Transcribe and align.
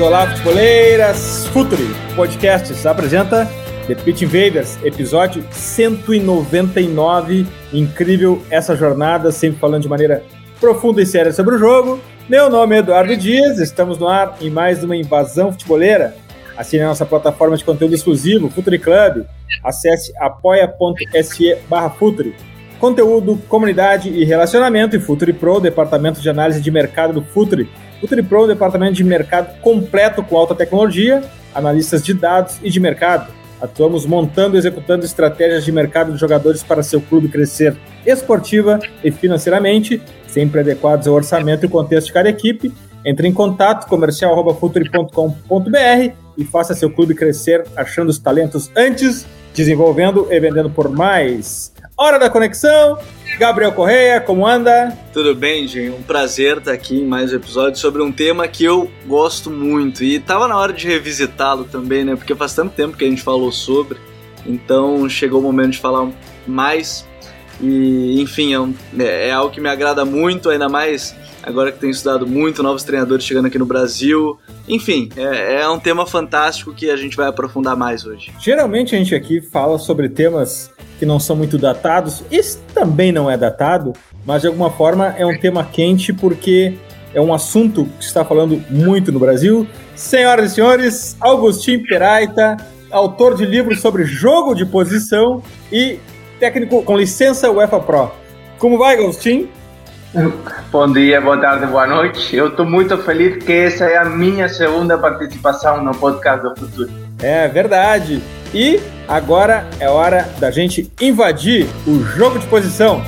Olá, 0.00 0.26
futeboleiras! 0.26 1.46
Futuri 1.48 1.86
Podcasts 2.16 2.86
apresenta 2.86 3.46
The 3.86 3.94
Pitch 3.94 4.22
Invaders, 4.22 4.78
episódio 4.82 5.44
199. 5.50 7.46
Incrível 7.70 8.42
essa 8.48 8.74
jornada, 8.74 9.30
sempre 9.30 9.60
falando 9.60 9.82
de 9.82 9.90
maneira 9.90 10.24
profunda 10.58 11.02
e 11.02 11.06
séria 11.06 11.32
sobre 11.32 11.56
o 11.56 11.58
jogo. 11.58 12.00
Meu 12.30 12.48
nome 12.48 12.76
é 12.76 12.78
Eduardo 12.78 13.14
Dias, 13.14 13.58
estamos 13.58 13.98
no 13.98 14.08
ar 14.08 14.38
em 14.40 14.48
mais 14.48 14.82
uma 14.82 14.96
invasão 14.96 15.52
futeboleira. 15.52 16.16
Assine 16.56 16.82
a 16.82 16.88
nossa 16.88 17.04
plataforma 17.04 17.54
de 17.58 17.64
conteúdo 17.64 17.94
exclusivo, 17.94 18.48
Futuri 18.48 18.78
Club. 18.78 19.26
Acesse 19.62 20.14
apoia.se 20.18 21.56
barra 21.68 21.90
Futuri. 21.90 22.34
Conteúdo, 22.78 23.36
comunidade 23.50 24.08
e 24.08 24.24
relacionamento 24.24 24.96
e 24.96 25.00
Futuri 25.00 25.34
Pro, 25.34 25.60
departamento 25.60 26.22
de 26.22 26.30
análise 26.30 26.62
de 26.62 26.70
mercado 26.70 27.12
do 27.12 27.22
Futuri 27.22 27.68
o 28.02 28.06
Tripro 28.06 28.40
é 28.40 28.44
um 28.44 28.48
departamento 28.48 28.94
de 28.94 29.04
mercado 29.04 29.58
completo 29.60 30.22
com 30.22 30.36
alta 30.36 30.54
tecnologia, 30.54 31.22
analistas 31.54 32.02
de 32.02 32.14
dados 32.14 32.58
e 32.62 32.70
de 32.70 32.80
mercado. 32.80 33.30
Atuamos 33.60 34.06
montando 34.06 34.56
e 34.56 34.58
executando 34.58 35.04
estratégias 35.04 35.64
de 35.64 35.72
mercado 35.72 36.12
de 36.12 36.18
jogadores 36.18 36.62
para 36.62 36.82
seu 36.82 37.00
clube 37.00 37.28
crescer 37.28 37.76
esportiva 38.06 38.80
e 39.04 39.10
financeiramente, 39.10 40.00
sempre 40.26 40.60
adequados 40.60 41.06
ao 41.06 41.14
orçamento 41.14 41.66
e 41.66 41.68
contexto 41.68 42.06
de 42.06 42.14
cada 42.14 42.30
equipe. 42.30 42.72
Entre 43.04 43.28
em 43.28 43.32
contato 43.32 43.86
comercial.futuri.com.br 43.86 46.14
e 46.36 46.44
faça 46.44 46.74
seu 46.74 46.90
clube 46.90 47.14
crescer 47.14 47.64
achando 47.76 48.08
os 48.08 48.18
talentos 48.18 48.70
antes, 48.76 49.26
desenvolvendo 49.54 50.26
e 50.30 50.40
vendendo 50.40 50.70
por 50.70 50.88
mais. 50.88 51.69
Hora 52.02 52.18
da 52.18 52.30
conexão. 52.30 52.98
Gabriel 53.38 53.72
Correia, 53.72 54.22
como 54.22 54.46
anda? 54.46 54.96
Tudo 55.12 55.34
bem, 55.34 55.68
gente? 55.68 55.94
Um 55.94 56.02
prazer 56.02 56.56
estar 56.56 56.72
aqui 56.72 56.98
em 56.98 57.04
mais 57.04 57.30
um 57.30 57.36
episódio 57.36 57.78
sobre 57.78 58.00
um 58.00 58.10
tema 58.10 58.48
que 58.48 58.64
eu 58.64 58.90
gosto 59.06 59.50
muito. 59.50 60.02
E 60.02 60.18
tava 60.18 60.48
na 60.48 60.56
hora 60.56 60.72
de 60.72 60.88
revisitá-lo 60.88 61.64
também, 61.64 62.02
né? 62.02 62.16
Porque 62.16 62.34
faz 62.34 62.54
tanto 62.54 62.74
tempo 62.74 62.96
que 62.96 63.04
a 63.04 63.06
gente 63.06 63.20
falou 63.20 63.52
sobre. 63.52 63.98
Então 64.46 65.06
chegou 65.10 65.40
o 65.40 65.42
momento 65.42 65.72
de 65.72 65.78
falar 65.78 66.10
mais. 66.46 67.06
E, 67.60 68.18
enfim, 68.18 68.54
é, 68.54 68.58
um, 68.58 68.74
é, 68.98 69.28
é 69.28 69.32
algo 69.32 69.52
que 69.52 69.60
me 69.60 69.68
agrada 69.68 70.02
muito, 70.02 70.48
ainda 70.48 70.70
mais 70.70 71.14
agora 71.42 71.70
que 71.70 71.78
tenho 71.78 71.90
estudado 71.90 72.26
muito, 72.26 72.62
novos 72.62 72.82
treinadores 72.82 73.26
chegando 73.26 73.44
aqui 73.44 73.58
no 73.58 73.66
Brasil. 73.66 74.38
Enfim, 74.66 75.10
é, 75.18 75.60
é, 75.60 75.68
um 75.68 75.78
tema 75.78 76.06
fantástico 76.06 76.72
que 76.72 76.90
a 76.90 76.96
gente 76.96 77.14
vai 77.14 77.28
aprofundar 77.28 77.76
mais 77.76 78.06
hoje. 78.06 78.32
Geralmente 78.40 78.94
a 78.94 78.98
gente 78.98 79.14
aqui 79.14 79.42
fala 79.42 79.78
sobre 79.78 80.08
temas 80.08 80.70
que 81.00 81.06
não 81.06 81.18
são 81.18 81.34
muito 81.34 81.56
datados. 81.56 82.22
Esse 82.30 82.58
também 82.74 83.10
não 83.10 83.30
é 83.30 83.34
datado, 83.34 83.94
mas 84.26 84.42
de 84.42 84.48
alguma 84.48 84.68
forma 84.70 85.14
é 85.16 85.24
um 85.24 85.36
tema 85.36 85.64
quente 85.64 86.12
porque 86.12 86.74
é 87.14 87.20
um 87.20 87.32
assunto 87.32 87.86
que 87.98 88.04
está 88.04 88.22
falando 88.22 88.62
muito 88.68 89.10
no 89.10 89.18
Brasil. 89.18 89.66
Senhoras 89.96 90.52
e 90.52 90.54
senhores, 90.56 91.16
Augustin 91.18 91.78
Peraita, 91.78 92.58
autor 92.90 93.34
de 93.34 93.46
livros 93.46 93.80
sobre 93.80 94.04
jogo 94.04 94.54
de 94.54 94.66
posição 94.66 95.42
e 95.72 95.98
técnico 96.38 96.82
com 96.82 96.98
licença 96.98 97.50
UEFA 97.50 97.80
Pro. 97.80 98.12
Como 98.58 98.76
vai, 98.76 98.96
Agostinho? 98.96 99.48
Bom 100.70 100.92
dia, 100.92 101.18
boa 101.18 101.38
tarde, 101.38 101.64
boa 101.64 101.86
noite. 101.86 102.36
Eu 102.36 102.48
estou 102.48 102.66
muito 102.66 102.98
feliz 102.98 103.42
que 103.42 103.52
essa 103.52 103.84
é 103.86 103.96
a 103.96 104.04
minha 104.04 104.50
segunda 104.50 104.98
participação 104.98 105.82
no 105.82 105.92
podcast 105.92 106.42
do 106.42 106.54
Futuro. 106.56 106.90
É 107.22 107.48
verdade. 107.48 108.22
E 108.52 108.80
agora 109.06 109.68
é 109.78 109.88
hora 109.88 110.28
da 110.38 110.50
gente 110.50 110.90
invadir 111.00 111.68
o 111.86 112.02
jogo 112.02 112.38
de 112.38 112.46
posição. 112.46 113.02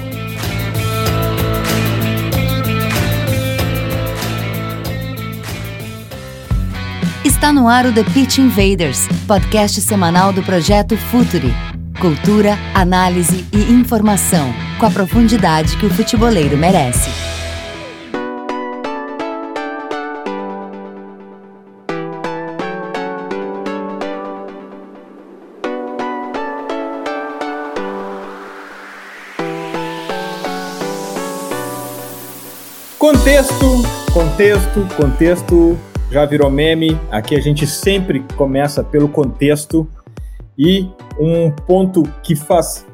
Está 7.24 7.52
no 7.52 7.68
ar 7.68 7.86
o 7.86 7.92
The 7.92 8.04
Pitch 8.04 8.38
Invaders, 8.38 9.08
podcast 9.26 9.80
semanal 9.80 10.32
do 10.32 10.42
projeto 10.44 10.96
Futuri. 10.96 11.52
Cultura, 12.00 12.56
análise 12.74 13.44
e 13.52 13.72
informação, 13.72 14.52
com 14.78 14.86
a 14.86 14.90
profundidade 14.90 15.76
que 15.76 15.86
o 15.86 15.90
futeboleiro 15.90 16.56
merece. 16.56 17.31
Contexto, 33.02 33.82
contexto, 34.12 34.96
contexto 34.96 35.76
já 36.08 36.24
virou 36.24 36.48
meme. 36.48 36.96
Aqui 37.10 37.34
a 37.34 37.40
gente 37.40 37.66
sempre 37.66 38.24
começa 38.36 38.84
pelo 38.84 39.08
contexto 39.08 39.88
e 40.56 40.88
um 41.18 41.50
ponto 41.50 42.04
que 42.22 42.36
faz 42.36 42.86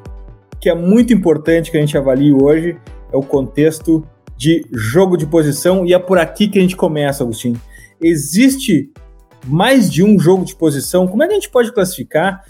que 0.59 0.67
é 0.67 0.73
muito 0.73 1.13
importante 1.13 1.69
que 1.69 1.77
a 1.77 1.79
gente 1.79 1.95
avalie 1.95 2.33
hoje 2.33 2.75
é 3.13 3.15
o 3.15 3.21
contexto 3.21 4.03
de 4.35 4.65
jogo 4.71 5.15
de 5.15 5.27
posição 5.27 5.85
e 5.85 5.93
é 5.93 5.99
por 5.99 6.17
aqui 6.17 6.47
que 6.47 6.57
a 6.57 6.61
gente 6.63 6.75
começa, 6.75 7.23
Agostinho. 7.23 7.61
Existe 8.01 8.91
mais 9.45 9.91
de 9.91 10.03
um 10.03 10.17
jogo 10.17 10.43
de 10.43 10.55
posição? 10.55 11.07
Como 11.07 11.21
é 11.21 11.27
que 11.27 11.33
a 11.33 11.35
gente 11.35 11.51
pode 11.51 11.71
classificar 11.71 12.43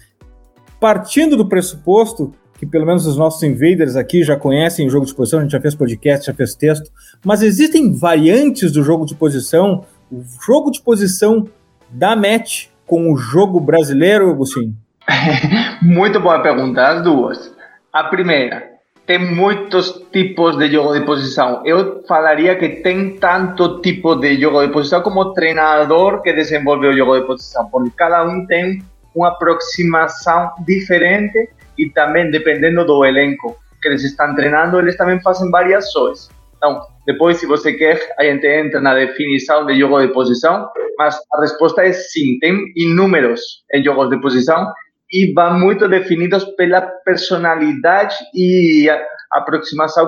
partindo 0.80 1.36
do 1.36 1.50
pressuposto 1.50 2.32
que 2.60 2.66
pelo 2.66 2.86
menos 2.86 3.08
os 3.08 3.16
nossos 3.16 3.42
invaders 3.42 3.96
aqui 3.96 4.22
já 4.22 4.36
conhecem 4.36 4.86
o 4.86 4.90
jogo 4.90 5.06
de 5.06 5.16
posição, 5.16 5.40
a 5.40 5.44
gente 5.44 5.52
já 5.52 5.62
fez 5.62 5.74
podcast, 5.74 6.26
já 6.26 6.34
fez 6.34 6.54
texto, 6.54 6.92
mas 7.24 7.42
existem 7.42 7.98
variantes 7.98 8.74
do 8.74 8.84
jogo 8.84 9.06
de 9.06 9.16
posição, 9.16 9.86
o 10.12 10.22
jogo 10.46 10.70
de 10.70 10.82
posição 10.82 11.48
da 11.90 12.18
match 12.18 12.68
com 12.86 13.14
o 13.14 13.16
jogo 13.16 13.62
brasileiro, 13.62 14.30
Agostinho? 14.30 14.76
Muito 15.82 16.20
boa 16.20 16.42
pergunta, 16.42 16.86
as 16.86 17.02
duas. 17.02 17.56
A 17.94 18.04
primeira, 18.04 18.68
tem 19.06 19.18
muitos 19.18 20.04
tipos 20.12 20.58
de 20.58 20.70
jogo 20.70 21.00
de 21.00 21.06
posição. 21.06 21.62
Eu 21.66 22.04
falaria 22.06 22.58
que 22.58 22.68
tem 22.82 23.16
tanto 23.16 23.80
tipo 23.80 24.16
de 24.16 24.38
jogo 24.38 24.68
de 24.68 24.74
posição 24.74 25.02
como 25.02 25.34
treinador 25.34 26.22
que 26.22 26.34
desenvolve 26.34 26.88
o 26.88 26.98
jogo 26.98 27.22
de 27.22 27.26
posição, 27.26 27.70
porque 27.70 27.92
cada 27.96 28.22
um 28.26 28.46
tem 28.46 28.84
uma 29.16 29.30
aproximação 29.30 30.52
diferente 30.68 31.50
y 31.80 31.90
también 31.92 32.30
dependiendo 32.30 32.84
do 32.84 33.06
elenco 33.06 33.58
que 33.82 33.88
eles 33.88 34.04
estão 34.04 34.36
treinando, 34.36 34.80
eles 34.80 34.98
também 34.98 35.22
fazem 35.22 35.50
variações. 35.50 36.30
Então, 36.58 36.82
depois, 37.06 37.38
se 37.38 37.46
você 37.46 37.72
quer, 37.72 37.98
a 38.20 38.24
gente 38.26 38.46
entra 38.46 38.82
na 38.82 38.94
definição 38.94 39.66
de 39.66 39.80
jogo 39.80 40.02
de 40.02 40.10
posição, 40.10 40.70
mas 40.98 41.16
a 41.34 41.42
resposta 41.42 41.82
é 41.84 41.94
sim, 41.94 42.38
tem 42.40 42.66
inúmeros 42.76 43.64
em 43.74 43.82
jogos 43.82 44.10
de 44.10 44.20
posição 44.20 44.68
e 45.10 45.34
vão 45.34 45.58
muito 45.58 45.88
definidos 45.88 46.44
pela 46.58 46.82
personalidade 46.82 48.16
e 48.36 48.90
a 48.90 49.46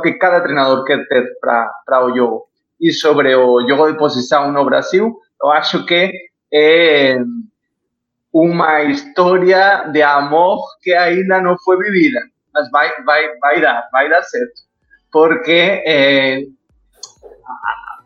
que 0.01 0.13
cada 0.13 0.41
treinador 0.41 0.83
quer 0.83 1.07
ter 1.07 1.25
para 1.39 2.05
o 2.05 2.13
jogo. 2.13 2.43
E 2.81 2.91
sobre 2.91 3.33
o 3.33 3.65
jogo 3.65 3.89
de 3.89 3.97
posição 3.97 4.51
no 4.51 4.65
Brasil, 4.65 5.15
eu 5.41 5.51
acho 5.51 5.85
que 5.85 6.11
é 6.53 7.17
uma 8.33 8.83
história 8.83 9.89
de 9.91 10.01
amor 10.01 10.61
que 10.81 10.93
ainda 10.93 11.41
não 11.41 11.57
foi 11.59 11.77
vivida, 11.77 12.19
mas 12.53 12.69
vai, 12.71 12.89
vai, 13.03 13.37
vai 13.39 13.61
dar, 13.61 13.89
vai 13.91 14.09
dar 14.09 14.23
certo. 14.23 14.61
Porque 15.11 15.83
é, 15.85 16.43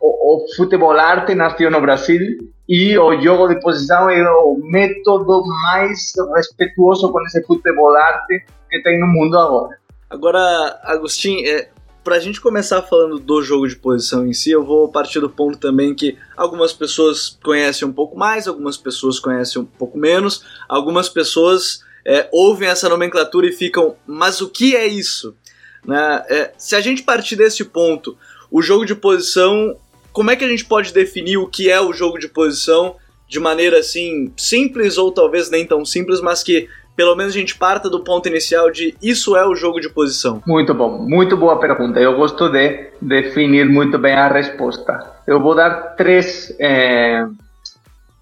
o, 0.00 0.36
o 0.36 0.56
futebol 0.56 0.98
arte 0.98 1.34
nasceu 1.34 1.70
no 1.70 1.80
Brasil 1.80 2.20
e 2.68 2.98
o 2.98 3.20
jogo 3.20 3.48
de 3.48 3.60
posição 3.60 4.10
é 4.10 4.28
o 4.28 4.58
método 4.64 5.44
mais 5.62 6.12
respeituoso 6.34 7.12
com 7.12 7.22
esse 7.22 7.44
futebol 7.44 7.94
arte 7.96 8.44
que 8.68 8.82
tem 8.82 8.98
no 8.98 9.06
mundo 9.06 9.38
agora. 9.38 9.78
Agora, 10.10 10.80
Agostinho, 10.84 11.48
é, 11.48 11.68
para 12.06 12.14
a 12.14 12.20
gente 12.20 12.40
começar 12.40 12.82
falando 12.82 13.18
do 13.18 13.42
jogo 13.42 13.66
de 13.66 13.74
posição 13.74 14.24
em 14.24 14.32
si, 14.32 14.52
eu 14.52 14.64
vou 14.64 14.88
partir 14.88 15.18
do 15.18 15.28
ponto 15.28 15.58
também 15.58 15.92
que 15.92 16.16
algumas 16.36 16.72
pessoas 16.72 17.36
conhecem 17.42 17.86
um 17.88 17.92
pouco 17.92 18.16
mais, 18.16 18.46
algumas 18.46 18.76
pessoas 18.76 19.18
conhecem 19.18 19.60
um 19.60 19.64
pouco 19.64 19.98
menos, 19.98 20.44
algumas 20.68 21.08
pessoas 21.08 21.80
é, 22.04 22.28
ouvem 22.30 22.68
essa 22.68 22.88
nomenclatura 22.88 23.48
e 23.48 23.52
ficam, 23.52 23.96
mas 24.06 24.40
o 24.40 24.48
que 24.48 24.76
é 24.76 24.86
isso? 24.86 25.34
Né? 25.84 26.24
É, 26.28 26.52
se 26.56 26.76
a 26.76 26.80
gente 26.80 27.02
partir 27.02 27.34
desse 27.34 27.64
ponto, 27.64 28.16
o 28.52 28.62
jogo 28.62 28.86
de 28.86 28.94
posição, 28.94 29.76
como 30.12 30.30
é 30.30 30.36
que 30.36 30.44
a 30.44 30.48
gente 30.48 30.64
pode 30.64 30.92
definir 30.92 31.38
o 31.38 31.48
que 31.48 31.68
é 31.68 31.80
o 31.80 31.92
jogo 31.92 32.20
de 32.20 32.28
posição 32.28 32.94
de 33.28 33.40
maneira 33.40 33.80
assim 33.80 34.32
simples 34.36 34.96
ou 34.96 35.10
talvez 35.10 35.50
nem 35.50 35.66
tão 35.66 35.84
simples, 35.84 36.20
mas 36.20 36.44
que 36.44 36.68
pelo 36.96 37.14
menos 37.14 37.34
a 37.34 37.38
gente 37.38 37.56
parta 37.56 37.90
do 37.90 38.02
ponto 38.02 38.26
inicial 38.26 38.70
de 38.70 38.96
isso 39.02 39.36
é 39.36 39.46
o 39.46 39.54
jogo 39.54 39.80
de 39.80 39.90
posição? 39.90 40.42
Muito 40.46 40.72
bom, 40.72 40.98
muito 40.98 41.36
boa 41.36 41.60
pergunta. 41.60 42.00
Eu 42.00 42.16
gosto 42.16 42.48
de 42.48 42.90
definir 43.00 43.68
muito 43.68 43.98
bem 43.98 44.14
a 44.14 44.28
resposta. 44.28 44.98
Eu 45.26 45.40
vou 45.40 45.54
dar 45.54 45.94
três 45.94 46.56
é, 46.58 47.26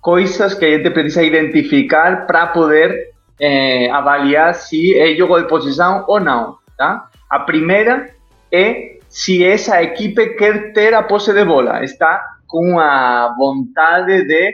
coisas 0.01 0.55
que 0.55 0.65
a 0.65 0.77
gente 0.77 0.91
precisa 0.91 1.23
identificar 1.23 2.27
para 2.27 2.49
poder 2.49 3.11
é, 3.41 3.89
avaliar 3.91 4.55
se 4.55 4.99
é 4.99 5.15
jogo 5.15 5.41
de 5.41 5.49
posição 5.49 6.05
ou 6.09 6.19
não. 6.19 6.57
Tá? 6.77 7.09
A 7.31 7.39
primeira 7.39 8.11
é 8.53 8.99
se 9.09 9.45
essa 9.45 9.81
equipe 9.81 10.31
quer 10.31 10.73
ter 10.73 10.93
a 10.93 11.03
posse 11.05 11.33
de 11.33 11.45
bola, 11.45 11.85
está 11.85 12.21
com 12.49 12.81
a 12.81 13.33
vontade 13.39 14.25
de 14.25 14.53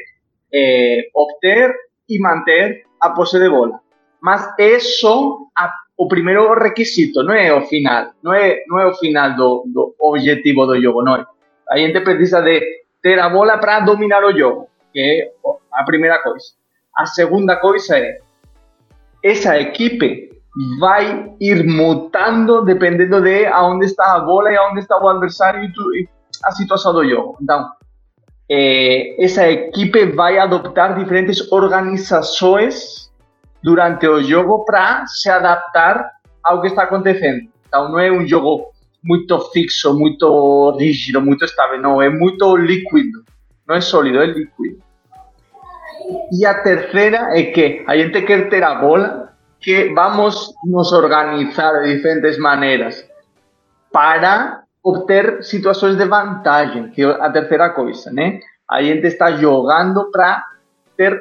é, 0.53 1.09
obter 1.15 1.75
e 2.07 2.19
manter 2.19 2.83
a 3.01 3.11
posse 3.11 3.39
de 3.39 3.49
bola. 3.49 3.81
Mas 4.23 4.47
é 4.59 4.79
só 4.79 5.39
a, 5.57 5.73
o 5.97 6.09
primeiro 6.09 6.53
requisito, 6.55 7.23
não 7.23 7.35
é 7.35 7.53
o 7.53 7.63
final, 7.63 8.11
não 8.23 8.33
é, 8.33 8.63
não 8.69 8.79
é 8.79 8.87
o 8.87 8.95
final 8.95 9.35
do, 9.35 9.65
do 9.67 9.95
objetivo 10.01 10.67
do 10.67 10.81
jogo, 10.81 11.03
não 11.03 11.17
é. 11.17 11.27
A 11.71 11.79
gente 11.79 12.01
precisa 12.01 12.41
de 12.43 12.61
ter 13.03 13.19
a 13.19 13.29
bola 13.29 13.59
para 13.59 13.81
dominar 13.81 14.25
o 14.25 14.37
jogo, 14.37 14.69
que 14.93 15.01
é 15.01 15.31
a 15.73 15.85
primeira 15.85 16.23
coisa. 16.23 16.47
A 16.97 17.07
segunda 17.07 17.57
coisa 17.57 17.97
é, 17.97 18.19
essa 19.23 19.59
equipe 19.59 20.31
vai 20.79 21.33
ir 21.41 21.65
mutando 21.65 22.65
dependendo 22.65 23.21
de 23.21 23.47
aonde 23.47 23.87
está 23.87 24.17
a 24.17 24.21
bola 24.21 24.51
e 24.51 24.57
aonde 24.57 24.81
está 24.81 24.99
o 24.99 25.09
adversário 25.09 25.65
e, 25.65 25.73
tu, 25.73 25.95
e 25.95 26.09
a 26.45 26.51
situação 26.53 26.93
do 26.93 27.09
jogo. 27.09 27.39
Então, 27.41 27.71
eh, 28.51 29.23
essa 29.23 29.49
equipe 29.49 30.07
vai 30.07 30.39
adoptar 30.39 30.99
diferentes 30.99 31.53
organizações 31.53 33.00
durante 33.63 34.07
o 34.07 34.23
jogo 34.23 34.65
para 34.65 35.07
se 35.07 35.29
adaptar 35.29 36.11
ao 36.43 36.61
que 36.61 36.69
está 36.69 36.85
acontecendo. 36.85 37.49
Então, 37.69 37.89
não 37.89 37.99
é 37.99 38.11
um 38.11 38.27
jogo 38.27 38.71
muito 39.03 39.39
fixo, 39.51 39.97
muito 39.99 40.77
rígido, 40.79 41.21
muito 41.21 41.45
estável, 41.45 41.81
não, 41.81 42.03
é 42.03 42.09
muito 42.09 42.57
líquido. 42.57 43.25
Não 43.67 43.77
é 43.77 43.81
sólido, 43.81 44.21
é 44.21 44.27
líquido. 44.27 44.83
E 46.33 46.45
a 46.45 46.63
terceira 46.63 47.39
é 47.39 47.45
que 47.45 47.85
a 47.87 47.97
gente 47.97 48.23
quer 48.23 48.49
ter 48.49 48.63
a 48.63 48.75
bola 48.75 49.33
que 49.61 49.93
vamos 49.95 50.53
nos 50.65 50.93
organizar 50.93 51.83
de 51.83 51.95
diferentes 51.95 52.39
maneiras 52.39 53.05
para 53.93 54.63
obter 54.83 55.45
situações 55.45 55.97
de 55.97 56.05
vantagem, 56.07 56.91
que 56.91 57.03
é 57.03 57.07
a 57.07 57.31
terceira 57.31 57.71
coisa, 57.71 58.11
né? 58.11 58.41
A 58.69 58.83
gente 58.83 59.07
está 59.07 59.33
jogando 59.33 60.11
para 60.11 60.45
ter 60.97 61.19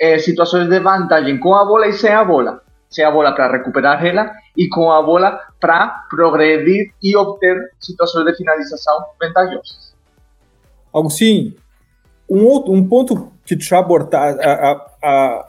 eh, 0.00 0.18
situações 0.18 0.68
de 0.68 0.80
vantagem 0.80 1.38
com 1.38 1.54
a 1.54 1.64
bola 1.64 1.86
e 1.86 1.92
sem 1.92 2.10
a 2.10 2.24
bola. 2.24 2.62
Sem 2.88 3.04
a 3.04 3.10
bola 3.10 3.32
para 3.32 3.52
recuperar 3.52 4.04
ela 4.04 4.32
e 4.56 4.68
com 4.68 4.90
a 4.90 5.02
bola 5.02 5.38
para 5.60 6.06
progredir 6.08 6.92
e 7.02 7.14
obter 7.14 7.56
situações 7.78 8.24
de 8.24 8.36
finalização 8.36 9.04
vantajosas. 9.20 9.94
Agostinho, 10.92 11.54
um, 12.28 12.44
outro, 12.46 12.72
um 12.72 12.86
ponto 12.86 13.30
que 13.44 13.56
tu 13.56 13.74
abordar, 13.76 14.36
a, 14.40 14.52
a, 14.52 14.86
a, 15.02 15.48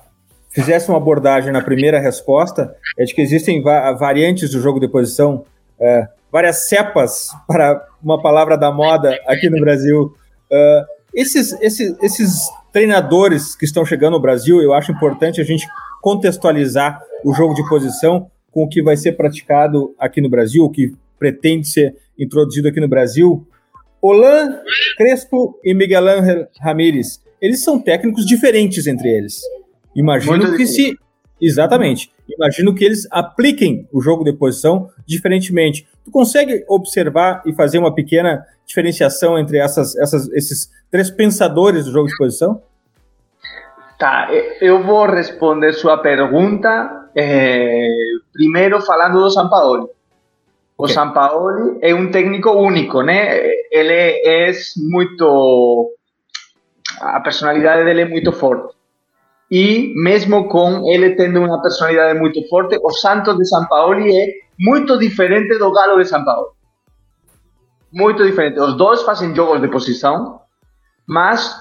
fizesse 0.50 0.90
uma 0.90 0.98
abordagem 0.98 1.52
na 1.52 1.62
primeira 1.62 2.00
resposta 2.00 2.76
é 2.98 3.06
de 3.06 3.14
que 3.14 3.22
existem 3.22 3.62
va 3.62 3.92
variantes 3.94 4.52
do 4.52 4.60
jogo 4.60 4.80
de 4.80 4.88
posição, 4.88 5.46
é, 5.80 6.08
várias 6.32 6.68
cepas, 6.68 7.30
para 7.48 7.86
uma 8.04 8.22
palavra 8.22 8.58
da 8.58 8.72
moda 8.72 9.18
aqui 9.28 9.50
no 9.50 9.60
Brasil. 9.60 10.16
Uh, 10.52 10.86
esses, 11.14 11.54
esses, 11.62 11.96
esses 12.02 12.50
treinadores 12.72 13.56
que 13.56 13.66
estão 13.66 13.86
chegando 13.86 14.14
no 14.14 14.22
Brasil, 14.22 14.62
eu 14.62 14.74
acho 14.74 14.92
importante 14.92 15.42
a 15.42 15.44
gente 15.44 15.68
contextualizar 16.02 17.02
o 17.24 17.34
jogo 17.34 17.54
de 17.54 17.68
posição 17.68 18.30
com 18.52 18.64
o 18.64 18.68
que 18.68 18.82
vai 18.82 18.98
ser 18.98 19.14
praticado 19.14 19.96
aqui 19.98 20.20
no 20.22 20.30
Brasil, 20.30 20.64
o 20.64 20.70
que 20.70 20.94
pretende 21.18 21.68
ser 21.68 21.96
introduzido 22.18 22.68
aqui 22.68 22.80
no 22.80 22.88
Brasil. 22.88 23.46
Olan 24.02 24.60
Crespo 24.98 25.60
e 25.64 25.74
Miguel 25.74 26.08
Ángel 26.08 26.48
Ramírez, 26.60 27.22
eles 27.42 27.64
são 27.64 27.80
técnicos 27.80 28.26
diferentes 28.26 28.88
entre 28.88 29.10
eles. 29.10 29.42
Imagino 29.96 30.38
Muito 30.38 30.52
que 30.52 30.64
difícil. 30.64 30.92
se. 30.92 31.01
Exatamente. 31.42 32.12
Imagino 32.30 32.76
que 32.76 32.86
eles 32.86 33.08
apliquem 33.10 33.88
o 33.92 34.00
jogo 34.00 34.24
de 34.24 34.32
posição 34.32 34.90
diferentemente. 35.06 35.88
Tu 36.06 36.12
consegue 36.12 36.64
observar 36.68 37.42
e 37.46 37.54
fazer 37.54 37.80
uma 37.80 37.94
pequena 37.94 38.46
diferenciação 38.66 39.38
entre 39.38 39.58
essas, 39.58 39.96
essas, 39.98 40.32
esses 40.34 40.70
três 40.90 41.10
pensadores 41.10 41.86
do 41.86 41.92
jogo 41.92 42.08
de 42.08 42.18
posição? 42.18 42.62
Tá, 43.98 44.30
eu 44.62 44.84
vou 44.84 45.06
responder 45.06 45.74
sua 45.74 45.98
pergunta 45.98 47.10
é, 47.16 47.88
primeiro 48.34 48.82
falando 48.82 49.20
do 49.20 49.30
Sampaoli. 49.30 49.88
O 50.78 50.84
okay. 50.84 50.96
Sampaoli 50.96 51.78
é 51.82 51.94
um 51.94 52.10
técnico 52.10 52.50
único, 52.52 53.04
né? 53.04 53.38
Ele 53.72 53.94
é 53.94 54.52
muito. 54.90 55.96
A 57.00 57.20
personalidade 57.20 57.84
dele 57.84 58.02
é 58.02 58.06
muito 58.06 58.32
forte. 58.32 58.74
E 59.52 59.92
mesmo 59.96 60.48
com 60.48 60.90
ele 60.90 61.14
tendo 61.16 61.42
uma 61.42 61.62
personalidade 61.62 62.18
muito 62.18 62.42
forte, 62.48 62.80
o 62.82 62.90
Santos 62.92 63.38
de 63.38 63.46
São 63.46 63.68
Paulo 63.68 64.00
é 64.00 64.28
muito 64.58 64.98
diferente 64.98 65.58
do 65.58 65.74
Galo 65.74 66.02
de 66.02 66.08
São 66.08 66.24
Paulo. 66.24 66.54
Muito 67.92 68.24
diferente. 68.24 68.58
Os 68.62 68.78
dois 68.78 69.02
fazem 69.02 69.36
jogos 69.36 69.60
de 69.60 69.68
posição, 69.68 70.40
mas 71.06 71.54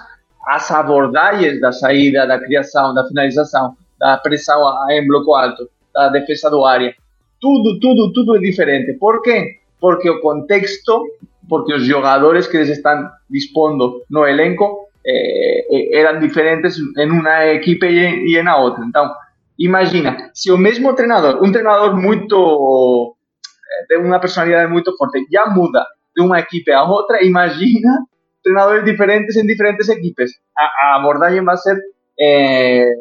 as 0.47 0.71
abordagens 0.71 1.61
da 1.61 1.73
saída, 1.73 2.29
da 2.29 2.39
criação, 2.39 2.95
da 2.95 3.05
finalização, 3.09 3.77
da 3.99 4.17
pressão 4.19 4.63
em 4.91 5.05
bloco 5.09 5.35
alto, 5.35 5.69
da 5.93 6.09
defesa 6.11 6.49
do 6.49 6.65
área, 6.65 6.95
tudo, 7.41 7.81
tudo, 7.81 8.13
tudo 8.13 8.37
é 8.37 8.39
diferente. 8.39 8.93
Por 8.99 9.21
quê? 9.23 9.57
Porque 9.81 10.09
o 10.09 10.21
contexto, 10.21 11.05
porque 11.49 11.75
os 11.75 11.85
jogadores 11.85 12.47
que 12.47 12.57
eles 12.57 12.69
estão 12.69 13.11
dispondo 13.29 14.05
no 14.09 14.25
elenco 14.25 14.90
eh, 15.05 15.61
eh, 15.71 15.89
eran 15.93 16.21
diferentes 16.21 16.81
en 16.97 17.13
una 17.13 17.47
equipe 17.47 17.91
y, 17.91 18.33
y 18.33 18.37
en 18.37 18.47
la 18.47 18.57
otra. 18.57 18.85
Entonces, 18.85 19.17
imagina, 19.57 20.31
si 20.33 20.51
o 20.51 20.57
mesmo 20.57 20.95
treinador, 20.95 21.39
un 21.43 21.53
treinador 21.53 21.97
muito 21.97 23.13
eh, 23.13 23.87
de 23.89 23.97
uma 23.97 24.21
personalidade 24.21 24.71
muito 24.71 24.97
forte, 24.97 25.27
já 25.31 25.47
muda 25.47 25.87
de 26.15 26.23
uma 26.23 26.39
equipe 26.39 26.73
a 26.73 26.83
outra, 26.85 27.23
imagina 27.23 28.07
treinadores 28.43 28.85
diferentes 28.85 29.37
em 29.37 29.47
diferentes 29.47 29.89
equipes. 29.89 30.33
A, 30.57 30.65
a 30.65 30.97
abordagem 30.97 31.45
vai 31.45 31.57
ser, 31.57 31.79
eh, 32.19 32.95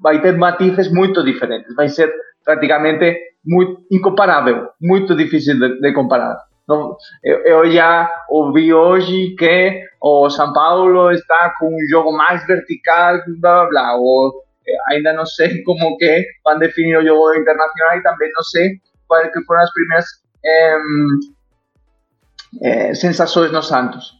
vai 0.00 0.20
ter 0.20 0.36
matizes 0.36 0.92
muito 0.92 1.22
diferentes, 1.24 1.74
vai 1.74 1.88
ser 1.88 2.12
praticamente 2.44 3.34
muito 3.44 3.82
incomparável, 3.90 4.68
muito 4.80 5.14
difícil 5.14 5.58
de, 5.58 5.80
de 5.80 5.92
comparar. 5.92 6.36
Não, 6.66 6.96
eu, 7.22 7.38
eu, 7.40 7.70
já 7.70 8.10
ouvi 8.30 8.72
hoje 8.72 9.34
que 9.38 9.82
o 10.00 10.30
São 10.30 10.52
Paulo 10.52 11.10
está 11.10 11.54
com 11.58 11.68
um 11.68 11.88
jogo 11.88 12.10
mais 12.10 12.46
vertical, 12.46 13.18
blá 13.40 13.66
blá 13.66 13.68
blá. 13.68 13.96
Ou, 13.96 14.32
eh, 14.66 14.94
ainda 14.94 15.12
não 15.12 15.26
sei 15.26 15.62
como 15.64 15.96
que 15.98 16.24
vão 16.42 16.58
definir 16.58 16.98
o 16.98 17.06
jogo 17.06 17.34
internacional 17.34 17.98
e 17.98 18.02
também 18.02 18.30
não 18.34 18.42
sei 18.42 18.70
quais 19.06 19.30
que 19.32 19.44
foram 19.44 19.62
as 19.62 19.72
primeiras 19.72 20.06
eh, 20.44 20.78
eh, 22.62 22.94
sensações 22.94 23.52
no 23.52 23.62
Santos. 23.62 24.12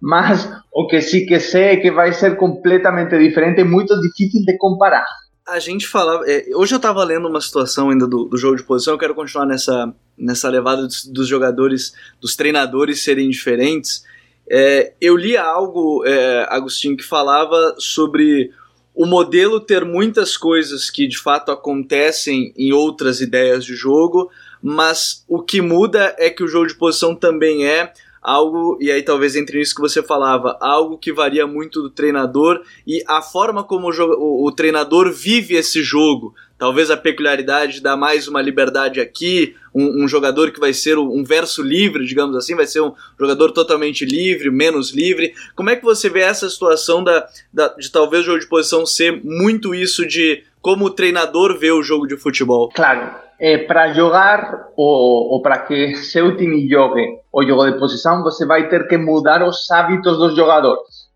Mas 0.00 0.50
o 0.72 0.88
que 0.88 1.00
sim 1.00 1.24
que 1.24 1.38
sei 1.38 1.64
é 1.64 1.76
que 1.76 1.92
vai 1.92 2.12
ser 2.12 2.36
completamente 2.36 3.16
diferente, 3.16 3.60
e 3.60 3.64
muito 3.64 4.00
difícil 4.00 4.44
de 4.44 4.58
comparar 4.58 5.06
a 5.46 5.58
gente 5.58 5.86
falava. 5.86 6.24
É, 6.26 6.46
hoje 6.54 6.74
eu 6.74 6.80
tava 6.80 7.02
lendo 7.04 7.28
uma 7.28 7.40
situação 7.40 7.90
ainda 7.90 8.06
do, 8.06 8.24
do, 8.24 8.36
jogo 8.36 8.56
de 8.56 8.62
posição, 8.62 8.94
eu 8.94 8.98
quero 8.98 9.14
continuar 9.14 9.46
nessa, 9.46 9.92
nessa 10.16 10.48
levada 10.48 10.82
dos, 10.86 11.04
dos 11.04 11.28
jogadores, 11.28 11.94
dos 12.20 12.36
treinadores 12.36 13.02
serem 13.02 13.30
diferentes. 13.30 14.04
É, 14.48 14.92
eu 15.00 15.16
li 15.16 15.36
algo, 15.36 16.04
é, 16.04 16.46
Agostinho, 16.50 16.96
que 16.96 17.04
falava 17.04 17.74
sobre 17.78 18.50
o 18.94 19.06
modelo 19.06 19.58
ter 19.58 19.84
muitas 19.84 20.36
coisas 20.36 20.90
que 20.90 21.06
de 21.06 21.18
fato 21.18 21.50
acontecem 21.50 22.52
em 22.56 22.72
outras 22.72 23.20
ideias 23.20 23.64
de 23.64 23.74
jogo, 23.74 24.30
mas 24.62 25.24
o 25.26 25.42
que 25.42 25.60
muda 25.60 26.14
é 26.18 26.28
que 26.28 26.44
o 26.44 26.48
jogo 26.48 26.66
de 26.66 26.74
posição 26.74 27.14
também 27.14 27.66
é 27.66 27.92
algo, 28.22 28.78
e 28.80 28.90
aí 28.90 29.02
talvez 29.02 29.34
entre 29.34 29.60
isso 29.60 29.74
que 29.74 29.80
você 29.80 30.02
falava, 30.02 30.56
algo 30.60 30.96
que 30.96 31.12
varia 31.12 31.46
muito 31.46 31.82
do 31.82 31.90
treinador 31.90 32.62
e 32.86 33.02
a 33.08 33.20
forma 33.20 33.64
como 33.64 33.90
o, 33.90 33.92
o, 33.92 34.46
o 34.46 34.52
treinador 34.52 35.10
vive 35.10 35.54
esse 35.56 35.82
jogo. 35.82 36.34
Talvez 36.56 36.92
a 36.92 36.96
peculiaridade 36.96 37.80
dá 37.80 37.96
mais 37.96 38.28
uma 38.28 38.40
liberdade 38.40 39.00
aqui, 39.00 39.56
um, 39.74 40.04
um, 40.04 40.06
jogador 40.06 40.52
que 40.52 40.60
vai 40.60 40.72
ser 40.72 40.96
um 40.96 41.24
verso 41.24 41.60
livre, 41.60 42.06
digamos 42.06 42.36
assim, 42.36 42.54
vai 42.54 42.68
ser 42.68 42.80
um 42.80 42.94
jogador 43.18 43.50
totalmente 43.50 44.04
livre, 44.04 44.48
menos 44.48 44.92
livre. 44.92 45.34
Como 45.56 45.70
é 45.70 45.74
que 45.74 45.82
você 45.82 46.08
vê 46.08 46.20
essa 46.20 46.48
situação 46.48 47.02
da, 47.02 47.26
da 47.52 47.66
de 47.68 47.90
talvez 47.90 48.22
o 48.22 48.26
jogo 48.26 48.38
de 48.38 48.46
posição 48.46 48.86
ser 48.86 49.20
muito 49.24 49.74
isso 49.74 50.06
de 50.06 50.44
como 50.60 50.84
o 50.84 50.90
treinador 50.90 51.58
vê 51.58 51.72
o 51.72 51.82
jogo 51.82 52.06
de 52.06 52.16
futebol? 52.16 52.68
Claro, 52.68 53.12
eh, 53.38 53.58
para 53.66 53.92
jogar 53.92 54.70
ou, 54.76 55.32
ou 55.32 55.42
para 55.42 55.60
que 55.60 55.94
seu 55.96 56.36
time 56.36 56.68
jogue 56.68 57.20
o 57.32 57.44
jogo 57.44 57.66
de 57.66 57.78
posesión, 57.78 58.22
você 58.22 58.46
vai 58.46 58.68
ter 58.68 58.86
que 58.88 58.98
mudar 58.98 59.42
os 59.42 59.70
hábitos 59.70 60.18
dos 60.18 60.34
jogadores. 60.34 61.10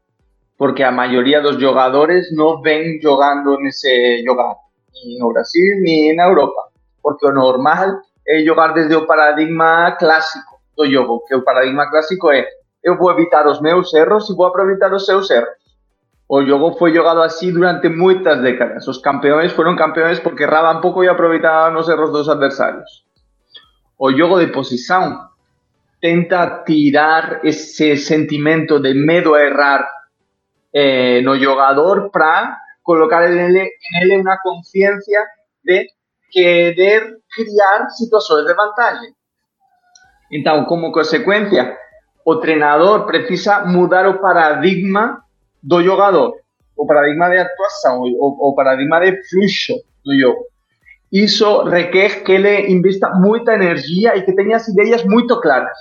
Porque 0.56 0.82
a 0.82 0.90
maioría 0.90 1.40
dos 1.40 1.60
jogadores 1.60 2.32
non 2.32 2.62
ven 2.62 2.98
jogando 3.02 3.60
nese 3.60 4.24
jogar, 4.24 4.56
ni 5.04 5.18
no 5.18 5.28
Brasil, 5.32 5.80
ni 5.84 6.16
na 6.16 6.24
Europa. 6.24 6.72
Porque 7.02 7.26
o 7.26 7.32
normal 7.32 8.00
é 8.26 8.42
jogar 8.42 8.72
desde 8.72 8.96
o 8.96 9.06
paradigma 9.06 9.92
clásico 9.98 10.60
do 10.76 10.86
jogo, 10.88 11.24
que 11.28 11.34
o 11.34 11.44
paradigma 11.44 11.90
clásico 11.90 12.32
é 12.32 12.48
eu 12.82 12.96
vou 12.96 13.10
evitar 13.10 13.46
os 13.48 13.60
meus 13.60 13.92
erros 13.92 14.30
e 14.30 14.34
vou 14.34 14.46
aproveitar 14.46 14.92
os 14.94 15.04
seus 15.04 15.28
erros. 15.28 15.50
O 16.28 16.44
jogo 16.44 16.76
foi 16.76 16.92
jogado 16.92 17.22
assim 17.22 17.52
durante 17.52 17.88
muitas 17.88 18.42
décadas. 18.42 18.88
Os 18.88 18.98
campeões 18.98 19.52
foram 19.52 19.76
campeões 19.76 20.18
porque 20.18 20.42
erravam 20.42 20.80
pouco 20.80 21.04
e 21.04 21.08
aproveitavam 21.08 21.78
os 21.78 21.88
erros 21.88 22.10
dos 22.10 22.28
adversários. 22.28 23.04
O 23.96 24.12
jogo 24.12 24.40
de 24.40 24.48
posição 24.48 25.28
tenta 26.00 26.64
tirar 26.66 27.44
ese 27.44 27.96
sentimento 27.96 28.80
de 28.80 28.92
medo 28.92 29.34
a 29.34 29.42
errar 29.42 29.88
eh, 30.72 31.22
no 31.22 31.38
jogador 31.38 32.10
para 32.10 32.58
colocar 32.82 33.24
en 33.30 33.38
él, 33.38 34.20
una 34.20 34.38
conciencia 34.42 35.24
de 35.64 35.86
querer 36.30 37.18
criar 37.34 37.88
situações 37.90 38.44
de 38.46 38.54
vantagem. 38.54 39.14
Então, 40.30 40.64
como 40.64 40.92
consequência, 40.92 41.76
o 42.24 42.36
treinador 42.36 43.06
precisa 43.06 43.64
mudar 43.64 44.08
o 44.08 44.20
paradigma 44.20 45.24
do 45.66 45.82
jogador, 45.82 46.32
o 46.76 46.86
paradigma 46.86 47.28
de 47.28 47.38
atuação, 47.38 48.02
o, 48.02 48.50
o 48.50 48.54
paradigma 48.54 49.00
de 49.00 49.20
fluxo 49.28 49.74
do 50.04 50.18
jogo. 50.18 50.46
Isso 51.10 51.64
requer 51.64 52.22
que 52.22 52.32
ele 52.32 52.70
invista 52.70 53.10
muita 53.14 53.54
energia 53.54 54.16
e 54.16 54.22
que 54.22 54.32
tenha 54.32 54.56
as 54.56 54.68
ideias 54.68 55.04
muito 55.04 55.40
claras. 55.40 55.76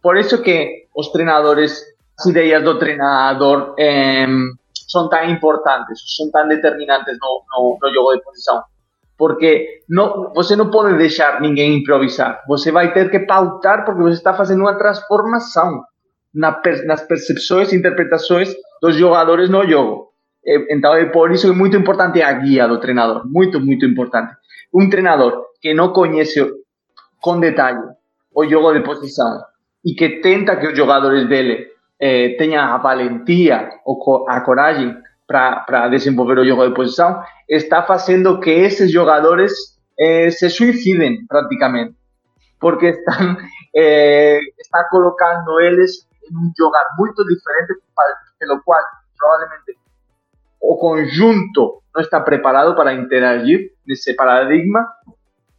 Por 0.00 0.16
eso 0.16 0.40
que 0.42 0.88
los 0.94 1.10
treinadores, 1.12 1.84
las 2.16 2.26
ideas 2.26 2.62
del 2.62 2.78
treinador 2.78 3.74
eh, 3.78 4.26
son 4.72 5.08
tan 5.08 5.30
importantes, 5.30 6.02
son 6.04 6.30
tan 6.30 6.48
determinantes 6.48 7.18
no, 7.20 7.42
no, 7.50 7.78
no 7.80 7.92
jogo 7.92 8.12
de 8.12 8.20
posición. 8.20 8.62
Porque 9.16 9.82
no, 9.88 10.32
você 10.34 10.56
não 10.56 10.70
pode 10.70 10.98
deixar 10.98 11.40
ninguém 11.40 11.78
improvisar. 11.78 12.42
Você 12.46 12.70
vai 12.70 12.92
ter 12.92 13.10
que 13.10 13.20
pautar 13.20 13.84
porque 13.84 14.02
você 14.02 14.18
está 14.18 14.34
fazendo 14.34 14.60
uma 14.60 14.76
transformação 14.76 15.84
na, 16.34 16.60
nas 16.84 17.02
percepções 17.02 17.72
e 17.72 17.76
interpretações 17.76 18.54
dos 18.84 18.96
jogadores 18.96 19.48
no 19.48 19.66
jogo. 19.66 20.12
Então, 20.68 20.92
é 20.94 21.06
por 21.06 21.32
isso 21.32 21.48
é 21.48 21.52
muito 21.52 21.74
importante 21.74 22.20
a 22.20 22.30
guia 22.34 22.68
do 22.68 22.78
treinador. 22.78 23.22
Muito, 23.26 23.58
muito 23.58 23.86
importante. 23.86 24.34
Um 24.74 24.90
treinador 24.90 25.46
que 25.58 25.72
não 25.72 25.90
conhece 25.90 26.44
com 27.18 27.40
detalhe 27.40 27.80
o 28.34 28.44
jogo 28.44 28.74
de 28.74 28.80
posição, 28.80 29.40
y 29.82 29.96
que 29.96 30.20
tenta 30.20 30.58
que 30.58 30.66
los 30.66 30.78
jugadores 30.78 31.26
dele 31.30 31.68
eh, 31.98 32.36
tengan 32.36 32.74
a 32.74 32.78
valentía 32.78 33.70
o 33.86 34.26
a 34.28 34.42
coragem 34.42 34.94
para 35.26 35.88
desenvolver 35.88 36.38
o 36.40 36.44
jogo 36.46 36.64
de 36.64 36.74
posición, 36.74 37.16
está 37.48 37.78
haciendo 37.88 38.38
que 38.40 38.66
esos 38.66 38.92
jugadores 38.92 39.80
eh, 39.96 40.30
se 40.30 40.50
suiciden 40.50 41.26
prácticamente, 41.26 41.96
porque 42.58 42.90
están 42.90 43.38
eh, 43.72 44.40
está 44.58 44.86
colocando 44.90 45.58
eles 45.60 46.06
en 46.28 46.36
un 46.36 46.52
lugar 46.58 46.84
muy 46.98 47.08
diferente, 47.10 47.74
lo 48.46 48.62
cual 48.62 48.82
probablemente 49.18 49.78
o 50.60 50.78
conjunto 50.78 51.82
no 51.94 52.00
está 52.00 52.24
preparado 52.24 52.74
para 52.74 52.92
interagir 52.92 53.72
ese 53.86 54.14
paradigma 54.14 54.94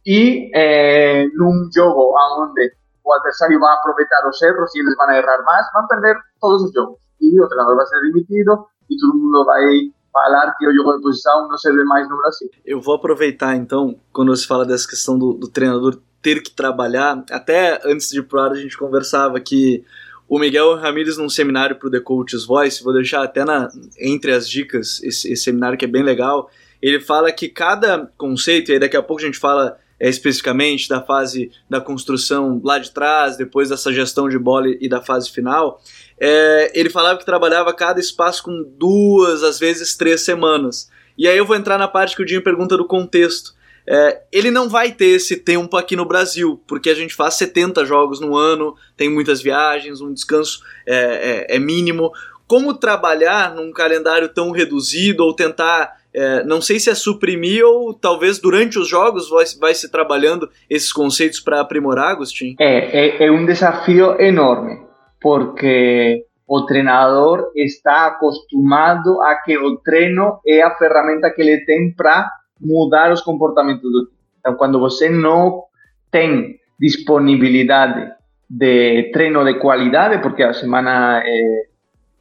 y 0.02 0.50
en 0.52 1.30
un 1.40 1.70
juego 1.72 2.14
donde 2.38 2.72
o 3.02 3.14
adversario 3.14 3.60
va 3.60 3.72
a 3.72 3.76
aprovechar 3.76 4.24
los 4.24 4.42
erros 4.42 4.70
ellos 4.74 4.94
van 4.98 5.10
a 5.10 5.18
errar 5.18 5.40
van 5.44 5.84
a 5.84 5.88
perder 5.88 6.16
todos 6.40 6.62
los 6.62 6.72
jogos. 6.74 7.00
Y 7.18 7.38
o 7.38 7.48
treinador 7.48 7.76
vai 7.76 7.86
ser 7.86 8.00
demitido 8.02 8.68
e 8.88 8.96
todo 8.98 9.14
mundo 9.14 9.44
vai 9.44 9.92
falar 10.12 10.54
que 10.58 10.66
o 10.66 10.74
jogo 10.74 10.96
de 10.96 11.02
posição 11.02 11.48
não 11.48 11.56
serve 11.56 11.84
mais 11.84 12.08
no 12.08 12.16
Brasil. 12.16 12.50
Eu 12.64 12.80
vou 12.80 12.94
aproveitar 12.94 13.54
então, 13.56 13.98
quando 14.12 14.34
você 14.34 14.46
fala 14.46 14.64
dessa 14.64 14.88
questão 14.88 15.18
do, 15.18 15.32
do 15.32 15.48
treinador 15.48 15.98
ter 16.22 16.42
que 16.42 16.50
trabalhar, 16.50 17.24
até 17.30 17.80
antes 17.84 18.10
de 18.10 18.18
ir 18.18 18.22
pro 18.22 18.40
ar 18.40 18.50
a 18.50 18.54
gente 18.54 18.76
conversava 18.76 19.38
que 19.40 19.84
o 20.28 20.38
Miguel 20.38 20.74
Ramírez 20.76 21.16
num 21.16 21.28
seminário 21.28 21.76
para 21.76 21.88
o 21.88 21.90
The 21.90 22.00
Coach's 22.00 22.44
Voice, 22.44 22.82
vou 22.82 22.92
deixar 22.92 23.22
até 23.22 23.44
na, 23.44 23.68
entre 23.98 24.32
as 24.32 24.48
dicas 24.48 25.02
esse, 25.02 25.32
esse 25.32 25.44
seminário 25.44 25.78
que 25.78 25.84
é 25.84 25.88
bem 25.88 26.02
legal, 26.02 26.50
ele 26.82 27.00
fala 27.00 27.30
que 27.32 27.48
cada 27.48 28.10
conceito, 28.18 28.70
e 28.70 28.74
aí 28.74 28.78
daqui 28.78 28.96
a 28.96 29.02
pouco 29.02 29.22
a 29.22 29.26
gente 29.26 29.38
fala 29.38 29.78
é, 29.98 30.08
especificamente 30.08 30.88
da 30.88 31.00
fase 31.00 31.50
da 31.70 31.80
construção 31.80 32.60
lá 32.62 32.78
de 32.78 32.90
trás, 32.90 33.36
depois 33.36 33.70
dessa 33.70 33.92
gestão 33.92 34.28
de 34.28 34.38
bola 34.38 34.68
e 34.68 34.88
da 34.88 35.00
fase 35.00 35.30
final, 35.30 35.80
é, 36.18 36.70
ele 36.78 36.90
falava 36.90 37.18
que 37.18 37.24
trabalhava 37.24 37.72
cada 37.72 37.98
espaço 37.98 38.42
com 38.42 38.64
duas, 38.78 39.42
às 39.42 39.58
vezes 39.58 39.96
três 39.96 40.20
semanas. 40.22 40.90
E 41.16 41.26
aí 41.26 41.38
eu 41.38 41.46
vou 41.46 41.56
entrar 41.56 41.78
na 41.78 41.88
parte 41.88 42.14
que 42.14 42.22
o 42.22 42.26
Dinho 42.26 42.42
pergunta 42.42 42.76
do 42.76 42.86
contexto. 42.86 43.54
É, 43.88 44.22
ele 44.32 44.50
não 44.50 44.68
vai 44.68 44.92
ter 44.92 45.06
esse 45.06 45.36
tempo 45.36 45.76
aqui 45.76 45.94
no 45.94 46.04
Brasil, 46.04 46.60
porque 46.66 46.90
a 46.90 46.94
gente 46.94 47.14
faz 47.14 47.34
70 47.34 47.84
jogos 47.84 48.20
no 48.20 48.36
ano, 48.36 48.74
tem 48.96 49.08
muitas 49.08 49.40
viagens, 49.40 50.00
um 50.00 50.12
descanso 50.12 50.60
é, 50.86 51.46
é, 51.50 51.56
é 51.56 51.58
mínimo. 51.58 52.10
Como 52.48 52.74
trabalhar 52.74 53.54
num 53.54 53.72
calendário 53.72 54.28
tão 54.28 54.50
reduzido 54.50 55.24
ou 55.24 55.34
tentar 55.34 55.96
é, 56.16 56.42
não 56.44 56.62
sei 56.62 56.80
se 56.80 56.88
é 56.88 56.94
suprimir 56.94 57.62
ou 57.62 57.92
talvez 57.92 58.38
durante 58.38 58.78
os 58.78 58.88
jogos 58.88 59.28
vai, 59.28 59.44
vai 59.60 59.74
se 59.74 59.90
trabalhando 59.90 60.48
esses 60.70 60.90
conceitos 60.90 61.40
para 61.40 61.60
aprimorar, 61.60 62.12
Agustin? 62.12 62.56
É, 62.58 63.24
é, 63.24 63.26
é 63.26 63.30
um 63.30 63.44
desafio 63.44 64.18
enorme, 64.18 64.80
porque 65.20 66.24
o 66.48 66.64
treinador 66.64 67.50
está 67.54 68.06
acostumado 68.06 69.20
a 69.20 69.34
que 69.42 69.58
o 69.58 69.76
treino 69.76 70.40
é 70.46 70.62
a 70.62 70.74
ferramenta 70.76 71.30
que 71.30 71.42
ele 71.42 71.58
tem 71.66 71.92
para 71.92 72.30
mudar 72.60 73.12
os 73.12 73.20
comportamentos 73.20 73.90
do 73.90 74.06
time. 74.06 74.16
Então, 74.40 74.54
quando 74.54 74.78
você 74.78 75.08
não 75.08 75.64
tem 76.10 76.58
disponibilidade 76.78 78.12
de 78.48 79.10
treino 79.12 79.44
de 79.44 79.54
qualidade, 79.58 80.18
porque 80.18 80.42
a 80.42 80.52
semana 80.52 81.20
é, 81.24 81.66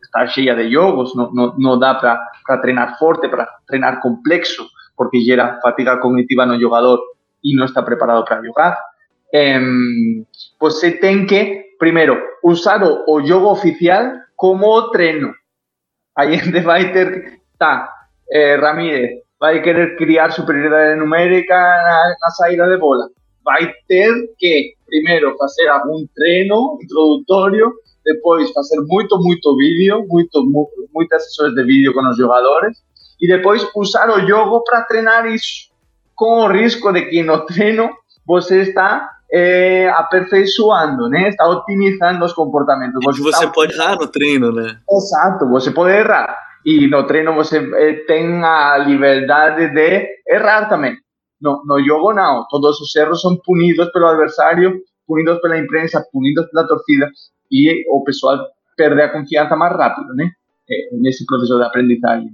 está 0.01 0.25
cheia 0.27 0.55
de 0.55 0.71
jogos, 0.71 1.15
não, 1.15 1.31
não, 1.31 1.55
não 1.57 1.79
dá 1.79 1.93
para 1.95 2.57
treinar 2.61 2.97
forte, 2.97 3.27
para 3.27 3.47
treinar 3.67 4.01
complexo, 4.01 4.65
porque 4.95 5.19
gera 5.21 5.59
fatiga 5.61 5.97
cognitiva 5.97 6.45
no 6.45 6.59
jogador 6.59 6.99
e 7.43 7.55
não 7.55 7.65
está 7.65 7.83
preparado 7.83 8.23
para 8.23 8.41
jogar. 8.41 8.77
Eh, 9.33 9.59
você 10.59 10.91
tem 10.91 11.25
que, 11.25 11.75
primeiro, 11.77 12.17
usar 12.43 12.81
o, 12.81 13.03
o 13.07 13.51
oficial 13.51 14.13
como 14.35 14.89
treino. 14.91 15.33
Aí 16.17 16.37
gente 16.37 16.61
vai 16.61 16.93
ter, 16.93 17.41
tá, 17.59 17.89
eh, 18.31 18.55
Ramírez, 18.55 19.24
vai 19.39 19.61
querer 19.61 19.97
criar 19.97 20.31
superioridade 20.31 20.99
numérica 20.99 21.55
na, 21.55 22.15
na 22.21 22.29
saída 22.31 22.67
de 22.67 22.77
bola. 22.77 23.09
Vai 23.43 23.71
ter 23.87 24.11
que, 24.37 24.73
primeiro, 24.85 25.35
fazer 25.37 25.67
algum 25.67 26.05
treino 26.15 26.79
introdutório 26.81 27.71
depois 28.05 28.51
fazer 28.51 28.79
muito, 28.81 29.17
muito 29.19 29.57
vídeo, 29.57 30.05
muito, 30.07 30.43
muitas 30.93 31.25
sessões 31.25 31.53
de 31.55 31.63
vídeo 31.63 31.93
com 31.93 32.07
os 32.07 32.15
jogadores 32.15 32.77
e 33.19 33.27
depois 33.27 33.67
usar 33.75 34.09
o 34.09 34.27
jogo 34.27 34.63
para 34.63 34.83
treinar 34.83 35.25
isso, 35.25 35.71
com 36.15 36.43
o 36.43 36.47
risco 36.47 36.91
de 36.93 37.03
que 37.03 37.23
no 37.23 37.45
treino 37.45 37.89
você 38.25 38.61
está 38.61 39.09
é, 39.31 39.89
aperfeiçoando, 39.89 41.09
né? 41.09 41.29
Está 41.29 41.47
otimizando 41.47 42.23
os 42.23 42.33
comportamentos. 42.33 43.03
Você, 43.03 43.21
você 43.21 43.47
pode 43.47 43.73
errar 43.73 43.95
no 43.95 44.07
treino, 44.07 44.51
né? 44.51 44.77
Exato, 44.89 45.49
você 45.49 45.71
pode 45.71 45.95
errar. 45.95 46.37
E 46.65 46.87
no 46.87 47.05
treino 47.05 47.33
você 47.33 47.61
tem 48.07 48.43
a 48.43 48.77
liberdade 48.77 49.69
de 49.73 50.07
errar 50.27 50.67
também. 50.67 50.95
No, 51.39 51.61
no 51.65 51.83
jogo 51.85 52.13
não, 52.13 52.45
todos 52.49 52.79
os 52.81 52.95
erros 52.95 53.21
são 53.21 53.37
punidos 53.45 53.91
pelo 53.91 54.07
adversário, 54.07 54.81
punidos 55.07 55.39
pela 55.41 55.59
imprensa, 55.59 56.03
punidos 56.11 56.49
pela 56.49 56.67
torcida 56.67 57.09
e 57.51 57.85
o 57.89 58.03
pessoal 58.03 58.39
perde 58.75 59.01
a 59.01 59.09
confiança 59.09 59.55
mais 59.55 59.75
rápido, 59.77 60.13
né? 60.15 60.31
Nesse 60.93 61.25
processo 61.25 61.57
de 61.57 61.63
aprendizagem. 61.63 62.31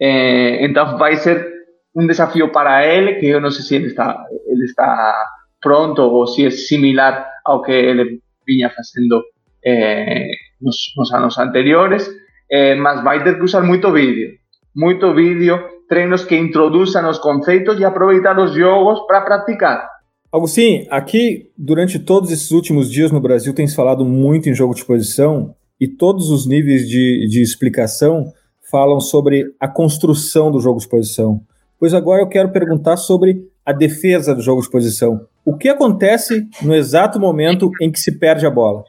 Então 0.00 0.96
vai 0.96 1.16
ser 1.16 1.46
um 1.94 2.06
desafio 2.06 2.50
para 2.50 2.86
ele, 2.86 3.16
que 3.16 3.26
eu 3.26 3.40
não 3.40 3.50
sei 3.50 3.62
se 3.62 3.74
ele 3.74 3.86
está, 3.86 4.24
ele 4.46 4.64
está 4.64 5.26
pronto 5.60 6.02
ou 6.02 6.26
se 6.26 6.46
é 6.46 6.50
similar 6.50 7.28
ao 7.44 7.62
que 7.62 7.72
ele 7.72 8.20
vinha 8.46 8.70
fazendo 8.70 9.22
é, 9.64 10.28
nos, 10.60 10.76
nos, 10.96 11.12
anos 11.12 11.36
anteriores, 11.38 12.08
é, 12.50 12.74
mas 12.74 13.02
vai 13.02 13.22
ter 13.22 13.36
que 13.36 13.44
usar 13.44 13.62
muito 13.62 13.92
vídeo, 13.92 14.30
muito 14.74 15.14
vídeo, 15.14 15.58
treinos 15.88 16.24
que 16.24 16.36
introduzam 16.36 17.08
os 17.08 17.18
conceitos 17.18 17.78
e 17.78 17.84
aproveitar 17.84 18.38
os 18.38 18.54
jogos 18.54 19.06
para 19.06 19.22
praticar. 19.22 19.88
Agostinho, 20.30 20.86
aqui 20.90 21.50
durante 21.56 21.98
todos 21.98 22.30
esses 22.30 22.50
últimos 22.50 22.90
dias 22.90 23.10
no 23.10 23.20
Brasil 23.20 23.54
tem 23.54 23.66
se 23.66 23.74
falado 23.74 24.04
muito 24.04 24.48
em 24.48 24.54
jogo 24.54 24.74
de 24.74 24.84
posição 24.84 25.54
e 25.80 25.88
todos 25.88 26.30
os 26.30 26.46
níveis 26.46 26.86
de, 26.86 27.26
de 27.28 27.40
explicação 27.40 28.32
falam 28.70 29.00
sobre 29.00 29.54
a 29.58 29.66
construção 29.66 30.50
do 30.50 30.60
jogo 30.60 30.78
de 30.78 30.88
posição. 30.88 31.40
Pois 31.80 31.94
agora 31.94 32.20
eu 32.20 32.28
quero 32.28 32.50
perguntar 32.50 32.96
sobre 32.96 33.42
a 33.64 33.72
defesa 33.72 34.34
do 34.34 34.42
jogo 34.42 34.60
de 34.60 34.70
posição. 34.70 35.26
O 35.44 35.56
que 35.56 35.68
acontece 35.68 36.46
no 36.60 36.74
exato 36.74 37.18
momento 37.18 37.70
em 37.80 37.90
que 37.90 37.98
se 37.98 38.18
perde 38.18 38.46
a 38.46 38.50
bola? 38.50 38.84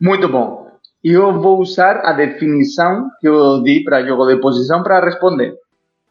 Muito 0.00 0.28
bom. 0.28 0.63
E 1.04 1.12
eu 1.12 1.38
vou 1.38 1.60
usar 1.60 2.00
a 2.02 2.12
definição 2.12 3.10
que 3.20 3.28
eu 3.28 3.62
di 3.62 3.84
para 3.84 4.02
jogo 4.02 4.24
de 4.26 4.40
posição 4.40 4.82
para 4.82 5.04
responder. 5.04 5.54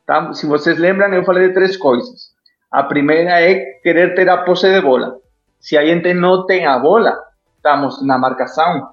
Tá? 0.06 0.32
Se 0.34 0.46
vocês 0.46 0.78
lembram, 0.78 1.12
eu 1.12 1.26
falei 1.26 1.48
de 1.48 1.54
três 1.56 1.76
coisas. 1.78 2.32
A 2.72 2.84
primeira 2.84 3.42
é 3.42 3.56
querer 3.82 4.14
ter 4.14 4.30
a 4.30 4.38
posse 4.38 4.72
de 4.72 4.82
bola. 4.82 5.18
Se 5.60 5.76
a 5.76 5.84
gente 5.84 6.14
não 6.14 6.46
tem 6.46 6.68
a 6.68 6.78
bola, 6.78 7.18
estamos 7.56 8.06
na 8.06 8.20
marcação, 8.20 8.90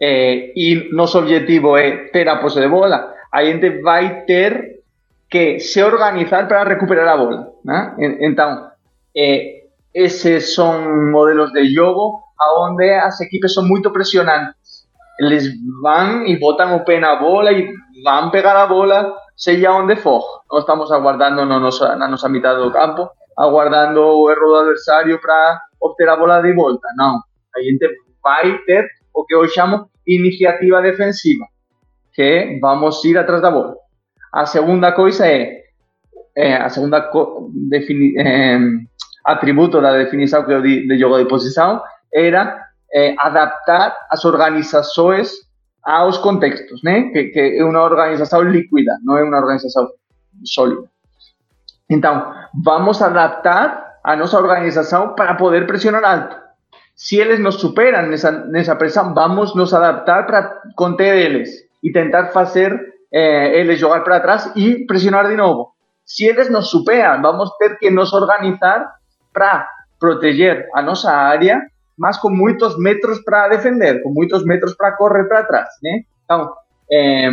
eh, 0.00 0.52
e 0.54 0.90
nosso 0.92 1.18
objetivo 1.18 1.76
é 1.76 2.08
ter 2.12 2.28
a 2.28 2.36
posse 2.36 2.60
de 2.60 2.68
bola, 2.68 3.12
a 3.32 3.44
gente 3.44 3.82
vai 3.82 4.24
ter 4.24 4.80
que 5.28 5.58
se 5.58 5.82
organizar 5.82 6.46
para 6.46 6.62
recuperar 6.62 7.08
a 7.08 7.16
bola. 7.16 7.52
Né? 7.64 7.96
Então, 8.20 8.70
eh, 9.16 9.64
esses 9.92 10.54
são 10.54 11.10
modelos 11.10 11.52
de 11.52 11.64
jogo 11.74 12.22
onde 12.58 12.90
as 12.90 13.20
equipes 13.20 13.54
são 13.54 13.66
muito 13.66 13.90
pressionantes 13.90 14.61
eles 15.18 15.48
vão 15.82 16.26
e 16.26 16.38
botam 16.38 16.76
o 16.76 16.84
pé 16.84 16.98
na 16.98 17.16
bola 17.16 17.52
e 17.52 17.70
vão 18.02 18.30
pegar 18.30 18.56
a 18.56 18.66
bola, 18.66 19.14
seja 19.36 19.72
onde 19.72 19.96
for. 19.96 20.22
Não 20.50 20.60
estamos 20.60 20.90
aguardando 20.90 21.44
no 21.44 21.60
nosso, 21.60 21.84
na 21.96 22.08
nossa 22.08 22.28
metade 22.28 22.60
do 22.60 22.72
campo, 22.72 23.08
aguardando 23.36 24.00
o 24.00 24.30
erro 24.30 24.46
do 24.46 24.56
adversário 24.56 25.20
para 25.20 25.60
obter 25.80 26.08
a 26.08 26.16
bola 26.16 26.40
de 26.40 26.52
volta. 26.54 26.88
Não. 26.96 27.20
A 27.54 27.60
gente 27.60 27.86
vai 28.22 28.58
ter 28.66 28.86
o 29.14 29.24
que 29.24 29.34
eu 29.34 29.46
chamo 29.48 29.88
iniciativa 30.06 30.82
defensiva, 30.82 31.44
que 32.14 32.58
vamos 32.60 33.04
ir 33.04 33.18
atrás 33.18 33.42
da 33.42 33.50
bola. 33.50 33.74
A 34.32 34.46
segunda 34.46 34.92
coisa 34.92 35.26
é, 35.26 35.62
é 36.36 36.56
a 36.56 36.68
segunda 36.68 37.10
é, 38.18 38.58
atributo 39.24 39.80
da 39.80 39.92
definição 39.98 40.44
que 40.44 40.52
eu 40.52 40.62
di 40.62 40.86
de 40.86 40.98
jogo 40.98 41.18
de 41.18 41.28
posição 41.28 41.82
era 42.12 42.58
eh, 42.94 43.14
adaptar 43.18 43.96
as 44.10 44.24
organizações 44.24 45.32
aos 45.82 46.18
contextos, 46.18 46.82
né? 46.82 47.10
Que, 47.10 47.24
que 47.24 47.58
é 47.58 47.64
uma 47.64 47.82
organização 47.82 48.42
líquida, 48.42 48.98
não 49.04 49.16
é 49.16 49.22
uma 49.22 49.38
organização 49.38 49.88
sólida. 50.44 50.84
Então, 51.90 52.32
vamos 52.64 53.02
adaptar 53.02 53.98
a 54.04 54.16
nossa 54.16 54.38
organização 54.38 55.14
para 55.14 55.34
poder 55.34 55.66
pressionar 55.66 56.04
alto. 56.04 56.36
Se 56.94 57.16
eles 57.16 57.40
nos 57.40 57.56
superam 57.56 58.08
nessa, 58.08 58.30
nessa 58.30 58.76
pressão, 58.76 59.14
vamos 59.14 59.54
nos 59.54 59.72
adaptar 59.74 60.26
para 60.26 60.62
conter 60.76 61.16
eles 61.16 61.50
e 61.82 61.90
tentar 61.90 62.28
fazer 62.28 62.78
eh, 63.12 63.64
para 64.04 64.20
trás 64.20 64.52
e 64.54 64.86
pressionar 64.86 65.28
de 65.28 65.36
novo. 65.36 65.72
Se 66.04 66.24
eles 66.24 66.50
nos 66.50 66.68
superam, 66.68 67.22
vamos 67.22 67.50
ter 67.56 67.78
que 67.78 67.90
nos 67.90 68.12
organizar 68.12 68.86
para 69.32 69.66
proteger 69.98 70.68
a 70.74 70.82
nossa 70.82 71.10
área 71.10 71.60
mas 71.98 72.18
com 72.18 72.30
muitos 72.30 72.78
metros 72.78 73.20
para 73.20 73.48
defender, 73.48 74.02
com 74.02 74.10
muitos 74.10 74.44
metros 74.44 74.74
para 74.74 74.92
correr 74.92 75.24
para 75.24 75.44
trás, 75.44 75.68
né? 75.82 76.02
Então, 76.24 76.52
é, 76.90 77.30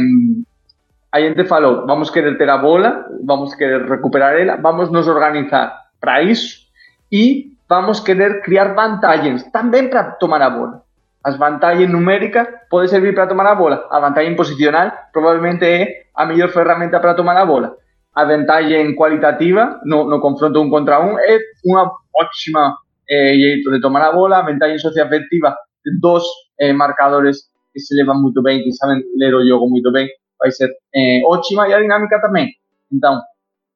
a 1.12 1.20
gente 1.20 1.44
falou, 1.46 1.86
vamos 1.88 2.10
querer 2.10 2.38
ter 2.38 2.50
a 2.50 2.58
bola, 2.58 3.06
vamos 3.24 3.56
querer 3.56 3.90
recuperar 3.90 4.36
ela, 4.36 4.58
vamos 4.58 4.92
nos 4.92 5.08
organizar 5.08 5.76
para 6.00 6.22
isso 6.22 6.68
e 7.12 7.52
vamos 7.68 8.00
querer 8.00 8.42
criar 8.42 8.74
vantagens 8.74 9.44
também 9.52 9.90
para 9.90 10.12
tomar 10.12 10.42
a 10.42 10.50
bola. 10.50 10.84
As 11.24 11.36
vantagens 11.36 11.90
numéricas 11.90 12.48
podem 12.70 12.88
servir 12.88 13.14
para 13.14 13.28
tomar 13.28 13.46
a 13.48 13.56
bola. 13.56 13.88
A 13.90 14.00
vantagem 14.00 14.36
posicional 14.36 14.92
provavelmente 15.12 15.66
é 15.66 16.04
a 16.16 16.26
melhor 16.26 16.50
ferramenta 16.50 17.00
para 17.00 17.14
tomar 17.14 17.36
a 17.38 17.46
bola. 17.46 17.76
A 18.16 18.24
vantagem 18.26 18.96
qualitativa 18.96 19.80
no, 19.86 20.06
no 20.10 20.20
confronto 20.22 20.62
um 20.62 20.70
contra 20.70 21.00
um 21.02 21.18
é 21.20 21.40
uma 21.66 21.92
ótima 22.16 22.78
eh, 23.10 23.34
jeito 23.36 23.72
de 23.72 23.82
tomar 23.82 24.02
a 24.02 24.12
bola, 24.12 24.38
a 24.38 24.42
vantagem 24.44 24.78
socioafetiva 24.80 25.56
de 25.86 26.00
dos 26.00 26.24
eh, 26.60 26.74
marcadores 26.74 27.50
que 27.74 27.80
se 27.80 27.96
levam 27.96 28.22
muito 28.22 28.42
bem, 28.42 28.64
que 28.64 28.72
sabem 28.74 29.04
ler 29.18 29.34
o 29.34 29.48
jogo 29.48 29.70
muito 29.70 29.92
bem, 29.92 30.08
vai 30.40 30.52
ser 30.52 30.70
eh, 30.96 31.22
ótima 31.26 31.68
e 31.68 31.74
a 31.74 31.80
dinâmica 31.80 32.20
também. 32.22 32.50
Então, 32.92 33.22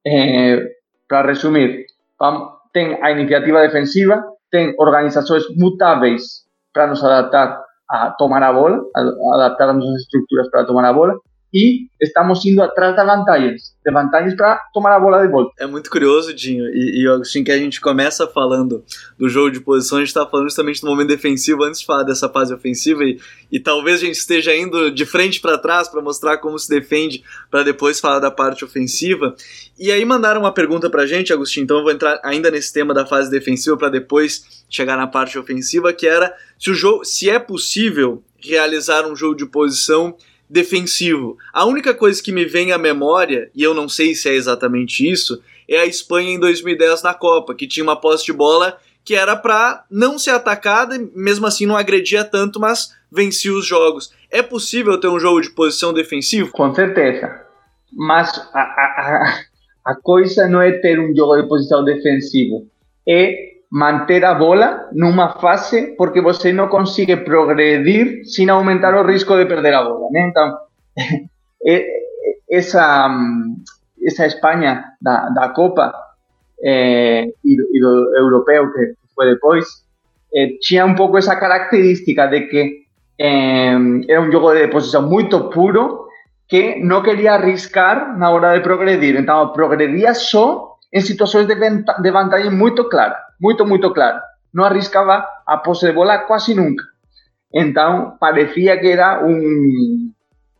eh, 0.06 0.68
para 1.08 1.28
resumir, 1.28 1.86
tem 2.74 2.98
a 3.04 3.12
iniciativa 3.12 3.62
defensiva, 3.62 4.24
tem 4.52 4.74
organizações 4.78 5.44
mutáveis 5.56 6.44
para 6.74 6.88
nos 6.88 7.04
adaptar 7.04 7.64
a 7.90 8.12
tomar 8.12 8.42
a 8.42 8.54
bola, 8.54 8.82
a 8.96 9.36
adaptar 9.36 9.70
as 9.70 9.76
nossas 9.76 10.02
estruturas 10.02 10.50
para 10.50 10.66
tomar 10.66 10.86
a 10.86 10.94
bola, 10.94 11.14
e 11.54 11.88
estamos 12.02 12.44
indo 12.46 12.64
atrás 12.64 12.96
das 12.96 13.06
vantagens, 13.06 13.76
de 13.86 13.92
vantagens 13.92 14.36
para 14.36 14.60
tomar 14.74 14.96
a 14.96 15.00
bola 15.00 15.22
de 15.22 15.32
volta. 15.32 15.54
É 15.60 15.68
muito 15.68 15.90
curioso, 15.90 16.34
Dinho, 16.34 16.66
e, 16.74 17.04
e 17.04 17.08
Agostinho, 17.08 17.46
que 17.46 17.52
a 17.52 17.58
gente 17.58 17.80
começa 17.80 18.28
falando 18.28 18.84
do 19.20 19.30
jogo 19.30 19.52
de 19.52 19.60
posição, 19.60 20.00
a 20.00 20.02
gente 20.02 20.08
está 20.08 20.26
falando 20.26 20.48
justamente 20.48 20.82
do 20.82 20.88
momento 20.88 21.10
defensivo 21.10 21.64
antes 21.64 21.82
de 21.82 21.86
falar 21.86 22.04
dessa 22.04 22.28
fase 22.28 22.52
ofensiva, 22.54 23.04
e, 23.04 23.20
e 23.52 23.60
talvez 23.60 24.02
a 24.02 24.06
gente 24.06 24.16
esteja 24.16 24.56
indo 24.56 24.90
de 24.90 25.06
frente 25.06 25.40
para 25.40 25.58
trás 25.58 25.88
para 25.88 26.02
mostrar 26.02 26.40
como 26.40 26.58
se 26.58 26.68
defende, 26.68 27.24
para 27.52 27.62
depois 27.62 28.00
falar 28.00 28.20
da 28.20 28.32
parte 28.32 28.66
ofensiva. 28.66 29.36
E 29.78 29.92
aí 29.92 30.04
mandaram 30.04 30.42
uma 30.42 30.54
pergunta 30.54 30.90
para 30.90 31.04
a 31.04 31.08
gente, 31.08 31.32
Agostinho, 31.32 31.66
então 31.66 31.78
eu 31.78 31.84
vou 31.84 31.92
entrar 31.92 32.20
ainda 32.24 32.50
nesse 32.50 32.74
tema 32.74 32.96
da 32.96 33.06
fase 33.06 33.30
defensiva 33.30 33.78
para 33.78 33.90
depois 33.90 34.66
chegar 34.68 34.98
na 34.98 35.06
parte 35.06 35.38
ofensiva, 35.38 35.94
que 35.94 36.08
era 36.08 36.34
se 36.58 36.72
o 36.72 36.74
jogo, 36.74 37.06
se 37.06 37.30
é 37.30 37.38
possível 37.38 38.24
realizar 38.40 39.06
um 39.06 39.16
jogo 39.16 39.36
de 39.36 39.46
posição 39.46 40.18
defensivo. 40.54 41.36
A 41.52 41.66
única 41.66 41.96
coisa 41.96 42.22
que 42.22 42.32
me 42.32 42.46
vem 42.46 42.72
à 42.72 42.78
memória, 42.78 43.50
e 43.56 43.64
eu 43.64 43.74
não 43.74 43.90
sei 43.90 44.14
se 44.14 44.30
é 44.30 44.36
exatamente 44.36 45.10
isso, 45.10 45.42
é 45.68 45.80
a 45.80 45.86
Espanha 45.86 46.30
em 46.30 46.40
2010 46.40 47.02
na 47.02 47.16
Copa, 47.16 47.56
que 47.56 47.68
tinha 47.68 47.84
uma 47.84 48.00
posse 48.00 48.26
de 48.26 48.34
bola 48.34 48.78
que 49.04 49.16
era 49.16 49.36
para 49.36 49.84
não 49.90 50.18
ser 50.18 50.30
atacada 50.30 50.96
mesmo 51.14 51.46
assim 51.46 51.66
não 51.66 51.76
agredia 51.76 52.24
tanto, 52.24 52.60
mas 52.60 52.96
vencia 53.12 53.52
os 53.52 53.66
jogos. 53.66 54.14
É 54.30 54.42
possível 54.44 54.98
ter 55.00 55.08
um 55.08 55.20
jogo 55.20 55.42
de 55.42 55.50
posição 55.50 55.92
defensivo? 55.92 56.52
Com 56.52 56.74
certeza. 56.74 57.42
Mas 57.92 58.30
a, 58.54 58.60
a, 58.62 59.40
a 59.84 59.96
coisa 59.96 60.48
não 60.48 60.62
é 60.62 60.72
ter 60.72 61.00
um 61.00 61.14
jogo 61.16 61.42
de 61.42 61.48
posição 61.48 61.84
defensivo, 61.84 62.68
é 63.08 63.53
manter 63.74 64.24
a 64.24 64.36
bola 64.36 64.88
numa 64.94 65.30
fase 65.40 65.96
porque 65.98 66.22
você 66.22 66.54
não 66.54 66.68
consegue 66.68 67.18
progredir 67.18 68.24
sem 68.24 68.48
aumentar 68.48 68.94
o 68.94 69.04
risco 69.04 69.36
de 69.36 69.48
perder 69.48 69.74
a 69.74 69.84
bola. 69.84 70.12
Né? 70.12 70.30
Então, 70.30 70.58
essa, 72.52 73.10
essa 74.06 74.28
Espanha 74.28 74.84
da, 75.02 75.28
da 75.30 75.50
Copa 75.50 75.92
eh, 76.64 77.26
e, 77.44 77.56
do, 77.58 77.64
e, 77.74 77.80
do, 77.80 78.16
europeu 78.16 78.72
que 78.72 78.94
foi 79.16 79.34
depois, 79.34 79.66
eh, 80.36 80.50
tinha 80.62 80.86
um 80.86 80.94
pouco 80.94 81.18
essa 81.18 81.36
característica 81.36 82.28
de 82.28 82.42
que 82.42 82.84
eh, 83.20 83.74
era 84.08 84.22
um 84.22 84.32
jogo 84.32 84.54
de 84.54 84.68
posição 84.68 85.02
muito 85.10 85.50
puro 85.50 86.06
que 86.48 86.76
não 86.76 87.02
queria 87.02 87.34
arriscar 87.34 88.16
na 88.20 88.30
hora 88.30 88.54
de 88.54 88.62
progredir. 88.62 89.16
Então, 89.20 89.52
progredia 89.52 90.14
só 90.14 90.74
em 90.94 91.02
situações 91.02 91.48
de, 91.48 91.56
de 91.56 92.12
vantagem 92.12 92.52
muito 92.52 92.88
clara. 92.88 93.18
Muito, 93.40 93.66
muy 93.66 93.80
claro. 93.80 94.20
No 94.52 94.66
arriscaba 94.66 95.28
a 95.46 95.62
pose 95.62 95.88
de 95.88 95.94
bola 95.94 96.26
casi 96.28 96.54
nunca. 96.54 96.84
Entonces, 97.52 98.14
parecía 98.20 98.80
que 98.80 98.92
era 98.92 99.20
un, 99.20 100.16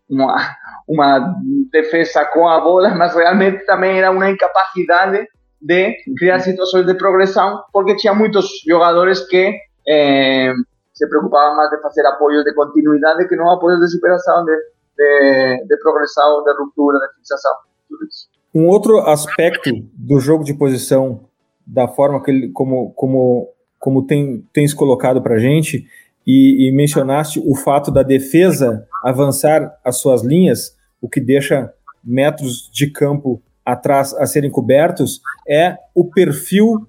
una, 0.08 1.36
defensa 1.72 2.30
con 2.34 2.52
a 2.52 2.60
bola, 2.60 2.90
mas 2.96 3.16
realmente 3.16 3.64
también 3.66 3.96
era 3.98 4.12
una 4.12 4.30
incapacidad 4.30 5.12
de, 5.60 5.98
crear 6.18 6.42
situaciones 6.42 6.88
de 6.88 6.96
progresión, 6.96 7.60
porque 7.72 7.96
tenía 7.96 8.14
muchos 8.14 8.64
jugadores 8.70 9.26
que 9.30 9.60
eh, 9.88 10.52
se 10.92 11.08
preocupaban 11.08 11.56
más 11.56 11.72
de 11.72 11.78
hacer 11.84 12.06
apoyos 12.06 12.46
de 12.46 12.54
continuidad 12.54 13.16
que 13.28 13.36
no 13.36 13.52
apoyos 13.52 13.80
de 13.82 13.88
superación, 13.88 14.46
de, 14.46 14.54
de, 14.98 15.60
de 15.66 15.78
progressão, 15.82 16.44
de 16.44 16.52
ruptura, 16.54 17.00
de 17.00 17.16
fixação, 17.16 17.54
tudo 17.90 18.06
isso. 18.06 18.28
Um 18.54 18.68
outro 18.68 19.00
aspecto 19.00 19.72
do 19.98 20.20
jogo 20.20 20.44
de 20.44 20.54
posição 20.54 21.28
da 21.66 21.88
forma 21.88 22.22
que 22.22 22.32
ele, 22.32 22.50
como, 22.50 22.92
como, 22.92 23.50
como 23.80 24.06
tem, 24.06 24.44
tens 24.54 24.74
colocado 24.74 25.22
para 25.22 25.36
a 25.36 25.40
gente, 25.40 25.86
e, 26.26 26.68
e, 26.68 26.72
mencionaste 26.72 27.42
o 27.44 27.54
fato 27.54 27.92
da 27.92 28.02
defesa 28.02 28.88
avançar 29.04 29.78
as 29.84 29.98
suas 29.98 30.24
linhas, 30.24 30.76
o 31.02 31.10
que 31.10 31.20
deixa 31.20 31.74
metros 32.04 32.70
de 32.72 32.90
campo 32.90 33.42
atrás 33.66 34.14
a 34.14 34.26
serem 34.26 34.50
cobertos, 34.50 35.22
é 35.48 35.78
o 35.94 36.06
perfil 36.06 36.88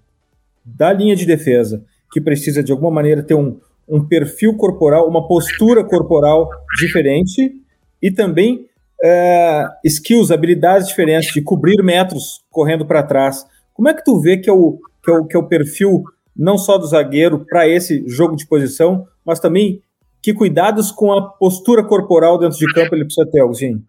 da 0.64 0.92
linha 0.92 1.16
de 1.16 1.26
defesa, 1.26 1.84
que 2.12 2.20
precisa 2.20 2.62
de 2.62 2.70
alguma 2.70 2.90
maneira 2.90 3.22
ter 3.22 3.34
um, 3.34 3.58
um 3.88 4.04
perfil 4.04 4.56
corporal, 4.56 5.08
uma 5.08 5.26
postura 5.26 5.84
corporal 5.84 6.48
diferente 6.78 7.52
e 8.00 8.10
também 8.10 8.68
é, 9.02 9.66
skills, 9.84 10.30
habilidades 10.30 10.88
diferentes 10.88 11.32
de 11.32 11.42
cobrir 11.42 11.82
metros 11.82 12.42
correndo 12.50 12.86
para 12.86 13.02
trás. 13.02 13.44
Como 13.74 13.88
é 13.88 13.94
que 13.94 14.02
tu 14.02 14.20
vê 14.20 14.38
que 14.38 14.48
é 14.48 14.52
o, 14.52 14.78
que 15.02 15.10
é 15.10 15.14
o, 15.14 15.26
que 15.26 15.36
é 15.36 15.38
o 15.38 15.46
perfil 15.46 16.04
não 16.34 16.56
só 16.56 16.78
do 16.78 16.86
zagueiro 16.86 17.44
para 17.44 17.68
esse 17.68 18.08
jogo 18.08 18.34
de 18.34 18.46
posição, 18.46 19.06
mas 19.24 19.38
também 19.38 19.82
que 20.22 20.32
cuidados 20.32 20.90
com 20.90 21.12
a 21.12 21.28
postura 21.32 21.84
corporal 21.84 22.38
dentro 22.38 22.56
de 22.56 22.72
campo 22.72 22.94
ele 22.94 23.04
precisa 23.04 23.28
ter, 23.30 23.42
Agostinho? 23.42 23.82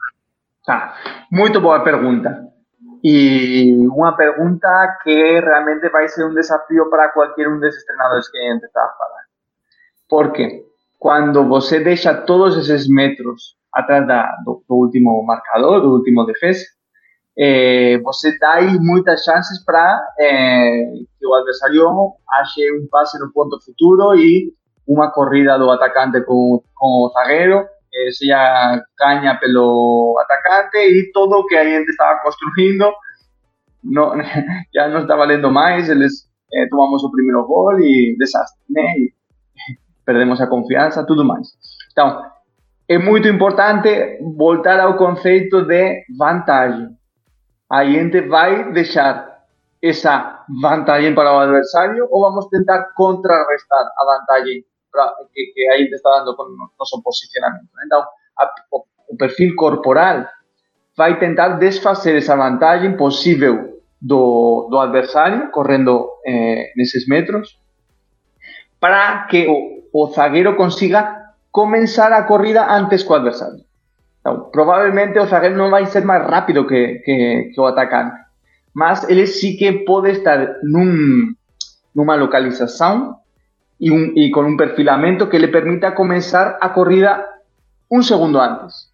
Tá, 0.65 0.95
muito 1.31 1.61
boa 1.61 1.81
pergunta. 1.83 2.43
E 3.01 3.87
uma 3.87 4.17
pergunta 4.17 4.67
que 5.03 5.39
realmente 5.39 5.87
vai 5.89 6.09
ser 6.09 6.25
um 6.25 6.33
desafio 6.33 6.89
para 6.89 7.09
qualquer 7.09 7.47
um 7.47 7.59
desses 7.59 7.85
treinadores 7.85 8.29
que 8.29 8.37
a 8.37 8.53
gente 8.53 8.65
está 8.65 8.81
falando. 8.97 9.25
Por 10.09 10.33
quê? 10.33 10.65
quando 11.05 11.47
você 11.47 11.79
deixa 11.79 12.15
todos 12.15 12.57
esses 12.57 12.89
metros 12.89 13.55
atrás 13.71 14.07
do 14.43 14.63
último 14.69 15.23
marcador, 15.23 15.79
do 15.79 15.93
último 15.93 16.25
defesa, 16.25 16.63
eh, 17.37 17.99
você 18.03 18.37
dá 18.39 18.61
muitas 18.79 19.23
chances 19.23 19.63
para 19.63 20.01
eh, 20.19 20.85
que 21.19 21.27
o 21.27 21.33
adversário 21.33 22.13
ache 22.39 22.71
um 22.73 22.87
passe 22.89 23.19
no 23.19 23.31
ponto 23.31 23.59
futuro 23.63 24.15
e 24.15 24.53
uma 24.87 25.11
corrida 25.11 25.57
do 25.57 25.69
atacante 25.69 26.21
com, 26.21 26.61
com 26.75 26.87
o 26.87 27.11
zagueiro, 27.13 27.65
eh, 27.93 28.11
seja 28.11 28.81
canha 28.97 29.35
pelo 29.39 30.17
atacante 30.21 30.77
e 30.77 31.11
todo 31.11 31.33
o 31.33 31.45
que 31.47 31.55
a 31.55 31.63
gente 31.63 31.89
estava 31.89 32.19
construindo 32.21 32.93
no, 33.85 34.13
já 34.73 34.87
não 34.87 35.01
está 35.01 35.15
valendo 35.15 35.51
mais, 35.51 35.89
eles 35.89 36.27
eh, 36.53 36.67
tomamos 36.69 37.03
o 37.03 37.11
primeiro 37.11 37.45
gol 37.45 37.79
e 37.79 38.15
desastre, 38.17 38.59
né? 38.69 38.81
E 38.97 39.13
perdemos 40.05 40.41
a 40.41 40.47
confiança, 40.47 41.05
tudo 41.05 41.23
mais. 41.23 41.47
Então, 41.91 42.21
é 42.87 42.97
muito 42.97 43.27
importante 43.27 44.19
voltar 44.37 44.79
ao 44.79 44.97
conceito 44.97 45.63
de 45.63 46.03
vantagem. 46.17 46.89
A 47.69 47.83
gente 47.85 48.21
vai 48.21 48.71
deixar 48.71 49.35
essa 49.81 50.45
vantagem 50.61 51.13
para 51.13 51.33
o 51.33 51.39
adversário 51.39 52.07
ou 52.09 52.21
vamos 52.21 52.47
tentar 52.47 52.91
contrarrestar 52.95 53.85
a 53.97 54.05
vantagem 54.05 54.63
pra, 54.91 55.13
que, 55.33 55.51
que 55.53 55.69
a 55.69 55.77
gente 55.77 55.93
está 55.93 56.09
dando 56.19 56.35
com 56.35 56.43
o 56.43 56.69
nosso 56.79 57.01
posicionamento. 57.03 57.67
Então, 57.85 58.03
a, 58.37 58.51
o, 58.71 58.85
o 59.09 59.17
perfil 59.17 59.55
corporal 59.55 60.25
vai 60.97 61.19
tentar 61.19 61.49
desfazer 61.59 62.15
essa 62.17 62.35
vantagem 62.35 62.95
possível 62.95 63.81
do, 64.01 64.67
do 64.69 64.77
adversário, 64.79 65.51
correndo 65.51 66.09
eh, 66.25 66.71
nesses 66.75 67.07
metros, 67.07 67.59
para 68.79 69.25
que 69.25 69.47
o, 69.47 69.83
o 69.91 70.07
zagueiro 70.07 70.55
consiga 70.55 71.33
começar 71.51 72.11
a 72.13 72.23
corrida 72.23 72.65
antes 72.69 73.03
que 73.03 73.11
o 73.11 73.15
adversário. 74.25 74.41
Então, 74.41 74.49
provavelmente 74.51 75.19
o 75.19 75.25
zagueiro 75.25 75.57
não 75.57 75.69
vai 75.69 75.85
ser 75.85 76.03
mais 76.03 76.27
rápido 76.27 76.67
que, 76.67 76.99
que, 77.05 77.51
que 77.53 77.61
o 77.61 77.65
atacante, 77.65 78.17
mas 78.73 79.07
ele 79.07 79.27
sí 79.27 79.55
que 79.55 79.85
pode 79.85 80.11
estar 80.11 80.57
num, 80.63 81.33
numa 81.93 82.15
localização 82.15 83.17
e, 83.79 83.91
um, 83.91 84.13
e 84.15 84.31
com 84.31 84.41
um 84.41 84.57
perfilamento 84.57 85.27
que 85.27 85.37
lhe 85.37 85.47
permita 85.47 85.91
começar 85.91 86.57
a 86.59 86.69
corrida 86.69 87.23
um 87.91 88.01
segundo 88.01 88.39
antes, 88.39 88.89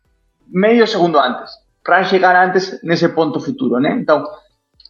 meio 0.47 0.85
segundo 0.85 1.17
antes, 1.17 1.51
para 1.83 2.03
chegar 2.03 2.35
antes 2.35 2.79
nesse 2.83 3.07
ponto 3.09 3.39
futuro, 3.39 3.79
né? 3.79 3.91
Então, 3.91 4.23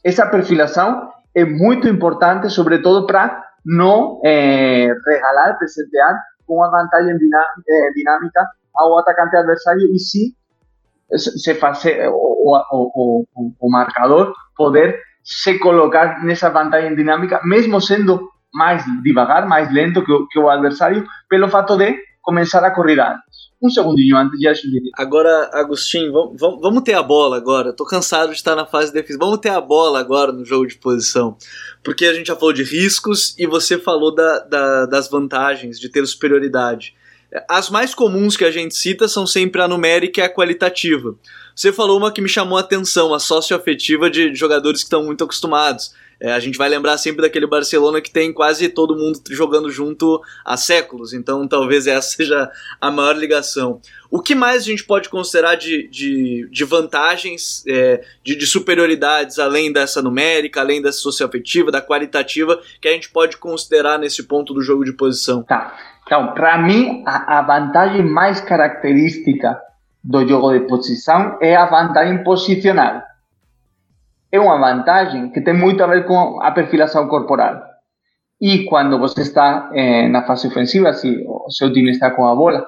essa 0.04 0.26
perfilação 0.26 1.12
é 1.36 1.46
muito 1.46 1.88
importante, 1.88 2.50
sobretudo 2.50 3.06
para 3.06 3.44
não 3.64 4.20
é, 4.26 4.92
regalar, 5.06 5.58
presentear 5.60 6.20
com 6.48 6.56
uma 6.56 6.72
vantagem 6.72 7.16
dinâmica 7.16 8.48
ao 8.76 9.00
atacante 9.00 9.36
adversário 9.36 9.94
e 9.94 10.00
sim 10.00 10.34
se 11.18 11.56
fazer 11.56 12.08
o, 12.10 12.14
o, 12.72 13.26
o, 13.36 13.54
o 13.60 13.72
marcador 13.72 14.34
poder 14.56 15.00
se 15.24 15.60
colocar 15.60 16.24
nessa 16.24 16.50
vantagem 16.50 16.96
dinâmica, 16.96 17.42
mesmo 17.44 17.80
sendo 17.82 18.30
mais 18.54 18.84
devagar, 19.04 19.48
mais 19.48 19.72
lento 19.72 20.04
que 20.04 20.12
o, 20.12 20.28
que 20.28 20.40
o 20.40 20.50
adversário, 20.50 21.06
pelo 21.30 21.48
fato 21.50 21.78
de 21.78 21.96
começar 22.22 22.64
a 22.64 22.72
correr 22.72 23.00
antes. 23.00 23.52
Um 23.62 23.70
segundinho 23.70 24.18
antes 24.18 24.40
de 24.40 24.56
subir. 24.56 24.82
Agora, 24.98 25.50
Agostinho, 25.54 26.12
vamos, 26.12 26.62
vamos 26.62 26.82
ter 26.82 26.96
a 26.96 27.04
bola 27.04 27.38
agora. 27.38 27.74
Tô 27.74 27.86
cansado 27.86 28.30
de 28.30 28.36
estar 28.36 28.56
na 28.56 28.66
fase 28.66 28.88
de 28.88 28.94
defesa. 28.94 29.20
Vamos 29.20 29.38
ter 29.38 29.50
a 29.50 29.62
bola 29.62 30.00
agora 30.00 30.32
no 30.32 30.44
jogo 30.44 30.66
de 30.66 30.76
posição. 30.78 31.38
Porque 31.84 32.06
a 32.06 32.14
gente 32.14 32.28
já 32.28 32.36
falou 32.36 32.54
de 32.54 32.64
riscos 32.64 33.38
e 33.38 33.46
você 33.46 33.78
falou 33.78 34.14
da, 34.14 34.40
da, 34.40 34.86
das 34.88 35.08
vantagens 35.08 35.80
de 35.80 35.90
ter 35.90 36.06
superioridade. 36.08 36.96
As 37.48 37.70
mais 37.70 37.96
comuns 37.96 38.36
que 38.36 38.44
a 38.44 38.52
gente 38.52 38.76
cita 38.76 39.08
são 39.08 39.26
sempre 39.26 39.62
a 39.62 39.68
numérica 39.68 40.20
e 40.20 40.24
a 40.24 40.30
qualitativa. 40.34 41.16
Você 41.56 41.72
falou 41.72 41.98
uma 41.98 42.12
que 42.12 42.22
me 42.22 42.30
chamou 42.30 42.58
a 42.58 42.62
atenção, 42.62 43.14
a 43.14 43.20
socioafetiva 43.20 44.10
de 44.10 44.36
jogadores 44.36 44.82
que 44.82 44.86
estão 44.86 45.04
muito 45.04 45.24
acostumados. 45.24 45.94
É, 46.22 46.32
a 46.32 46.40
gente 46.40 46.56
vai 46.56 46.70
lembrar 46.70 47.00
sempre 47.00 47.24
daquele 47.24 47.48
Barcelona 47.48 48.00
que 48.00 48.12
tem 48.12 48.32
quase 48.32 48.70
todo 48.70 48.96
mundo 48.96 49.20
jogando 49.32 49.72
junto 49.72 50.22
há 50.46 50.56
séculos, 50.56 51.14
então 51.14 51.48
talvez 51.48 51.88
essa 51.88 52.16
seja 52.16 52.52
a 52.80 52.92
maior 52.92 53.18
ligação. 53.18 53.82
O 54.10 54.22
que 54.22 54.36
mais 54.36 54.62
a 54.62 54.66
gente 54.66 54.84
pode 54.84 55.10
considerar 55.10 55.56
de, 55.56 55.88
de, 55.88 56.48
de 56.52 56.64
vantagens, 56.64 57.64
é, 57.68 58.04
de, 58.24 58.36
de, 58.36 58.46
superioridades, 58.46 59.40
além 59.40 59.74
dessa 59.74 60.00
numérica, 60.00 60.62
além 60.62 60.80
dessa 60.80 61.00
socioafetiva, 61.00 61.72
da 61.72 61.82
qualitativa, 61.82 62.62
que 62.80 62.88
a 62.88 62.92
gente 62.92 63.10
pode 63.10 63.38
considerar 63.38 63.98
nesse 63.98 64.22
ponto 64.22 64.54
do 64.54 64.62
jogo 64.62 64.86
de 64.86 64.94
posição? 64.94 65.42
Tá. 65.42 65.76
Então, 66.12 66.34
para 66.34 66.58
mim, 66.58 67.04
a, 67.08 67.40
a 67.40 67.42
vantagem 67.42 68.04
mais 68.04 68.42
característica 68.42 69.58
do 70.04 70.28
jogo 70.28 70.52
de 70.52 70.68
posição 70.68 71.38
é 71.42 71.56
a 71.56 71.66
vantagem 71.66 72.22
posicional 72.22 73.02
é 74.32 74.40
uma 74.40 74.58
vantagem 74.58 75.30
que 75.30 75.42
tem 75.42 75.54
muito 75.54 75.84
a 75.84 75.88
ver 75.88 76.06
com 76.06 76.42
a 76.42 76.52
perfilação 76.52 77.08
corporal. 77.08 77.62
E 78.40 78.64
quando 78.66 78.98
você 78.98 79.22
está 79.22 79.70
eh, 79.74 80.08
na 80.08 80.26
fase 80.26 80.48
ofensiva, 80.48 80.94
se 80.94 81.24
o 81.28 81.52
seu 81.52 81.72
time 81.72 81.92
está 81.92 82.10
com 82.12 82.26
a 82.26 82.34
bola, 82.34 82.66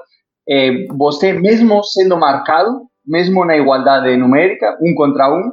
eh, 0.48 0.86
você, 0.90 1.34
mesmo 1.34 1.84
sendo 1.84 2.18
marcado, 2.18 2.82
mesmo 3.08 3.46
na 3.46 3.56
igualdade 3.56 4.16
numérica, 4.18 4.78
um 4.82 4.94
contra 4.94 5.34
um, 5.34 5.52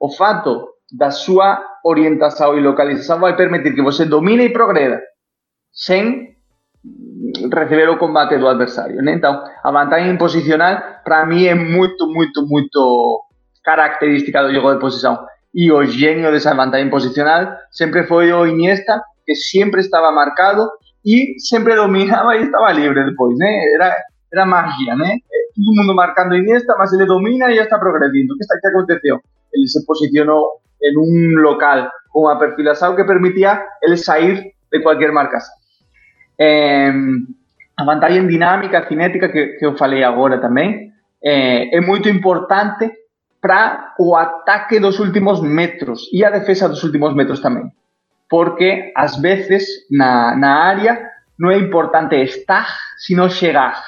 o 0.00 0.10
fato 0.10 0.68
da 0.92 1.10
sua 1.10 1.64
orientação 1.84 2.58
e 2.58 2.60
localização 2.60 3.20
vai 3.20 3.36
permitir 3.36 3.74
que 3.74 3.82
você 3.82 4.04
domine 4.04 4.44
e 4.44 4.52
progreda 4.52 5.00
sem 5.72 6.33
receber 7.50 7.88
o 7.88 7.98
combate 7.98 8.38
do 8.38 8.48
adversário. 8.48 9.02
Né? 9.02 9.14
Então, 9.14 9.42
a 9.62 9.70
vantagem 9.70 10.16
posicional, 10.16 10.82
para 11.04 11.24
mim, 11.26 11.46
é 11.46 11.54
muito, 11.54 12.06
muito, 12.06 12.46
muito 12.46 13.22
característica 13.62 14.42
do 14.42 14.52
jogo 14.52 14.74
de 14.74 14.80
posição. 14.80 15.26
y 15.54 15.70
o 15.70 15.84
genio 15.84 16.32
de 16.32 16.38
esa 16.38 16.52
vantagem 16.52 16.90
posicional 16.90 17.56
siempre 17.70 18.02
fue 18.02 18.32
o 18.32 18.44
Iniesta, 18.44 19.04
que 19.24 19.36
siempre 19.36 19.80
estaba 19.80 20.10
marcado 20.10 20.72
y 21.02 21.38
siempre 21.38 21.76
dominaba 21.76 22.36
y 22.36 22.42
estaba 22.42 22.72
libre 22.72 23.04
después, 23.04 23.36
¿no? 23.38 23.46
Era, 23.46 23.94
era 24.32 24.44
magia, 24.44 24.96
¿no? 24.96 25.04
Todo 25.04 25.70
el 25.70 25.76
mundo 25.76 25.94
marcando 25.94 26.34
Iniesta, 26.34 26.74
más 26.76 26.92
le 26.92 27.06
domina 27.06 27.52
y 27.52 27.56
ya 27.56 27.62
está 27.62 27.78
progrediendo. 27.78 28.34
¿Qué, 28.34 28.40
está, 28.40 28.56
¿Qué 28.60 28.68
aconteció? 28.68 29.22
Él 29.52 29.68
se 29.68 29.80
posicionó 29.86 30.42
en 30.80 30.96
un 30.96 31.40
local 31.40 31.88
con 32.08 32.24
una 32.24 32.38
perfilación 32.38 32.96
que 32.96 33.04
permitía 33.04 33.64
él 33.80 33.96
salir 33.96 34.42
de 34.72 34.82
cualquier 34.82 35.12
marcação. 35.12 35.54
Eh, 36.38 36.92
a 37.76 37.84
vantagem 37.84 38.26
dinâmica, 38.26 38.86
cinética, 38.86 39.28
que, 39.28 39.58
que 39.58 39.66
eu 39.66 39.76
falei 39.76 40.04
agora 40.04 40.40
também, 40.40 40.92
é, 41.22 41.76
é 41.76 41.80
muito 41.80 42.08
importante 42.08 42.90
para 43.40 43.94
o 43.98 44.14
ataque 44.16 44.78
dos 44.78 44.98
últimos 44.98 45.40
metros 45.42 46.08
e 46.12 46.24
a 46.24 46.30
defesa 46.30 46.68
dos 46.68 46.82
últimos 46.84 47.14
metros 47.14 47.40
também. 47.40 47.70
Porque, 48.30 48.92
às 48.96 49.16
vezes, 49.16 49.66
na, 49.90 50.36
na 50.36 50.62
área, 50.64 51.10
não 51.38 51.50
é 51.50 51.58
importante 51.58 52.16
estar, 52.16 52.66
sino 52.96 53.28
chegar. 53.28 53.82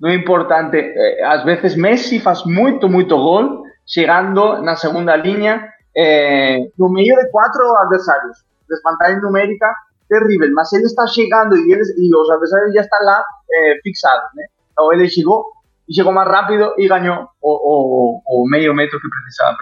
Não 0.00 0.10
é 0.10 0.14
importante... 0.14 0.76
Eh, 0.76 1.24
às 1.24 1.44
vezes, 1.44 1.76
Messi 1.76 2.18
faz 2.18 2.44
muito, 2.44 2.88
muito 2.88 3.16
gol, 3.16 3.62
chegando 3.86 4.60
na 4.62 4.74
segunda 4.76 5.16
linha, 5.16 5.68
eh, 5.96 6.58
no 6.76 6.90
meio 6.90 7.16
de 7.16 7.30
quatro 7.30 7.62
adversários. 7.76 8.38
Desvantagem 8.68 9.20
numérica 9.22 9.72
terrível, 10.12 10.52
mas 10.54 10.72
ele 10.72 10.84
está 10.84 11.06
chegando 11.06 11.56
e, 11.56 11.72
eles, 11.72 11.88
e 11.96 12.14
os 12.14 12.30
adversários 12.30 12.74
já 12.74 12.82
estão 12.82 13.04
lá 13.04 13.24
eh, 13.52 13.80
fixados. 13.82 14.28
Né? 14.34 14.44
Então, 14.72 14.92
ele 14.92 15.08
chegou 15.08 15.44
llegó 15.86 16.12
más 16.12 16.26
rápido 16.26 16.74
y 16.76 16.88
ganó 16.88 17.32
o, 17.40 17.52
o, 17.52 18.22
o 18.24 18.48
medio 18.48 18.74
metro 18.74 18.98
que 19.00 19.08
precisaba 19.08 19.58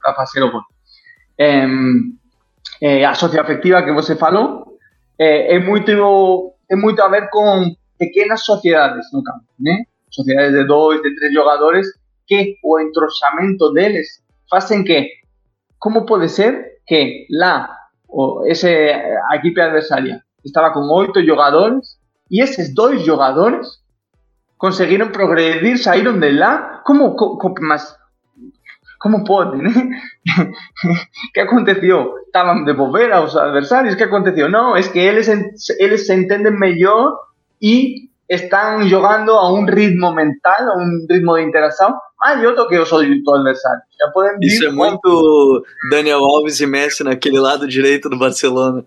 para, 0.00 0.22
hacer 0.22 0.42
o 0.42 0.50
gol. 0.50 0.62
Eh, 1.38 1.66
eh, 2.80 3.04
a 3.04 3.14
socioafectiva 3.14 3.84
que 3.84 3.92
você 3.92 4.16
falou 4.16 4.78
eh, 5.18 5.56
é, 5.56 5.58
muito, 5.58 6.54
é 6.68 6.76
muito 6.76 7.02
a 7.02 7.08
ver 7.08 7.28
com 7.30 7.74
pequenas 7.98 8.44
sociedades 8.44 9.06
no 9.12 9.22
campo, 9.22 9.44
né? 9.58 9.84
Sociedades 10.10 10.52
de 10.52 10.64
dois, 10.66 11.02
de 11.02 11.14
três 11.16 11.32
jogadores 11.32 11.86
que 12.26 12.56
o 12.62 12.78
entrosamento 12.80 13.72
deles 13.72 14.06
fazem 14.50 14.84
que, 14.84 15.08
como 15.78 16.04
pode 16.04 16.28
ser 16.28 16.80
que 16.86 17.26
lá 17.30 17.81
o, 18.12 18.44
esse, 18.46 18.68
a 19.30 19.36
equipe 19.36 19.60
adversária 19.60 20.22
estava 20.44 20.72
com 20.72 20.80
oito 20.92 21.24
jogadores 21.24 21.96
e 22.30 22.42
esses 22.42 22.74
dois 22.74 23.02
jogadores 23.02 23.66
conseguiram 24.58 25.08
progredir, 25.08 25.78
saíram 25.78 26.18
de 26.18 26.30
lá. 26.30 26.82
Como, 26.84 27.14
como 27.16 27.54
mas 27.60 27.96
como 29.02 29.24
podem, 29.24 29.62
né? 29.62 29.72
que 31.34 31.40
aconteceu? 31.40 32.18
Estavam 32.26 32.64
de 32.64 32.72
bobeira 32.72 33.16
aos 33.16 33.36
adversários? 33.36 33.96
que 33.96 34.04
aconteceu? 34.04 34.48
Não, 34.48 34.76
é 34.76 34.82
que 34.82 34.98
eles, 34.98 35.28
eles 35.80 36.06
se 36.06 36.14
entendem 36.14 36.56
melhor 36.56 37.18
e 37.60 38.08
estão 38.34 38.86
jogando 38.88 39.32
a 39.32 39.52
um 39.52 39.64
ritmo 39.64 40.12
mental, 40.12 40.70
a 40.70 40.76
um 40.76 41.06
ritmo 41.10 41.36
de 41.36 41.42
interação 41.42 41.94
do 42.56 42.68
que 42.68 42.74
eu 42.74 42.86
sou 42.86 43.02
do 43.02 43.34
adversário. 43.34 43.82
Já 44.00 44.10
podem 44.12 44.38
Isso 44.42 44.64
é 44.66 44.70
muito 44.70 45.64
Daniel 45.90 46.20
Alves 46.20 46.60
e 46.60 46.66
Messi 46.66 47.02
naquele 47.02 47.38
lado 47.38 47.66
direito 47.66 48.08
do 48.08 48.18
Barcelona. 48.18 48.84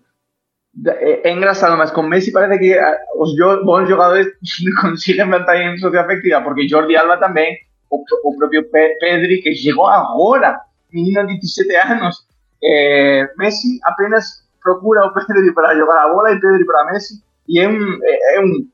é, 0.88 1.30
é 1.30 1.34
engraçado, 1.34 1.78
mas 1.78 1.92
com 1.92 2.04
Messi 2.04 2.32
parece 2.32 2.60
que 2.60 2.74
ah, 2.74 2.98
os 3.18 3.36
bons 3.64 3.88
jogadores 3.88 4.28
conseguem 4.82 5.30
vantagem 5.30 5.78
socioafectiva, 5.78 6.42
porque 6.42 6.68
Jordi 6.68 6.96
Alba 6.96 7.18
também, 7.18 7.58
o, 7.90 8.04
o 8.24 8.38
próprio 8.38 8.70
Pedri, 9.00 9.42
que 9.42 9.54
chegou 9.54 9.88
agora, 9.88 10.60
menino 10.92 11.28
de 11.28 11.40
17 11.40 11.76
anos, 11.76 12.26
é, 12.64 13.30
Messi 13.38 13.80
apenas 13.84 14.46
procura 14.64 15.06
o 15.06 15.14
Pedri 15.14 15.54
para 15.54 15.76
jogar 15.76 16.06
a 16.06 16.10
bola 16.10 16.32
e 16.32 16.40
Pedri 16.40 16.66
para 16.66 16.92
Messi, 16.92 17.22
e 17.48 17.60
é 17.60 17.70
um, 17.70 18.00
é, 18.04 18.42
um, 18.42 18.68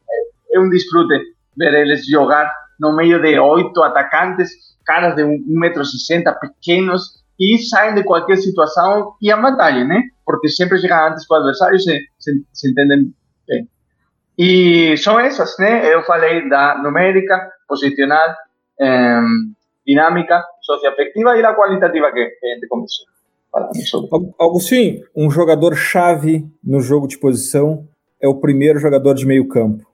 é 0.54 0.60
um 0.60 0.70
disfrute 0.70 1.20
ver 1.56 1.74
eles 1.74 2.08
jogar 2.08 2.52
no 2.80 2.94
meio 2.94 3.22
de 3.22 3.40
oito 3.40 3.84
atacantes, 3.84 4.52
caras 4.84 5.16
de 5.16 5.24
1,60m, 5.24 6.40
pequenos, 6.40 7.24
y 7.38 7.58
salen 7.58 7.96
de 7.96 8.04
cualquier 8.04 8.38
situación 8.38 9.10
y 9.20 9.30
a 9.30 9.36
batalla, 9.36 9.84
¿no? 9.84 9.96
Porque 10.24 10.48
siempre 10.48 10.80
llegan 10.80 11.12
antes 11.12 11.26
con 11.28 11.38
el 11.38 11.44
adversario 11.44 11.78
y 11.78 11.82
se, 11.82 12.00
se, 12.18 12.32
se 12.52 12.68
entenden 12.68 13.16
bien. 13.48 13.70
Y 14.36 14.98
son 14.98 15.24
esas, 15.26 15.56
¿no? 15.60 15.68
Yo 15.68 16.04
falei 16.04 16.48
da 16.50 16.78
numérica, 16.78 17.52
posicional, 17.68 18.36
eh, 18.80 19.20
dinâmica, 19.86 20.46
socioafectiva 20.62 21.38
e 21.38 21.44
a 21.44 21.54
qualitativa 21.54 22.12
que, 22.12 22.30
que 22.40 22.46
a 22.46 22.54
gente 22.54 22.68
começou. 22.68 23.06
Augustinho, 24.40 25.04
um 25.16 25.30
jogador 25.30 25.76
chave 25.76 26.46
no 26.64 26.80
jogo 26.80 27.08
de 27.08 27.18
posição 27.20 27.88
é 28.22 28.28
o 28.28 28.40
primeiro 28.40 28.80
jogador 28.80 29.14
de 29.14 29.26
meio 29.26 29.48
campo. 29.48 29.90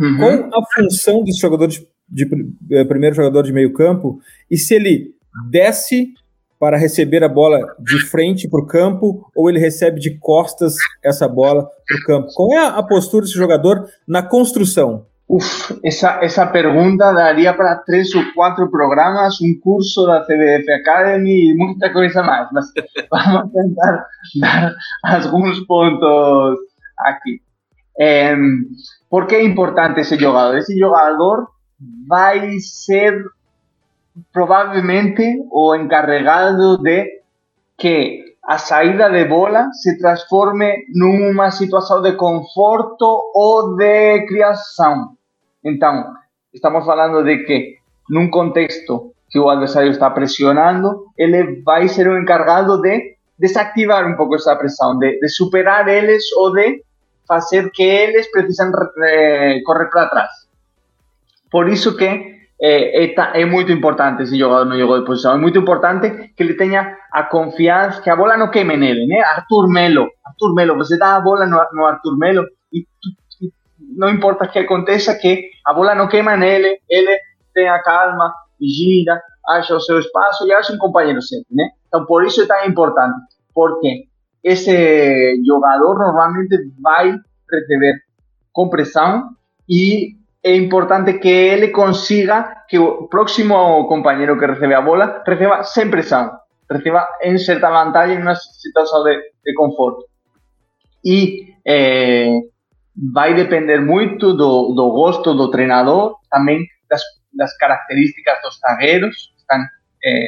Uhum. 0.00 0.48
Qual 0.48 0.62
a 0.62 0.66
função 0.74 1.24
desse 1.24 1.40
jogador 1.40 1.66
de, 1.68 1.86
de, 2.08 2.24
de, 2.24 2.76
eh, 2.76 2.84
primeiro 2.84 3.16
jogador 3.16 3.42
de 3.42 3.52
meio 3.52 3.72
campo 3.72 4.20
e 4.50 4.56
se 4.56 4.74
ele 4.74 5.14
desce 5.50 6.12
para 6.58 6.76
receber 6.76 7.22
a 7.22 7.28
bola 7.28 7.58
de 7.78 7.98
frente 8.06 8.48
para 8.48 8.60
o 8.60 8.66
campo 8.66 9.30
ou 9.36 9.48
ele 9.48 9.58
recebe 9.58 10.00
de 10.00 10.18
costas 10.18 10.74
essa 11.04 11.28
bola 11.28 11.68
para 11.86 11.96
o 11.98 12.02
campo? 12.06 12.28
Qual 12.34 12.52
é 12.52 12.66
a 12.66 12.82
postura 12.82 13.24
desse 13.24 13.36
jogador 13.36 13.88
na 14.06 14.22
construção? 14.22 15.06
Uf, 15.28 15.76
essa, 15.84 16.20
essa 16.22 16.46
pergunta 16.46 17.12
daria 17.12 17.52
para 17.52 17.74
três 17.78 18.14
ou 18.14 18.22
quatro 18.32 18.70
programas, 18.70 19.40
um 19.40 19.58
curso 19.60 20.06
da 20.06 20.20
CBF 20.20 20.70
Academy 20.70 21.50
e 21.50 21.56
muita 21.56 21.92
coisa 21.92 22.22
mais, 22.22 22.48
mas 22.52 22.66
vamos 23.10 23.52
tentar 23.52 24.06
dar 24.40 24.74
alguns 25.02 25.58
pontos 25.66 26.58
aqui. 26.98 27.40
É, 27.98 28.36
por 29.08 29.26
que 29.26 29.36
é 29.36 29.44
importante 29.44 30.00
esse 30.00 30.18
jogador? 30.18 30.58
Esse 30.58 30.78
jogador 30.78 31.48
vai 32.08 32.58
ser 32.58 33.24
probablemente 34.32 35.22
o 35.50 35.74
encarregado 35.74 36.78
de 36.78 37.22
que 37.76 38.24
a 38.44 38.58
saída 38.58 39.10
de 39.10 39.24
bola 39.24 39.68
se 39.72 39.98
transforme 39.98 40.84
numa 40.94 41.50
situação 41.50 42.00
de 42.00 42.12
conforto 42.12 43.30
ou 43.34 43.76
de 43.76 44.24
criação. 44.26 45.16
Então, 45.64 46.12
estamos 46.54 46.84
falando 46.86 47.24
de 47.24 47.44
que 47.44 47.76
num 48.08 48.30
contexto 48.30 49.12
que 49.28 49.38
o 49.38 49.48
adversário 49.50 49.90
está 49.90 50.10
pressionando, 50.10 51.06
ele 51.18 51.60
vai 51.62 51.88
ser 51.88 52.08
o 52.08 52.16
encarregado 52.16 52.80
de 52.80 53.16
desactivar 53.38 54.06
um 54.06 54.16
pouco 54.16 54.36
essa 54.36 54.54
pressão, 54.56 54.96
de, 54.98 55.18
de 55.18 55.28
superar 55.28 55.88
eles 55.88 56.24
ou 56.36 56.52
de 56.54 56.82
fazer 57.26 57.70
que 57.70 57.82
eles 57.82 58.30
precisem 58.30 58.70
eh, 59.04 59.60
correr 59.64 59.90
para 59.90 60.08
trás. 60.08 60.30
Por 61.50 61.68
isso 61.68 61.96
que 61.96 62.36
eh, 62.60 63.14
é, 63.34 63.44
muito 63.44 63.70
importante 63.70 64.22
esse 64.22 64.38
jogador 64.38 64.64
no 64.64 64.78
jogo 64.78 64.98
de 64.98 65.04
posição. 65.04 65.34
É 65.34 65.38
muito 65.38 65.58
importante 65.58 66.32
que 66.34 66.42
ele 66.42 66.54
tenha 66.54 66.96
a 67.12 67.22
confiança, 67.24 68.00
que 68.00 68.10
a 68.10 68.16
bola 68.16 68.36
não 68.36 68.50
queime 68.50 68.76
nele, 68.76 69.06
né? 69.06 69.20
Arthur 69.20 69.68
Melo, 69.68 70.08
Arthur 70.24 70.54
Melo, 70.54 70.76
você 70.76 70.98
dá 70.98 71.16
a 71.16 71.20
bola 71.20 71.46
no, 71.46 71.60
no 71.72 71.86
Arthur 71.86 72.16
Melo 72.18 72.44
e, 72.72 72.80
e 72.80 73.50
não 73.96 74.08
importa 74.08 74.48
que 74.48 74.58
aconteça, 74.58 75.14
que 75.14 75.50
a 75.66 75.74
bola 75.74 75.94
não 75.94 76.08
queima 76.08 76.36
nele, 76.36 76.78
ele 76.88 77.18
tenha 77.54 77.78
calma, 77.82 78.32
gira, 78.60 79.20
acha 79.48 79.74
o 79.74 79.80
seu 79.80 79.98
espaço 79.98 80.46
e 80.46 80.52
acha 80.52 80.72
um 80.72 80.78
companheiro 80.78 81.20
sempre? 81.22 81.46
Então, 81.88 82.04
por 82.06 82.24
isso 82.24 82.42
é 82.42 82.46
tão 82.46 82.64
importante, 82.66 83.16
porque 83.54 84.04
esse 84.46 85.42
jogador 85.44 85.98
normalmente 85.98 86.56
vai 86.80 87.18
receber 87.50 87.96
compressão 88.52 89.30
e 89.68 90.14
é 90.44 90.54
importante 90.54 91.14
que 91.14 91.28
ele 91.28 91.68
consiga 91.68 92.62
que 92.68 92.78
o 92.78 93.08
próximo 93.08 93.88
companheiro 93.88 94.38
que 94.38 94.46
recebe 94.46 94.74
a 94.74 94.80
bola 94.80 95.20
receba 95.26 95.64
sem 95.64 95.90
pressão, 95.90 96.30
receba 96.70 97.08
em 97.22 97.36
certa 97.38 97.68
vantagem, 97.70 98.18
em 98.18 98.22
uma 98.22 98.36
situação 98.36 99.02
de, 99.02 99.20
de 99.44 99.54
conforto. 99.54 100.04
E 101.04 101.48
é, 101.66 102.30
vai 103.12 103.34
depender 103.34 103.80
muito 103.80 104.32
do, 104.32 104.72
do 104.74 104.92
gosto 104.92 105.34
do 105.34 105.50
treinador, 105.50 106.14
também 106.30 106.64
das, 106.88 107.56
características 107.58 108.40
dos 108.42 108.58
zagueiros 108.60 109.16
que 109.34 109.40
estão 109.40 109.58
é, 110.04 110.26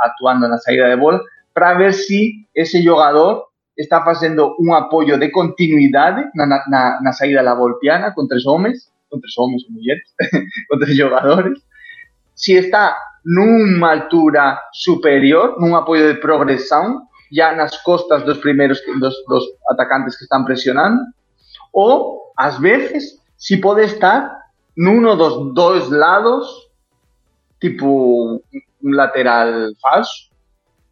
atuando 0.00 0.48
na 0.48 0.58
saída 0.58 0.90
de 0.90 0.96
bola, 0.96 1.20
para 1.54 1.74
ver 1.74 1.92
se 1.92 2.32
esse 2.56 2.82
jogador 2.82 3.51
está 3.76 4.02
fazendo 4.04 4.54
um 4.60 4.74
apoio 4.74 5.18
de 5.18 5.30
continuidade 5.30 6.28
na, 6.34 6.46
na, 6.46 7.00
na 7.02 7.12
saída 7.12 7.42
da 7.42 7.54
volpiana 7.54 8.12
com 8.12 8.26
três 8.26 8.46
homens 8.46 8.92
contra 9.12 9.28
homens 9.38 9.62
ou 9.64 9.72
mulheres, 9.72 10.08
contra 10.68 10.86
jogadores, 10.94 11.58
se 12.34 12.54
está 12.54 12.96
numa 13.24 13.92
altura 13.92 14.58
superior, 14.72 15.60
num 15.60 15.76
apoio 15.76 16.14
de 16.14 16.20
progressão, 16.20 17.02
já 17.30 17.54
nas 17.54 17.76
costas 17.82 18.24
dos 18.24 18.38
primeiros 18.38 18.80
dos, 18.98 19.14
dos 19.28 19.44
atacantes 19.68 20.16
que 20.16 20.24
estão 20.24 20.44
pressionando, 20.44 21.00
ou, 21.72 22.32
às 22.36 22.58
vezes, 22.58 23.20
se 23.36 23.58
pode 23.58 23.82
estar 23.82 24.34
num 24.76 25.02
dos 25.16 25.54
dois 25.54 25.88
lados, 25.90 26.46
tipo 27.60 28.42
um 28.82 28.90
lateral 28.90 29.48
falso, 29.80 30.30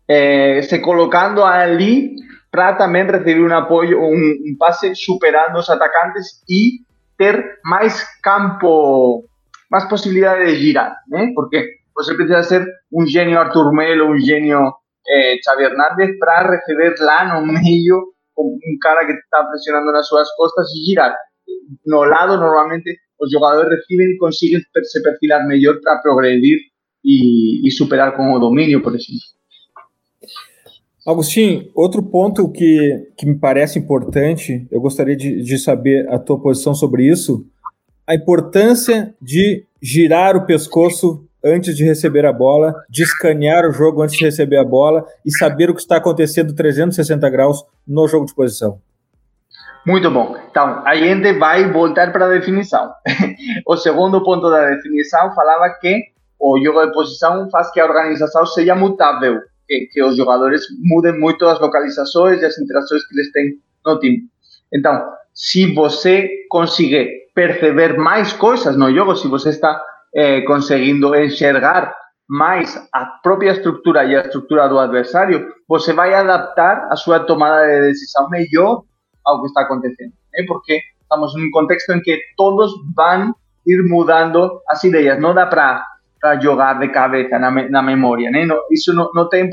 eh, 0.06 0.62
se 0.62 0.78
colocando 0.78 1.42
ali 1.42 2.14
para 2.50 2.74
também 2.74 3.04
receber 3.04 3.40
um 3.40 3.54
apoio, 3.54 4.00
um, 4.00 4.14
um 4.14 4.56
passe 4.58 4.94
superando 4.94 5.56
os 5.56 5.70
atacantes 5.70 6.42
e 6.48 6.80
ter 7.16 7.58
mais 7.64 8.04
campo, 8.22 9.24
mais 9.70 9.84
possibilidade 9.88 10.46
de 10.46 10.56
girar, 10.56 10.96
né? 11.08 11.30
Porque 11.34 11.64
você 11.94 12.14
precisa 12.14 12.42
ser 12.42 12.66
um 12.92 13.06
gênio 13.06 13.38
Arthur 13.38 13.72
Melo, 13.72 14.12
um 14.12 14.18
gênio 14.18 14.72
eh, 15.08 15.36
Xavi 15.44 15.64
Hernández 15.64 16.18
para 16.18 16.50
receber 16.50 16.94
lá 17.00 17.40
no 17.40 17.46
meio 17.46 18.10
um 18.38 18.78
cara 18.80 19.04
que 19.04 19.12
está 19.12 19.44
pressionando 19.44 19.92
nas 19.92 20.06
suas 20.08 20.28
costas 20.34 20.66
e 20.70 20.90
girar. 20.90 21.14
No 21.86 22.04
lado, 22.04 22.36
normalmente, 22.38 22.98
os 23.20 23.30
jogadores 23.30 23.70
recebem 23.70 24.14
e 24.14 24.18
conseguem 24.18 24.60
se 24.60 25.02
perfilar 25.02 25.46
melhor 25.46 25.78
para 25.82 25.98
progredir 25.98 26.58
e 27.04 27.70
superar 27.70 28.16
com 28.16 28.32
o 28.32 28.38
domínio, 28.38 28.82
por 28.82 28.94
exemplo. 28.94 29.39
Agostinho, 31.10 31.68
outro 31.74 32.02
ponto 32.02 32.50
que, 32.50 33.12
que 33.16 33.26
me 33.26 33.38
parece 33.38 33.78
importante, 33.78 34.66
eu 34.70 34.80
gostaria 34.80 35.16
de, 35.16 35.42
de 35.42 35.58
saber 35.58 36.08
a 36.08 36.18
tua 36.18 36.38
posição 36.38 36.74
sobre 36.74 37.04
isso, 37.04 37.44
a 38.06 38.14
importância 38.14 39.14
de 39.20 39.64
girar 39.82 40.36
o 40.36 40.46
pescoço 40.46 41.24
antes 41.44 41.76
de 41.76 41.84
receber 41.84 42.26
a 42.26 42.32
bola, 42.32 42.74
de 42.88 43.02
escanear 43.02 43.64
o 43.66 43.72
jogo 43.72 44.02
antes 44.02 44.16
de 44.16 44.24
receber 44.24 44.58
a 44.58 44.64
bola 44.64 45.04
e 45.24 45.30
saber 45.36 45.70
o 45.70 45.74
que 45.74 45.80
está 45.80 45.96
acontecendo 45.96 46.54
360 46.54 47.28
graus 47.30 47.64
no 47.86 48.06
jogo 48.06 48.26
de 48.26 48.34
posição. 48.34 48.78
Muito 49.86 50.10
bom. 50.10 50.36
Então, 50.50 50.82
a 50.84 50.94
gente 50.94 51.32
vai 51.38 51.72
voltar 51.72 52.12
para 52.12 52.26
a 52.26 52.28
definição. 52.28 52.90
o 53.66 53.76
segundo 53.76 54.22
ponto 54.22 54.50
da 54.50 54.68
definição 54.70 55.34
falava 55.34 55.74
que 55.80 56.02
o 56.38 56.62
jogo 56.62 56.86
de 56.86 56.92
posição 56.92 57.48
faz 57.50 57.70
que 57.70 57.80
a 57.80 57.86
organização 57.86 58.44
seja 58.46 58.74
mutável 58.74 59.40
que, 59.70 59.87
que 59.92 60.02
os 60.02 60.16
jogadores 60.16 60.66
mudem 60.83 61.18
muito 61.18 61.46
as 61.46 61.61
localizações 61.61 62.42
e 62.42 62.44
as 62.44 62.59
interações 62.59 63.06
que 63.06 63.14
eles 63.14 63.30
têm 63.30 63.54
no 63.87 63.98
time. 64.00 64.22
Então, 64.74 65.00
se 65.33 65.72
você 65.72 66.28
conseguir 66.48 67.09
perceber 67.33 67.96
mais 67.96 68.33
coisas 68.33 68.76
no 68.76 68.92
jogo, 68.92 69.14
se 69.14 69.28
você 69.28 69.50
está 69.50 69.80
eh, 70.12 70.40
conseguindo 70.42 71.14
enxergar 71.14 71.94
mais 72.28 72.76
a 72.92 73.06
própria 73.22 73.52
estrutura 73.52 74.04
e 74.04 74.16
a 74.16 74.22
estrutura 74.22 74.68
do 74.68 74.78
adversário, 74.78 75.52
você 75.68 75.92
vai 75.92 76.12
adaptar 76.14 76.88
a 76.90 76.96
sua 76.96 77.20
tomada 77.20 77.64
de 77.66 77.88
decisão 77.88 78.28
melhor 78.28 78.83
ao 79.24 79.40
que 79.40 79.46
está 79.46 79.62
acontecendo. 79.62 80.12
Né? 80.33 80.44
Porque 80.46 80.80
estamos 81.00 81.35
num 81.37 81.50
contexto 81.52 81.92
em 81.92 82.00
que 82.00 82.20
todos 82.37 82.72
vão 82.94 83.35
ir 83.66 83.83
mudando 83.85 84.61
as 84.68 84.83
ideias. 84.83 85.20
Não 85.20 85.35
dá 85.35 85.46
para 85.46 85.85
para 86.20 86.40
jogar 86.40 86.78
de 86.78 86.88
cabeça 86.88 87.38
na, 87.38 87.50
na 87.50 87.83
memória, 87.83 88.30
né? 88.30 88.44
Não, 88.44 88.59
isso 88.70 88.94
não, 88.94 89.11
não 89.14 89.28
tem 89.28 89.48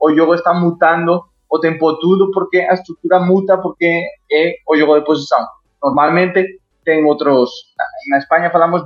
o 0.00 0.14
jogo 0.14 0.34
está 0.34 0.54
mutando 0.54 1.22
o 1.50 1.58
tempo 1.58 1.98
todo, 1.98 2.30
porque 2.32 2.58
a 2.58 2.74
estrutura 2.74 3.20
muta 3.20 3.58
porque 3.58 4.02
é 4.30 4.54
o 4.68 4.76
jogo 4.76 4.98
de 4.98 5.04
posição. 5.04 5.44
Normalmente 5.82 6.60
tem 6.84 7.04
outros, 7.04 7.50
na 8.10 8.18
Espanha 8.18 8.50
falamos 8.50 8.82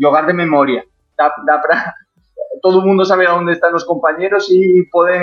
jogar 0.00 0.26
de 0.26 0.32
memória, 0.32 0.84
dá, 1.16 1.34
dá 1.46 1.58
para 1.58 1.94
todo 2.62 2.82
mundo 2.82 3.04
sabe 3.04 3.26
onde 3.28 3.52
estão 3.52 3.74
os 3.74 3.84
companheiros 3.84 4.48
e 4.50 4.86
podem 4.90 5.22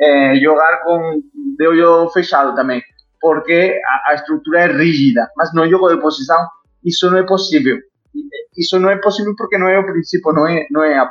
eh, 0.00 0.36
jogar 0.40 0.82
de 1.58 1.66
olho 1.66 2.08
fechado 2.10 2.54
também. 2.54 2.82
porque 3.20 3.78
a, 3.84 4.10
a 4.10 4.14
estrutura 4.14 4.60
é 4.60 4.66
rígida, 4.66 5.28
mas 5.36 5.52
no 5.54 5.68
jogo 5.68 5.88
de 5.88 6.00
posição 6.00 6.38
isso 6.84 7.10
não 7.10 7.18
é 7.18 7.22
possível. 7.22 7.76
Isso 8.56 8.78
não 8.78 8.90
é 8.90 8.96
possível 8.96 9.34
porque 9.36 9.58
não 9.58 9.68
é 9.68 9.78
o 9.78 9.86
princípio, 9.86 10.32
não 10.32 10.46
é, 10.46 10.66
não 10.70 10.82
é 10.82 10.98
a, 10.98 11.10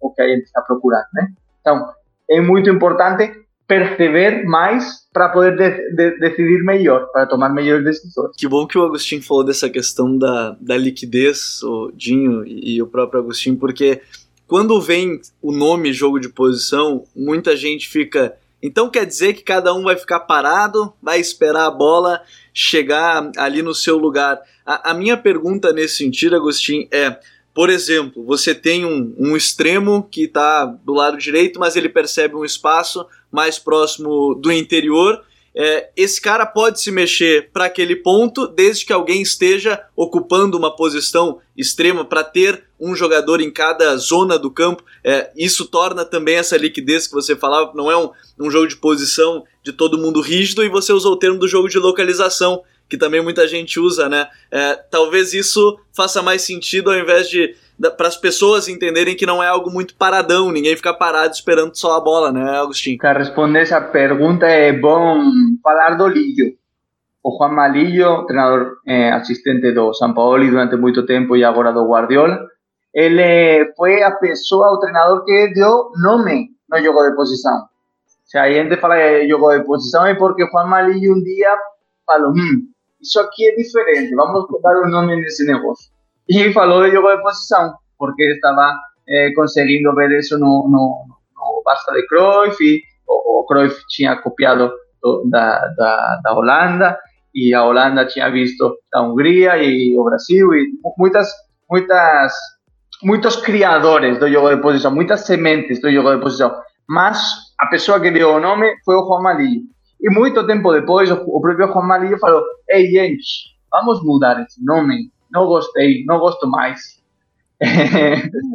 o 0.00 0.12
que 0.12 0.22
a 0.22 0.28
gente 0.28 0.44
está 0.44 0.60
procurando, 0.62 1.06
né? 1.14 1.28
Então, 1.60 1.88
é 2.30 2.40
muito 2.40 2.68
importante 2.70 3.46
perceber 3.66 4.44
mais 4.44 5.06
para 5.12 5.28
poder 5.28 5.56
de, 5.56 5.96
de, 5.96 6.18
decidir 6.20 6.62
melhor, 6.62 7.06
para 7.10 7.26
tomar 7.26 7.48
melhores 7.48 7.84
decisões. 7.84 8.30
Que 8.36 8.46
bom 8.46 8.66
que 8.66 8.78
o 8.78 8.84
Agostinho 8.84 9.22
falou 9.22 9.44
dessa 9.44 9.68
questão 9.68 10.16
da, 10.16 10.56
da 10.60 10.76
liquidez, 10.76 11.62
o 11.62 11.90
Dinho 11.92 12.46
e, 12.46 12.76
e 12.76 12.82
o 12.82 12.86
próprio 12.86 13.20
Agostinho, 13.20 13.56
porque 13.56 14.00
quando 14.46 14.80
vem 14.80 15.20
o 15.42 15.50
nome 15.50 15.92
jogo 15.92 16.20
de 16.20 16.28
posição, 16.28 17.04
muita 17.14 17.56
gente 17.56 17.88
fica. 17.88 18.36
Então 18.66 18.90
quer 18.90 19.06
dizer 19.06 19.34
que 19.34 19.42
cada 19.42 19.72
um 19.72 19.84
vai 19.84 19.96
ficar 19.96 20.20
parado, 20.20 20.92
vai 21.00 21.20
esperar 21.20 21.66
a 21.66 21.70
bola 21.70 22.20
chegar 22.52 23.30
ali 23.36 23.62
no 23.62 23.74
seu 23.74 23.96
lugar. 23.96 24.40
A, 24.64 24.90
a 24.90 24.94
minha 24.94 25.16
pergunta 25.16 25.72
nesse 25.72 25.98
sentido, 25.98 26.34
Agostinho, 26.34 26.88
é 26.90 27.16
por 27.54 27.70
exemplo, 27.70 28.22
você 28.22 28.54
tem 28.54 28.84
um, 28.84 29.14
um 29.16 29.34
extremo 29.34 30.06
que 30.10 30.24
está 30.24 30.66
do 30.66 30.92
lado 30.92 31.16
direito, 31.16 31.58
mas 31.58 31.74
ele 31.74 31.88
percebe 31.88 32.34
um 32.34 32.44
espaço 32.44 33.06
mais 33.32 33.58
próximo 33.58 34.34
do 34.34 34.52
interior. 34.52 35.24
É, 35.58 35.88
esse 35.96 36.20
cara 36.20 36.44
pode 36.44 36.82
se 36.82 36.90
mexer 36.90 37.50
para 37.50 37.64
aquele 37.64 37.96
ponto, 37.96 38.46
desde 38.46 38.84
que 38.84 38.92
alguém 38.92 39.22
esteja 39.22 39.82
ocupando 39.96 40.58
uma 40.58 40.76
posição 40.76 41.40
extrema 41.56 42.04
para 42.04 42.22
ter 42.22 42.64
um 42.78 42.94
jogador 42.94 43.40
em 43.40 43.50
cada 43.50 43.96
zona 43.96 44.38
do 44.38 44.50
campo. 44.50 44.84
É, 45.02 45.30
isso 45.34 45.64
torna 45.64 46.04
também 46.04 46.36
essa 46.36 46.58
liquidez 46.58 47.06
que 47.06 47.14
você 47.14 47.34
falava, 47.34 47.72
não 47.74 47.90
é 47.90 47.96
um, 47.96 48.10
um 48.38 48.50
jogo 48.50 48.66
de 48.66 48.76
posição 48.76 49.44
de 49.62 49.72
todo 49.72 49.96
mundo 49.96 50.20
rígido, 50.20 50.62
e 50.62 50.68
você 50.68 50.92
usou 50.92 51.14
o 51.14 51.18
termo 51.18 51.38
do 51.38 51.48
jogo 51.48 51.68
de 51.68 51.78
localização 51.78 52.62
que 52.88 52.96
também 52.96 53.22
muita 53.22 53.46
gente 53.46 53.80
usa, 53.80 54.08
né? 54.08 54.28
É, 54.50 54.74
talvez 54.90 55.32
isso 55.32 55.78
faça 55.94 56.22
mais 56.22 56.42
sentido 56.42 56.90
ao 56.90 56.96
invés 56.96 57.28
de 57.28 57.54
para 57.96 58.08
as 58.08 58.16
pessoas 58.16 58.68
entenderem 58.68 59.14
que 59.14 59.26
não 59.26 59.42
é 59.42 59.48
algo 59.48 59.70
muito 59.70 59.94
paradão, 59.96 60.50
ninguém 60.50 60.76
fica 60.76 60.94
parado 60.94 61.34
esperando 61.34 61.74
só 61.74 61.96
a 61.96 62.00
bola, 62.00 62.32
né, 62.32 62.58
Agostinho? 62.58 62.96
Para 62.98 63.18
responder 63.18 63.60
essa 63.60 63.80
pergunta 63.80 64.46
é 64.46 64.72
bom 64.72 65.22
falar 65.62 65.94
do 65.96 66.08
Lillo. 66.08 66.52
O 67.22 67.36
Juan 67.36 67.52
Malillo, 67.52 68.24
treinador 68.24 68.76
eh, 68.86 69.10
assistente 69.10 69.72
do 69.72 69.92
São 69.92 70.14
Paulo 70.14 70.48
durante 70.48 70.76
muito 70.76 71.04
tempo 71.04 71.36
e 71.36 71.44
agora 71.44 71.72
do 71.72 71.86
Guardiola, 71.86 72.38
ele 72.94 73.72
foi 73.76 74.02
a 74.02 74.12
pessoa, 74.12 74.72
o 74.72 74.78
treinador 74.78 75.24
que 75.24 75.52
deu 75.52 75.90
nome 76.00 76.50
no 76.70 76.82
jogo 76.82 77.10
de 77.10 77.14
posição. 77.14 77.66
Se 78.24 78.38
a 78.38 78.50
gente 78.50 78.76
fala 78.76 78.96
de 78.96 79.28
jogo 79.28 79.52
de 79.58 79.64
posição 79.64 80.06
é 80.06 80.14
porque 80.14 80.46
Juan 80.46 80.66
Malillo 80.66 81.16
um 81.16 81.22
dia 81.22 81.54
falou, 82.06 82.30
hum, 82.30 82.68
isso 83.00 83.20
aqui 83.20 83.48
é 83.48 83.56
diferente, 83.56 84.14
vamos 84.14 84.46
dar 84.62 84.80
um 84.82 84.90
nome 84.90 85.16
nesse 85.16 85.44
negócio. 85.46 85.90
E 86.28 86.52
falou 86.52 86.84
de 86.84 86.92
jogo 86.92 87.14
de 87.14 87.22
posição, 87.22 87.74
porque 87.98 88.24
estava 88.24 88.74
eh, 89.08 89.30
conseguindo 89.34 89.94
ver 89.94 90.10
isso 90.18 90.38
no, 90.38 90.68
no, 90.68 91.04
no 91.36 91.62
Barça 91.64 91.92
de 91.92 92.06
Cruyff, 92.06 92.62
e 92.62 92.80
o, 93.06 93.40
o 93.40 93.46
Cruyff 93.46 93.80
tinha 93.88 94.16
copiado 94.16 94.72
do, 95.02 95.28
da, 95.30 95.66
da, 95.76 96.20
da 96.22 96.34
Holanda, 96.34 96.98
e 97.34 97.54
a 97.54 97.64
Holanda 97.64 98.06
tinha 98.06 98.30
visto 98.30 98.78
a 98.92 99.02
Hungria 99.02 99.56
e 99.62 99.96
o 99.96 100.04
Brasil, 100.04 100.54
e 100.54 100.70
muitas, 100.98 101.30
muitas, 101.70 102.32
muitos 103.02 103.36
criadores 103.36 104.18
do 104.18 104.28
jogo 104.28 104.54
de 104.54 104.60
posição, 104.60 104.94
muitas 104.94 105.20
sementes 105.20 105.80
do 105.80 105.92
jogo 105.92 106.14
de 106.14 106.22
posição. 106.22 106.56
Mas 106.88 107.18
a 107.60 107.66
pessoa 107.66 108.00
que 108.00 108.10
deu 108.10 108.30
o 108.30 108.40
nome 108.40 108.74
foi 108.84 108.94
o 108.96 109.04
Juan 109.04 109.22
Malillo. 109.22 109.75
E 110.06 110.10
muito 110.10 110.46
tempo 110.46 110.72
depois, 110.72 111.10
o 111.10 111.40
próprio 111.40 111.66
Juan 111.66 111.82
Malillo 111.82 112.16
falou: 112.20 112.40
Ei, 112.70 112.86
gente, 112.86 113.56
vamos 113.68 114.04
mudar 114.04 114.40
esse 114.40 114.64
nome. 114.64 115.10
Não 115.32 115.46
gostei, 115.46 116.04
não 116.04 116.20
gosto 116.20 116.46
mais. 116.48 117.02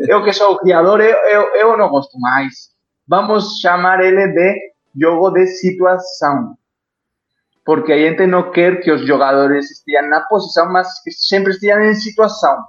eu 0.08 0.24
que 0.24 0.32
sou 0.32 0.54
o 0.54 0.58
criador, 0.60 1.02
eu, 1.02 1.18
eu, 1.28 1.56
eu 1.56 1.78
não 1.78 1.90
gosto 1.90 2.18
mais. 2.22 2.70
Vamos 3.06 3.60
chamar 3.60 4.00
ele 4.00 4.30
de 4.30 4.56
jogo 4.96 5.32
de 5.32 5.46
situação. 5.48 6.56
Porque 7.66 7.92
a 7.92 7.98
gente 7.98 8.26
não 8.28 8.50
quer 8.50 8.80
que 8.80 8.90
os 8.90 9.06
jogadores 9.06 9.70
estejam 9.70 10.10
na 10.10 10.22
posição, 10.22 10.72
mas 10.72 11.04
que 11.04 11.12
sempre 11.12 11.52
estejam 11.52 11.82
em 11.82 11.96
situação. 11.96 12.64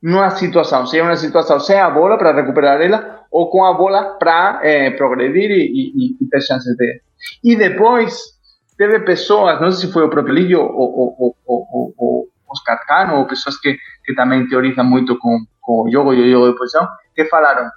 Numa 0.00 0.30
situação, 0.30 0.86
seja 0.86 1.02
uma 1.02 1.16
situação 1.16 1.58
sem 1.58 1.80
a 1.80 1.90
bola 1.90 2.16
para 2.16 2.32
recuperar 2.32 2.80
ela, 2.80 3.24
ou 3.28 3.50
com 3.50 3.64
a 3.64 3.74
bola 3.74 4.16
para 4.20 4.60
eh, 4.62 4.92
progredir 4.92 5.50
e, 5.50 5.64
e, 5.64 6.16
e 6.20 6.28
ter 6.28 6.40
chances 6.42 6.76
de, 6.76 7.00
e 7.42 7.56
depois 7.56 8.34
teve 8.76 9.00
pessoas, 9.00 9.60
não 9.60 9.70
sei 9.70 9.86
se 9.86 9.92
foi 9.92 10.04
o 10.04 10.10
próprio 10.10 10.34
Lídio 10.34 10.60
ou, 10.60 11.16
ou, 11.18 11.36
ou, 11.46 11.94
ou 11.96 12.28
Oscar 12.48 12.84
Cano, 12.86 13.18
ou 13.18 13.26
pessoas 13.26 13.58
que, 13.58 13.76
que 14.04 14.14
também 14.14 14.48
teorizam 14.48 14.84
muito 14.84 15.18
com, 15.18 15.38
com 15.60 15.84
o 15.84 15.90
jogo 15.90 16.14
e 16.14 16.22
o 16.22 16.30
jogo 16.30 16.52
de 16.52 16.58
posição, 16.58 16.88
que 17.14 17.24
falaram, 17.26 17.70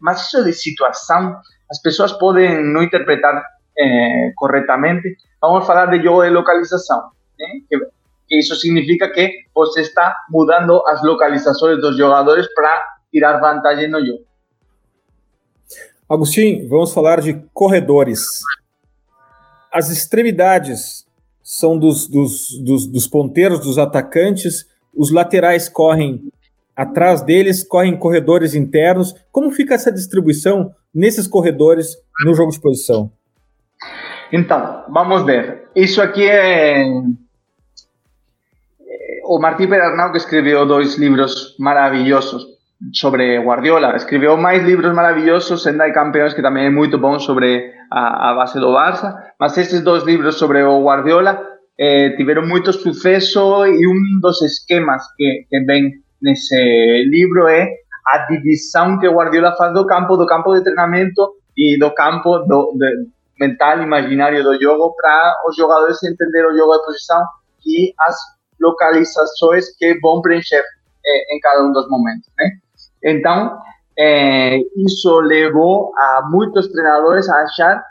mas 0.00 0.26
isso 0.26 0.44
de 0.44 0.52
situação, 0.52 1.36
as 1.70 1.80
pessoas 1.80 2.12
podem 2.12 2.64
não 2.64 2.82
interpretar 2.82 3.42
eh, 3.78 4.32
corretamente, 4.36 5.16
vamos 5.40 5.66
falar 5.66 5.86
de 5.86 6.02
jogo 6.02 6.24
de 6.24 6.30
localização, 6.30 7.10
né? 7.38 7.46
que, 7.68 7.78
que 8.28 8.38
isso 8.38 8.54
significa 8.56 9.08
que 9.10 9.44
você 9.54 9.82
está 9.82 10.16
mudando 10.30 10.82
as 10.86 11.02
localizações 11.02 11.80
dos 11.80 11.96
jogadores 11.96 12.46
para 12.54 12.82
tirar 13.10 13.38
vantagem 13.38 13.88
no 13.88 14.04
jogo. 14.04 14.24
Agostinho, 16.08 16.68
vamos 16.68 16.92
falar 16.94 17.20
de 17.20 17.34
corredores 17.52 18.40
as 19.72 19.90
extremidades 19.90 21.06
são 21.42 21.78
dos, 21.78 22.08
dos, 22.08 22.58
dos, 22.60 22.86
dos 22.86 23.06
ponteiros, 23.06 23.60
dos 23.60 23.78
atacantes, 23.78 24.66
os 24.94 25.12
laterais 25.12 25.68
correm 25.68 26.30
atrás 26.74 27.22
deles, 27.22 27.62
correm 27.62 27.96
corredores 27.96 28.54
internos. 28.54 29.14
Como 29.30 29.50
fica 29.50 29.74
essa 29.74 29.92
distribuição 29.92 30.74
nesses 30.94 31.26
corredores 31.26 31.96
no 32.24 32.34
jogo 32.34 32.50
de 32.50 32.60
posição? 32.60 33.10
Então, 34.32 34.84
vamos 34.88 35.24
ver. 35.24 35.68
Isso 35.74 36.02
aqui 36.02 36.26
é. 36.28 36.84
O 39.24 39.38
Martí 39.38 39.66
Perarnau, 39.66 40.10
que 40.12 40.18
escreveu 40.18 40.66
dois 40.66 40.96
livros 40.96 41.56
maravilhosos 41.58 42.55
sobre 42.92 43.38
Guardiola. 43.38 43.96
Escreveu 43.96 44.36
mais 44.36 44.62
livros 44.64 44.94
maravilhosos, 44.94 45.62
Senda 45.62 45.86
de 45.86 45.92
Campeões, 45.92 46.34
que 46.34 46.42
também 46.42 46.66
é 46.66 46.70
muito 46.70 46.98
bom 46.98 47.18
sobre 47.18 47.72
a, 47.90 48.30
a 48.30 48.34
base 48.34 48.60
do 48.60 48.72
Barça, 48.72 49.32
mas 49.38 49.56
esses 49.56 49.82
dois 49.82 50.04
livros 50.04 50.36
sobre 50.36 50.62
o 50.62 50.84
Guardiola 50.84 51.42
eh, 51.78 52.10
tiveram 52.16 52.46
muito 52.46 52.72
sucesso 52.72 53.66
e 53.66 53.86
um 53.86 54.20
dos 54.20 54.42
esquemas 54.42 55.02
que, 55.16 55.46
que 55.48 55.60
vem 55.60 55.92
nesse 56.22 56.56
livro 57.10 57.48
é 57.48 57.68
a 58.06 58.18
divisão 58.26 58.98
que 58.98 59.08
Guardiola 59.08 59.56
faz 59.56 59.72
do 59.74 59.86
campo, 59.86 60.16
do 60.16 60.26
campo 60.26 60.54
de 60.54 60.62
treinamento 60.62 61.36
e 61.56 61.78
do 61.78 61.92
campo 61.92 62.38
do, 62.40 62.72
de, 62.76 63.08
mental, 63.40 63.82
imaginário 63.82 64.42
do 64.42 64.60
jogo 64.60 64.94
para 64.96 65.34
os 65.48 65.56
jogadores 65.56 66.02
entender 66.02 66.46
o 66.46 66.56
jogo 66.56 66.78
de 66.78 66.84
posição 66.84 67.22
e 67.66 67.92
as 68.00 68.16
localizações 68.60 69.76
que 69.76 69.98
vão 70.00 70.22
preencher 70.22 70.62
eh, 71.04 71.34
em 71.34 71.40
cada 71.40 71.64
um 71.64 71.72
dos 71.72 71.88
momentos? 71.88 72.26
Então, 73.06 73.56
eh, 73.96 74.58
isso 74.76 75.20
levou 75.20 75.92
a 75.96 76.28
muitos 76.28 76.66
treinadores 76.72 77.28
a 77.28 77.42
achar 77.42 77.84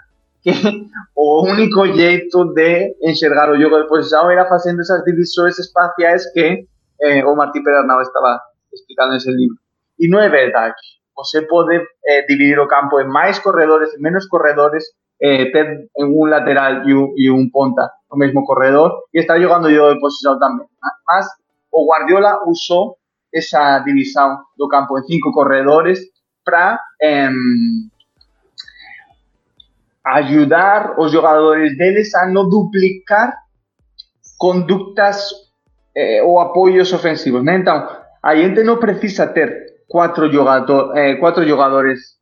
que 0.44 0.52
o 1.16 1.48
único 1.50 1.88
jeito 1.88 2.54
de 2.54 2.96
enxergar 3.02 3.50
o 3.50 3.60
jogo 3.60 3.82
de 3.82 3.88
posição 3.88 4.30
era 4.30 4.46
fazendo 4.46 4.82
essas 4.82 5.04
divisões 5.06 5.58
espaciais 5.58 6.30
que 6.34 6.68
eh, 7.02 7.26
o 7.26 7.34
Martí 7.34 7.64
Pedernal 7.64 8.02
estava 8.02 8.42
explicando 8.74 9.14
nesse 9.14 9.32
livro. 9.32 9.56
E 9.98 10.10
não 10.10 10.20
é 10.20 10.28
verdade. 10.28 10.76
Você 11.16 11.42
pode 11.44 11.76
eh, 12.06 12.26
dividir 12.28 12.60
o 12.60 12.68
campo 12.68 13.00
em 13.00 13.08
mais 13.08 13.40
corredores 13.40 13.94
e 13.94 14.02
menos 14.02 14.28
corredores, 14.28 14.84
eh, 15.22 15.46
ter 15.46 15.88
um 15.98 16.26
lateral 16.26 16.88
e 16.88 16.94
um, 16.94 17.14
e 17.16 17.32
um 17.32 17.50
ponta 17.50 17.90
no 18.12 18.18
mesmo 18.18 18.44
corredor 18.44 18.92
e 19.14 19.22
estar 19.22 19.40
jogando 19.40 19.72
jogo 19.72 19.94
de 19.94 20.00
posição 20.02 20.38
também. 20.38 20.68
Mas 21.08 21.26
o 21.72 21.90
Guardiola 21.90 22.44
usou 22.46 22.98
esa 23.32 23.80
división 23.80 24.38
do 24.56 24.68
campo 24.68 24.98
en 24.98 25.04
cinco 25.06 25.32
corredores 25.32 26.12
para 26.44 26.80
eh, 27.00 27.30
ayudar 30.04 30.96
os 30.98 31.12
jogadores 31.12 31.78
deles 31.78 32.14
a 32.16 32.28
no 32.28 32.48
duplicar 32.50 33.34
conductas 34.38 35.34
eh, 35.96 36.22
ou 36.22 36.40
apoios 36.40 36.94
ofensivos. 36.94 37.44
Né? 37.44 37.58
Então, 37.58 37.88
a 38.22 38.36
gente 38.36 38.64
não 38.64 38.78
precisa 38.78 39.28
ter 39.28 39.82
quatro, 39.88 40.32
jogador, 40.32 40.96
eh, 40.96 41.16
quatro 41.16 41.46
jogadores 41.48 42.16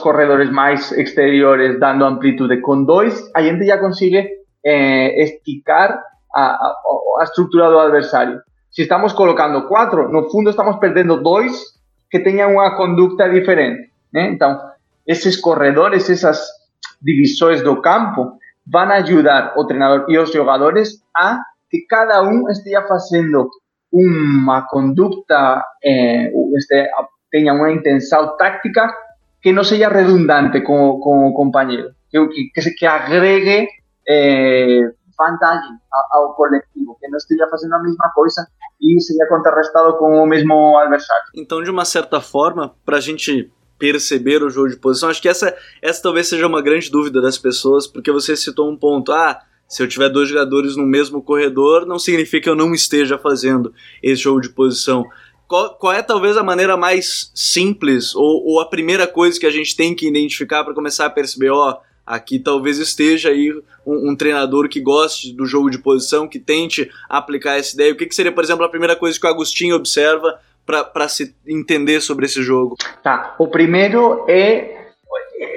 corredores 0.00 0.50
mais 0.50 0.92
exteriores 0.92 1.80
dando 1.80 2.04
amplitude. 2.04 2.60
Com 2.60 2.84
dois, 2.84 3.28
a 3.34 3.42
gente 3.42 3.66
já 3.66 3.78
consegue 3.78 4.28
eh, 4.64 5.22
esticar 5.22 6.00
a, 6.34 6.42
a, 6.42 6.74
a. 7.20 8.38
Si 8.78 8.82
estamos 8.82 9.12
colocando 9.12 9.66
cuatro, 9.66 10.08
no 10.08 10.28
fundo 10.28 10.50
estamos 10.50 10.78
perdiendo 10.78 11.16
dos 11.16 11.80
que 12.08 12.20
tengan 12.20 12.54
una 12.54 12.76
conducta 12.76 13.28
diferente. 13.28 13.90
Entonces, 14.12 14.70
esos 15.04 15.42
corredores, 15.42 16.08
esas 16.08 16.70
divisores 17.00 17.64
do 17.64 17.82
campo, 17.82 18.38
van 18.64 18.92
a 18.92 18.94
ayudar 18.94 19.54
o 19.56 19.66
treinador 19.66 20.04
y 20.06 20.14
los 20.14 20.30
jugadores 20.30 21.02
a 21.12 21.42
que 21.68 21.88
cada 21.88 22.22
uno 22.22 22.50
esté 22.50 22.70
haciendo 22.76 23.50
una 23.90 24.64
conducta, 24.70 25.66
eh, 25.82 26.30
este, 26.56 26.88
tenga 27.32 27.54
una 27.54 27.72
intención 27.72 28.30
táctica 28.38 28.94
que 29.42 29.52
no 29.52 29.64
sea 29.64 29.88
redundante 29.88 30.62
como, 30.62 31.00
como 31.00 31.34
compañero, 31.34 31.88
que, 32.12 32.28
que, 32.54 32.74
que 32.78 32.86
agregue 32.86 33.68
eh, 34.06 34.82
vantagem 35.18 35.70
ao, 36.12 36.34
coletivo, 36.34 36.96
que 37.00 37.08
não 37.08 37.16
esteja 37.16 37.46
fazendo 37.48 37.74
a 37.74 37.82
mesma 37.82 38.10
coisa 38.14 38.46
e 38.80 39.00
seja 39.00 39.26
contrarrestado 39.28 39.96
com 39.98 40.22
o 40.22 40.26
mesmo 40.26 40.78
adversário. 40.78 41.24
Então, 41.34 41.62
de 41.62 41.70
uma 41.70 41.84
certa 41.84 42.20
forma, 42.20 42.74
para 42.84 42.98
a 42.98 43.00
gente 43.00 43.52
perceber 43.78 44.42
o 44.42 44.50
jogo 44.50 44.68
de 44.68 44.76
posição, 44.76 45.08
acho 45.08 45.22
que 45.22 45.28
essa, 45.28 45.54
essa 45.82 46.02
talvez 46.02 46.28
seja 46.28 46.46
uma 46.46 46.62
grande 46.62 46.90
dúvida 46.90 47.20
das 47.20 47.38
pessoas, 47.38 47.86
porque 47.86 48.10
você 48.10 48.36
citou 48.36 48.70
um 48.70 48.76
ponto, 48.76 49.12
ah, 49.12 49.40
se 49.68 49.82
eu 49.82 49.88
tiver 49.88 50.08
dois 50.08 50.28
jogadores 50.28 50.76
no 50.76 50.86
mesmo 50.86 51.22
corredor, 51.22 51.84
não 51.84 51.98
significa 51.98 52.44
que 52.44 52.50
eu 52.50 52.56
não 52.56 52.72
esteja 52.72 53.18
fazendo 53.18 53.72
esse 54.02 54.22
jogo 54.22 54.40
de 54.40 54.48
posição. 54.48 55.04
Qual, 55.46 55.76
qual 55.76 55.92
é 55.92 56.02
talvez 56.02 56.36
a 56.36 56.42
maneira 56.42 56.76
mais 56.76 57.30
simples 57.34 58.14
ou, 58.14 58.44
ou, 58.44 58.60
a 58.60 58.68
primeira 58.68 59.06
coisa 59.06 59.38
que 59.38 59.46
a 59.46 59.50
gente 59.50 59.74
tem 59.76 59.94
que 59.94 60.06
identificar 60.06 60.62
para 60.62 60.74
começar 60.74 61.06
a 61.06 61.10
perceber, 61.10 61.50
ó, 61.50 61.78
Aqui 62.08 62.38
talvez 62.38 62.78
esteja 62.78 63.28
aí 63.28 63.52
um, 63.86 64.10
um, 64.10 64.16
treinador 64.16 64.66
que 64.66 64.80
goste 64.80 65.30
do 65.30 65.44
jogo 65.44 65.68
de 65.68 65.78
posição, 65.78 66.26
que 66.26 66.38
tente 66.38 66.90
aplicar 67.06 67.58
essa 67.58 67.74
ideia. 67.74 67.92
O 67.92 67.96
que, 67.96 68.06
que 68.06 68.14
seria, 68.14 68.32
por 68.32 68.42
exemplo, 68.42 68.64
a 68.64 68.68
primeira 68.70 68.96
coisa 68.96 69.20
que 69.20 69.26
o 69.26 69.28
Agostinho 69.28 69.76
observa 69.76 70.40
para 70.64 71.06
se 71.06 71.36
entender 71.46 72.00
sobre 72.00 72.24
esse 72.24 72.42
jogo? 72.42 72.76
Tá. 73.02 73.34
O 73.38 73.48
primeiro 73.48 74.24
é, 74.26 74.86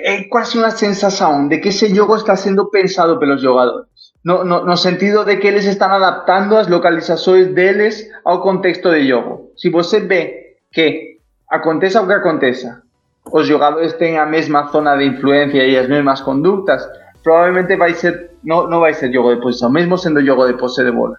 é 0.04 0.24
quase 0.26 0.58
uma 0.58 0.72
sensação 0.72 1.48
de 1.48 1.58
que 1.60 1.70
esse 1.70 1.88
jogo 1.96 2.18
está 2.18 2.36
sendo 2.36 2.70
pensado 2.70 3.18
pelos 3.18 3.42
jogadores. 3.42 3.88
No, 4.22 4.44
no, 4.44 4.66
no, 4.66 4.76
sentido 4.76 5.24
de 5.24 5.38
que 5.38 5.48
eles 5.48 5.64
estão 5.64 5.88
adaptando 5.88 6.58
as 6.58 6.68
localizações 6.68 7.48
deles 7.54 8.06
ao 8.26 8.42
contexto 8.42 8.92
de 8.92 9.08
jogo. 9.08 9.54
Se 9.56 9.70
você 9.70 10.02
vê 10.02 10.58
que 10.70 11.18
aconteça 11.50 12.02
o 12.02 12.08
que 12.08 12.14
aconteça, 12.14 12.84
os 13.32 13.48
jogadores 13.48 13.94
têm 13.94 14.18
a 14.18 14.26
mesma 14.26 14.68
zona 14.68 14.96
de 14.98 15.06
influência 15.06 15.66
e 15.66 15.78
as 15.78 15.88
mesmas 15.88 16.22
condutas, 16.22 16.88
provavelmente 17.24 17.76
vai 17.76 17.94
ser 17.94 18.32
não, 18.44 18.68
não 18.68 18.80
vai 18.80 18.94
ser 18.94 19.12
jogo 19.14 19.36
de 19.36 19.42
posição, 19.42 19.72
mesmo 19.72 19.98
sendo 19.98 20.26
jogo 20.26 20.48
de 20.48 20.58
posse 20.58 20.84
de 20.84 20.92
bola. 20.92 21.18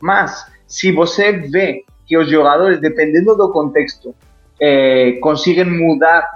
Mas 0.00 0.44
se 0.66 0.92
você 0.92 1.32
vê 1.32 1.84
que 2.06 2.16
os 2.18 2.28
jogadores, 2.28 2.80
dependendo 2.80 3.36
do 3.36 3.52
contexto, 3.52 4.14
eh, 4.60 5.18
conseguem 5.20 5.64
mudar 5.64 6.28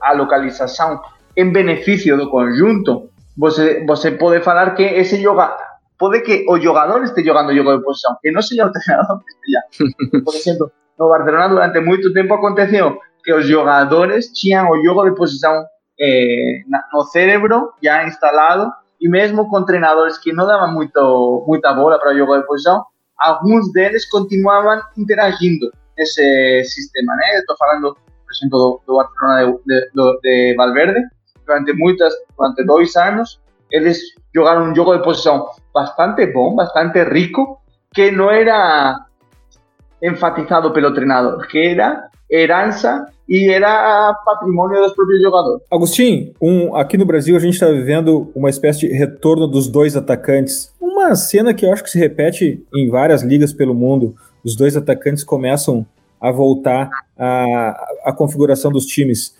a 0.00 0.12
localização 0.12 1.00
em 1.36 1.50
benefício 1.50 2.16
do 2.16 2.30
conjunto, 2.30 3.10
você, 3.36 3.84
você 3.84 4.12
pode 4.12 4.42
falar 4.42 4.74
que 4.74 4.82
esse 4.82 5.20
jogador 5.20 5.56
pode 5.98 6.20
que 6.22 6.44
o 6.48 6.58
jogador 6.60 7.02
esteja 7.02 7.28
jogando 7.28 7.54
jogo 7.54 7.76
de 7.76 7.84
posição, 7.84 8.16
que 8.20 8.30
não 8.30 8.42
seja 8.42 8.66
o 8.66 8.72
treinador 8.72 9.20
que 9.20 9.30
esteja. 9.30 10.22
Por 10.24 10.34
exemplo, 10.34 10.70
no 10.98 11.08
Barcelona 11.08 11.48
durante 11.48 11.80
muito 11.80 12.12
tempo 12.12 12.34
aconteceu 12.34 12.98
que 13.24 13.32
os 13.32 13.46
jogadores 13.46 14.30
tinham 14.32 14.70
o 14.70 14.84
jogo 14.84 15.08
de 15.08 15.16
posição 15.16 15.64
eh, 15.98 16.62
no 16.92 17.02
cérebro 17.04 17.72
já 17.82 18.06
instalado 18.06 18.70
e 19.00 19.08
mesmo 19.08 19.48
com 19.48 19.64
treinadores 19.64 20.18
que 20.18 20.32
não 20.32 20.46
davam 20.46 20.72
muito, 20.72 21.44
muita 21.46 21.72
bola 21.72 21.98
para 21.98 22.12
o 22.12 22.16
jogo 22.16 22.36
de 22.36 22.46
posição, 22.46 22.84
alguns 23.18 23.72
deles 23.72 24.08
continuavam 24.08 24.80
interagindo 24.96 25.70
nesse 25.96 26.64
sistema, 26.64 27.14
né? 27.16 27.38
Estou 27.38 27.56
falando, 27.56 27.94
por 27.94 28.32
exemplo, 28.34 28.58
do, 28.58 28.80
do 28.86 28.96
Barcelona 28.96 29.58
de, 29.66 29.90
de, 29.94 30.20
de, 30.22 30.56
Valverde, 30.56 31.00
durante 31.46 31.72
muitas, 31.72 32.14
durante 32.36 32.64
dois 32.64 32.96
anos, 32.96 33.40
eles 33.70 34.00
jogaram 34.34 34.70
um 34.70 34.74
jogo 34.74 34.96
de 34.96 35.02
posição 35.02 35.48
bastante 35.72 36.26
bom, 36.26 36.54
bastante 36.54 37.02
rico, 37.04 37.60
que 37.92 38.10
não 38.10 38.30
era 38.30 38.96
enfatizado 40.02 40.72
pelo 40.72 40.92
treinador, 40.92 41.46
que 41.46 41.58
era 41.58 42.08
herança 42.30 43.06
e 43.28 43.48
era 43.50 44.12
patrimônio 44.24 44.82
dos 44.82 44.94
próprios 44.94 45.22
jogadores. 45.22 45.62
Agostinho, 45.70 46.32
um, 46.40 46.74
aqui 46.76 46.96
no 46.98 47.06
Brasil 47.06 47.36
a 47.36 47.38
gente 47.38 47.54
está 47.54 47.66
vivendo 47.66 48.30
uma 48.34 48.50
espécie 48.50 48.80
de 48.80 48.88
retorno 48.88 49.46
dos 49.46 49.68
dois 49.68 49.96
atacantes. 49.96 50.72
Uma 50.80 51.14
cena 51.14 51.54
que 51.54 51.64
eu 51.64 51.72
acho 51.72 51.82
que 51.82 51.90
se 51.90 51.98
repete 51.98 52.62
em 52.74 52.88
várias 52.88 53.22
ligas 53.22 53.52
pelo 53.52 53.74
mundo. 53.74 54.14
Os 54.44 54.54
dois 54.54 54.76
atacantes 54.76 55.24
começam 55.24 55.86
a 56.20 56.30
voltar 56.30 56.88
à, 57.18 58.12
configuração 58.16 58.70
dos 58.70 58.86
times. 58.86 59.34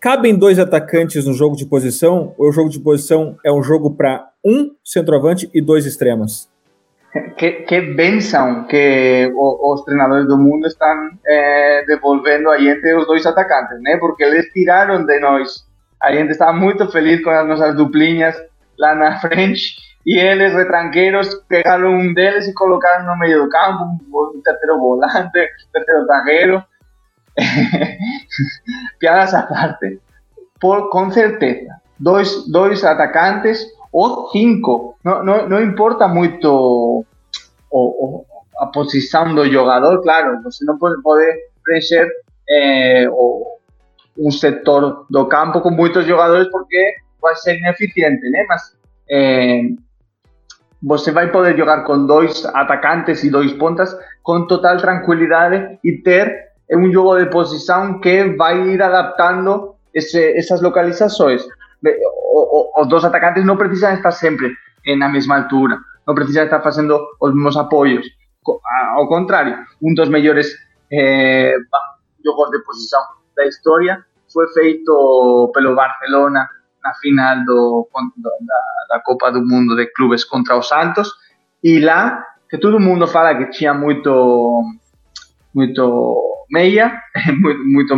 Cabem 0.00 0.36
dois 0.36 0.58
atacantes 0.58 1.24
no 1.26 1.32
jogo 1.32 1.56
de 1.56 1.66
posição 1.66 2.32
ou 2.38 2.48
o 2.48 2.52
jogo 2.52 2.70
de 2.70 2.78
posição 2.78 3.36
é 3.44 3.52
um 3.52 3.62
jogo 3.62 3.90
para 3.90 4.28
um 4.44 4.70
centroavante 4.84 5.50
e 5.52 5.60
dois 5.60 5.86
extremos? 5.86 6.48
Que, 7.36 7.50
que 7.62 7.80
que 8.68 9.32
os 9.34 9.84
treinadores 9.84 10.26
do 10.26 10.36
mundo 10.36 10.66
estão 10.66 11.10
eh, 11.26 11.84
devolvendo 11.86 12.50
a 12.50 12.58
gente 12.58 12.94
os 12.94 13.06
dois 13.06 13.24
atacantes, 13.24 13.80
né? 13.80 13.96
Porque 13.96 14.24
eles 14.24 14.46
tiraram 14.52 15.04
de 15.04 15.18
nós. 15.20 15.66
A 16.02 16.12
gente 16.12 16.30
estava 16.30 16.52
muito 16.52 16.86
feliz 16.90 17.22
com 17.22 17.30
as 17.30 17.46
nossas 17.46 17.74
duplinhas 17.74 18.36
lá 18.78 18.94
na 18.94 19.18
frente 19.20 19.76
e 20.06 20.18
eles, 20.18 20.52
retranqueiros, 20.52 21.34
pegaram 21.48 21.94
um 21.94 22.14
deles 22.14 22.46
e 22.46 22.54
colocaram 22.54 23.06
no 23.06 23.18
meio 23.18 23.44
do 23.44 23.50
campo, 23.50 23.84
um 23.84 24.42
terceiro 24.42 24.78
volante, 24.78 25.38
um 25.38 25.72
terceiro 25.72 26.06
zagueiro. 26.06 26.64
Piadas 28.98 29.34
à 29.34 29.42
parte. 29.42 30.00
Por, 30.60 30.90
com 30.90 31.10
certeza, 31.10 31.74
dois, 31.98 32.50
dois 32.50 32.82
atacantes 32.84 33.64
ou 33.92 34.28
cinco. 34.30 34.96
Não, 35.04 35.24
não, 35.24 35.48
não 35.48 35.62
importa 35.62 36.08
muito 36.08 36.48
o, 36.50 37.04
o, 37.70 38.24
a 38.58 39.46
jogador, 39.50 40.02
claro, 40.02 40.42
você 40.42 40.64
não 40.64 40.78
pode, 40.78 41.00
pode 41.02 41.24
preencher 41.64 42.08
eh, 42.48 43.06
o, 43.10 43.58
um 44.18 44.30
setor 44.30 45.06
do 45.08 45.26
campo 45.26 45.60
com 45.60 45.70
muitos 45.70 46.06
jogadores 46.06 46.50
porque 46.50 46.94
vai 47.20 47.36
ser 47.36 47.58
ineficiente, 47.58 48.28
né? 48.30 48.44
Mas 48.48 48.62
eh, 49.10 49.62
você 50.82 51.10
vai 51.10 51.30
poder 51.30 51.56
jogar 51.56 51.84
com 51.84 52.06
dois 52.06 52.44
atacantes 52.46 53.22
e 53.24 53.30
dois 53.30 53.52
pontas 53.52 53.96
com 54.22 54.46
total 54.46 54.76
tranquilidade 54.76 55.78
e 55.84 55.92
ter 55.98 56.48
um 56.72 56.90
jogo 56.92 57.18
de 57.18 57.30
posição 57.30 58.00
que 58.00 58.36
vai 58.36 58.60
ir 58.68 58.82
adaptando 58.82 59.74
esse, 59.94 60.36
essas 60.36 60.60
localizações 60.60 61.44
os 62.28 62.88
dos 62.88 63.04
atacantes 63.04 63.44
no 63.44 63.56
precisam 63.56 63.94
estar 63.94 64.10
sempre 64.10 64.54
na 64.98 65.08
mesma 65.08 65.38
altura, 65.38 65.78
não 66.06 66.14
precisam 66.14 66.44
estar 66.44 66.60
fazendo 66.60 66.98
os 67.20 67.34
mesmos 67.34 67.56
apoios. 67.56 68.06
Ao 68.94 69.06
contrário, 69.08 69.58
um 69.82 69.94
dos 69.94 70.08
melhores 70.08 70.56
eh, 70.90 71.54
jogos 72.24 72.50
de 72.50 72.58
posição 72.64 73.00
da 73.36 73.46
história 73.46 74.04
foi 74.32 74.46
feito 74.48 75.50
pelo 75.54 75.74
Barcelona 75.74 76.48
na 76.82 76.94
final 76.94 77.44
do, 77.44 77.88
da, 78.16 78.96
da, 78.96 79.00
Copa 79.00 79.30
do 79.32 79.44
Mundo 79.44 79.74
de 79.76 79.86
Clubes 79.92 80.24
contra 80.24 80.56
o 80.56 80.62
Santos 80.62 81.12
e 81.62 81.80
lá 81.80 82.24
que 82.48 82.58
todo 82.58 82.80
mundo 82.80 83.06
fala 83.06 83.34
que 83.34 83.50
tinha 83.50 83.74
muito 83.74 84.62
muito 85.52 86.46
meia, 86.50 87.02
muito, 87.40 87.64
muito 87.64 87.94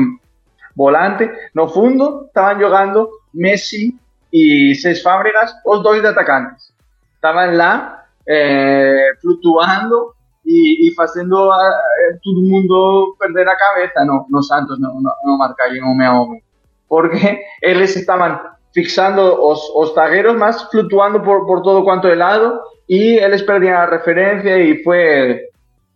volante, 0.77 1.31
no 1.55 1.69
fundo 1.69 2.27
estaban 2.27 2.59
jugando 2.59 3.09
Messi 3.35 3.99
y 4.31 4.75
Cés 4.75 5.03
Fábregas, 5.03 5.57
os 5.65 5.83
dois 5.83 6.03
de 6.03 6.09
atacantes. 6.09 6.73
Estaban 7.15 7.57
lá 7.57 8.07
eh, 8.27 9.11
flutuando 9.21 10.15
e, 10.45 10.89
e 10.89 10.95
fazendo 10.95 11.51
a, 11.51 11.69
eh, 11.69 12.19
todo 12.23 12.43
mundo 12.43 13.17
perder 13.19 13.49
a 13.49 13.57
cabeça. 13.57 14.05
No, 14.05 14.27
no 14.29 14.43
Santos 14.43 14.81
não, 14.81 15.01
não, 15.01 15.13
não 15.25 15.39
marcaram 15.39 15.91
homem 15.91 16.07
a 16.07 16.15
homem. 16.15 16.43
Porque 16.89 17.43
eles 17.63 17.95
estavam 17.97 18.39
fixando 18.73 19.21
os, 19.23 19.61
os 19.75 19.93
tagueiros, 19.93 20.37
mas 20.37 20.63
flutuando 20.71 21.21
por, 21.21 21.47
por 21.47 21.63
todo 21.63 21.85
quanto 21.85 22.07
é 22.07 22.15
lado 22.15 22.61
e 22.89 23.19
eles 23.19 23.43
perdiam 23.43 23.79
a 23.79 23.87
referência 23.87 24.59
e 24.59 24.83
foi 24.83 25.50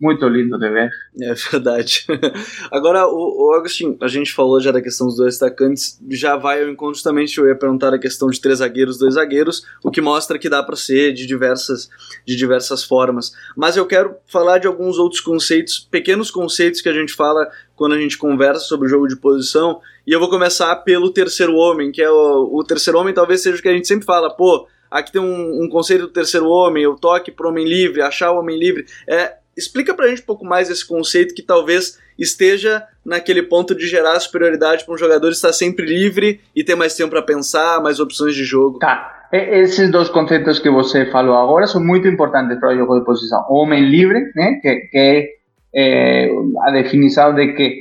muito 0.04 0.28
lindo 0.28 0.58
de 0.58 0.68
ver. 0.68 0.90
É 1.18 1.32
verdade. 1.32 2.04
Agora, 2.70 3.06
o, 3.08 3.48
o 3.48 3.54
Agostinho, 3.54 3.96
a 4.02 4.08
gente 4.08 4.34
falou 4.34 4.60
já 4.60 4.70
da 4.70 4.82
questão 4.82 5.06
dos 5.06 5.16
dois 5.16 5.40
atacantes, 5.40 5.98
já 6.10 6.36
vai 6.36 6.62
ao 6.62 6.68
encontro 6.68 6.94
justamente, 6.94 7.38
eu 7.38 7.46
ia 7.46 7.56
perguntar 7.56 7.94
a 7.94 7.98
questão 7.98 8.28
de 8.28 8.38
três 8.38 8.58
zagueiros, 8.58 8.98
dois 8.98 9.14
zagueiros, 9.14 9.64
o 9.82 9.90
que 9.90 10.02
mostra 10.02 10.38
que 10.38 10.50
dá 10.50 10.62
para 10.62 10.76
ser 10.76 11.14
de 11.14 11.26
diversas, 11.26 11.88
de 12.26 12.36
diversas 12.36 12.84
formas. 12.84 13.32
Mas 13.56 13.78
eu 13.78 13.86
quero 13.86 14.14
falar 14.26 14.58
de 14.58 14.66
alguns 14.66 14.98
outros 14.98 15.22
conceitos, 15.22 15.78
pequenos 15.78 16.30
conceitos 16.30 16.82
que 16.82 16.88
a 16.90 16.92
gente 16.92 17.14
fala 17.14 17.48
quando 17.74 17.94
a 17.94 17.98
gente 17.98 18.18
conversa 18.18 18.66
sobre 18.66 18.86
o 18.86 18.90
jogo 18.90 19.08
de 19.08 19.16
posição, 19.16 19.80
e 20.06 20.12
eu 20.12 20.20
vou 20.20 20.28
começar 20.28 20.76
pelo 20.76 21.10
terceiro 21.10 21.54
homem, 21.54 21.90
que 21.90 22.02
é 22.02 22.10
o, 22.10 22.50
o 22.52 22.62
terceiro 22.62 22.98
homem 22.98 23.14
talvez 23.14 23.42
seja 23.42 23.58
o 23.58 23.62
que 23.62 23.68
a 23.68 23.72
gente 23.72 23.88
sempre 23.88 24.04
fala, 24.04 24.28
pô, 24.28 24.68
aqui 24.90 25.10
tem 25.10 25.22
um, 25.22 25.64
um 25.64 25.68
conceito 25.68 26.02
do 26.02 26.12
terceiro 26.12 26.46
homem, 26.46 26.86
o 26.86 26.94
toque 26.94 27.32
pro 27.32 27.48
homem 27.48 27.66
livre, 27.66 28.02
achar 28.02 28.30
o 28.32 28.38
homem 28.38 28.58
livre, 28.58 28.84
é 29.08 29.38
Explica 29.56 29.94
pra 29.94 30.08
gente 30.08 30.22
um 30.22 30.26
pouco 30.26 30.44
mais 30.44 30.70
esse 30.70 30.86
conceito 30.86 31.34
que 31.34 31.42
talvez 31.42 31.98
esteja 32.18 32.82
naquele 33.04 33.42
ponto 33.42 33.74
de 33.74 33.86
gerar 33.86 34.18
superioridade 34.20 34.84
para 34.84 34.94
um 34.94 34.98
jogador 34.98 35.30
estar 35.30 35.52
sempre 35.52 35.86
livre 35.86 36.40
e 36.54 36.64
ter 36.64 36.74
mais 36.74 36.94
tempo 36.94 37.10
para 37.10 37.22
pensar, 37.22 37.82
mais 37.82 38.00
opções 38.00 38.34
de 38.34 38.44
jogo. 38.44 38.78
Tá. 38.78 39.28
Esses 39.32 39.90
dois 39.90 40.08
conceitos 40.08 40.60
que 40.60 40.70
você 40.70 41.10
falou 41.10 41.36
agora 41.36 41.66
são 41.66 41.82
muito 41.82 42.06
importantes 42.06 42.58
para 42.60 42.72
o 42.72 42.76
jogo 42.76 42.98
de 42.98 43.04
posição. 43.04 43.44
O 43.48 43.56
homem 43.56 43.84
livre, 43.84 44.30
né, 44.34 44.60
que, 44.62 44.76
que 44.92 45.38
é 45.74 46.30
a 46.62 46.70
definição 46.70 47.34
de 47.34 47.52
que 47.52 47.80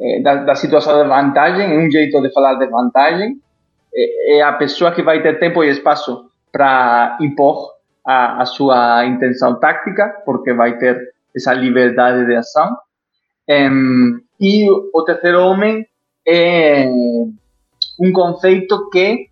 é, 0.00 0.20
da, 0.20 0.34
da, 0.36 0.54
situação 0.54 1.00
de 1.00 1.08
vantagem, 1.08 1.72
é 1.72 1.78
um 1.78 1.90
jeito 1.90 2.20
de 2.20 2.32
falar 2.32 2.54
de 2.54 2.66
vantagem, 2.66 3.36
é, 3.94 4.38
é 4.38 4.42
a 4.42 4.52
pessoa 4.52 4.92
que 4.92 5.02
vai 5.02 5.22
ter 5.22 5.38
tempo 5.38 5.62
e 5.62 5.70
espaço 5.70 6.30
para 6.52 7.16
impor 7.20 7.77
a, 8.08 8.42
a 8.42 9.54
táctica, 9.60 10.22
porque 10.24 10.54
vai 10.54 10.78
ter 10.78 11.12
essa 11.36 11.52
liberdade 11.52 12.24
de 12.24 12.36
ação. 12.36 12.74
Um, 13.46 14.20
e 14.40 14.70
o 14.70 15.04
terceiro 15.04 15.42
homem 15.42 15.86
é 16.26 16.86
um 18.00 18.12
conceito 18.12 18.88
que 18.90 19.28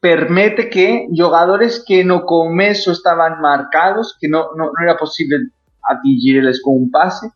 permite 0.00 0.64
que 0.64 1.08
jogadores 1.12 1.78
que 1.78 2.02
no 2.02 2.24
começo 2.24 2.90
estaban 2.90 3.40
marcados, 3.40 4.16
que 4.18 4.28
no, 4.28 4.54
no 4.56 4.72
era 4.80 4.96
posible 4.96 5.50
atingirles 5.82 6.60
con 6.62 6.74
un 6.74 6.90
pase, 6.90 7.30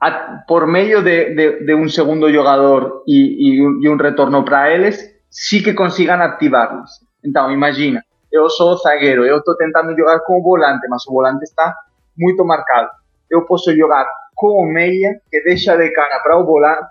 a, 0.00 0.44
por 0.46 0.66
medio 0.66 1.00
de, 1.00 1.34
de, 1.34 1.60
de, 1.64 1.74
un 1.74 1.88
segundo 1.88 2.28
y, 2.28 2.36
un, 2.36 3.82
y 3.82 3.88
un 3.88 3.98
retorno 3.98 4.44
para 4.44 4.72
ellos, 4.74 4.98
sí 5.28 5.62
que 5.62 5.74
consigan 5.74 6.20
activarlos. 6.20 7.00
Entonces, 7.22 7.54
imagina, 7.54 8.04
eu 8.32 8.48
sou 8.48 8.76
zagueiro, 8.78 9.24
eu 9.24 9.38
estou 9.38 9.56
tentando 9.56 9.94
jogar 9.96 10.20
com 10.20 10.40
o 10.40 10.42
volante, 10.42 10.88
mas 10.88 11.06
o 11.06 11.12
volante 11.12 11.44
está 11.44 11.74
muito 12.16 12.44
marcado. 12.44 12.90
Eu 13.30 13.44
posso 13.44 13.76
jogar 13.76 14.06
com 14.34 14.62
o 14.62 14.72
meia, 14.72 15.20
que 15.30 15.42
deixa 15.42 15.76
de 15.76 15.90
cara 15.90 16.18
para 16.20 16.38
o 16.38 16.46
volante, 16.46 16.88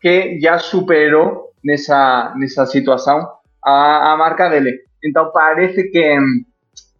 que 0.00 0.40
já 0.40 0.58
superou 0.58 1.52
nessa, 1.62 2.34
nessa 2.36 2.64
situação 2.66 3.28
a, 3.64 4.12
a 4.12 4.16
marca 4.16 4.48
dele. 4.48 4.78
Então 5.04 5.30
parece 5.32 5.84
que 5.90 6.18
um, 6.18 6.44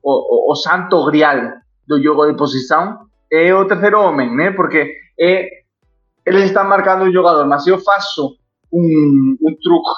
o, 0.02 0.52
o, 0.52 0.54
santo 0.54 1.04
grial 1.06 1.54
do 1.86 2.00
jogo 2.02 2.26
de 2.26 2.36
posição 2.36 3.06
é 3.32 3.54
o 3.54 3.66
terceiro 3.66 4.00
homem, 4.00 4.34
né? 4.36 4.50
Porque 4.52 4.92
é, 5.18 5.48
eles 6.26 6.44
estão 6.44 6.64
marcando 6.64 7.04
o 7.04 7.12
jogador, 7.12 7.46
mas 7.46 7.66
eu 7.66 7.78
faço 7.78 8.36
um, 8.72 9.36
um 9.40 9.56
truque 9.62 9.90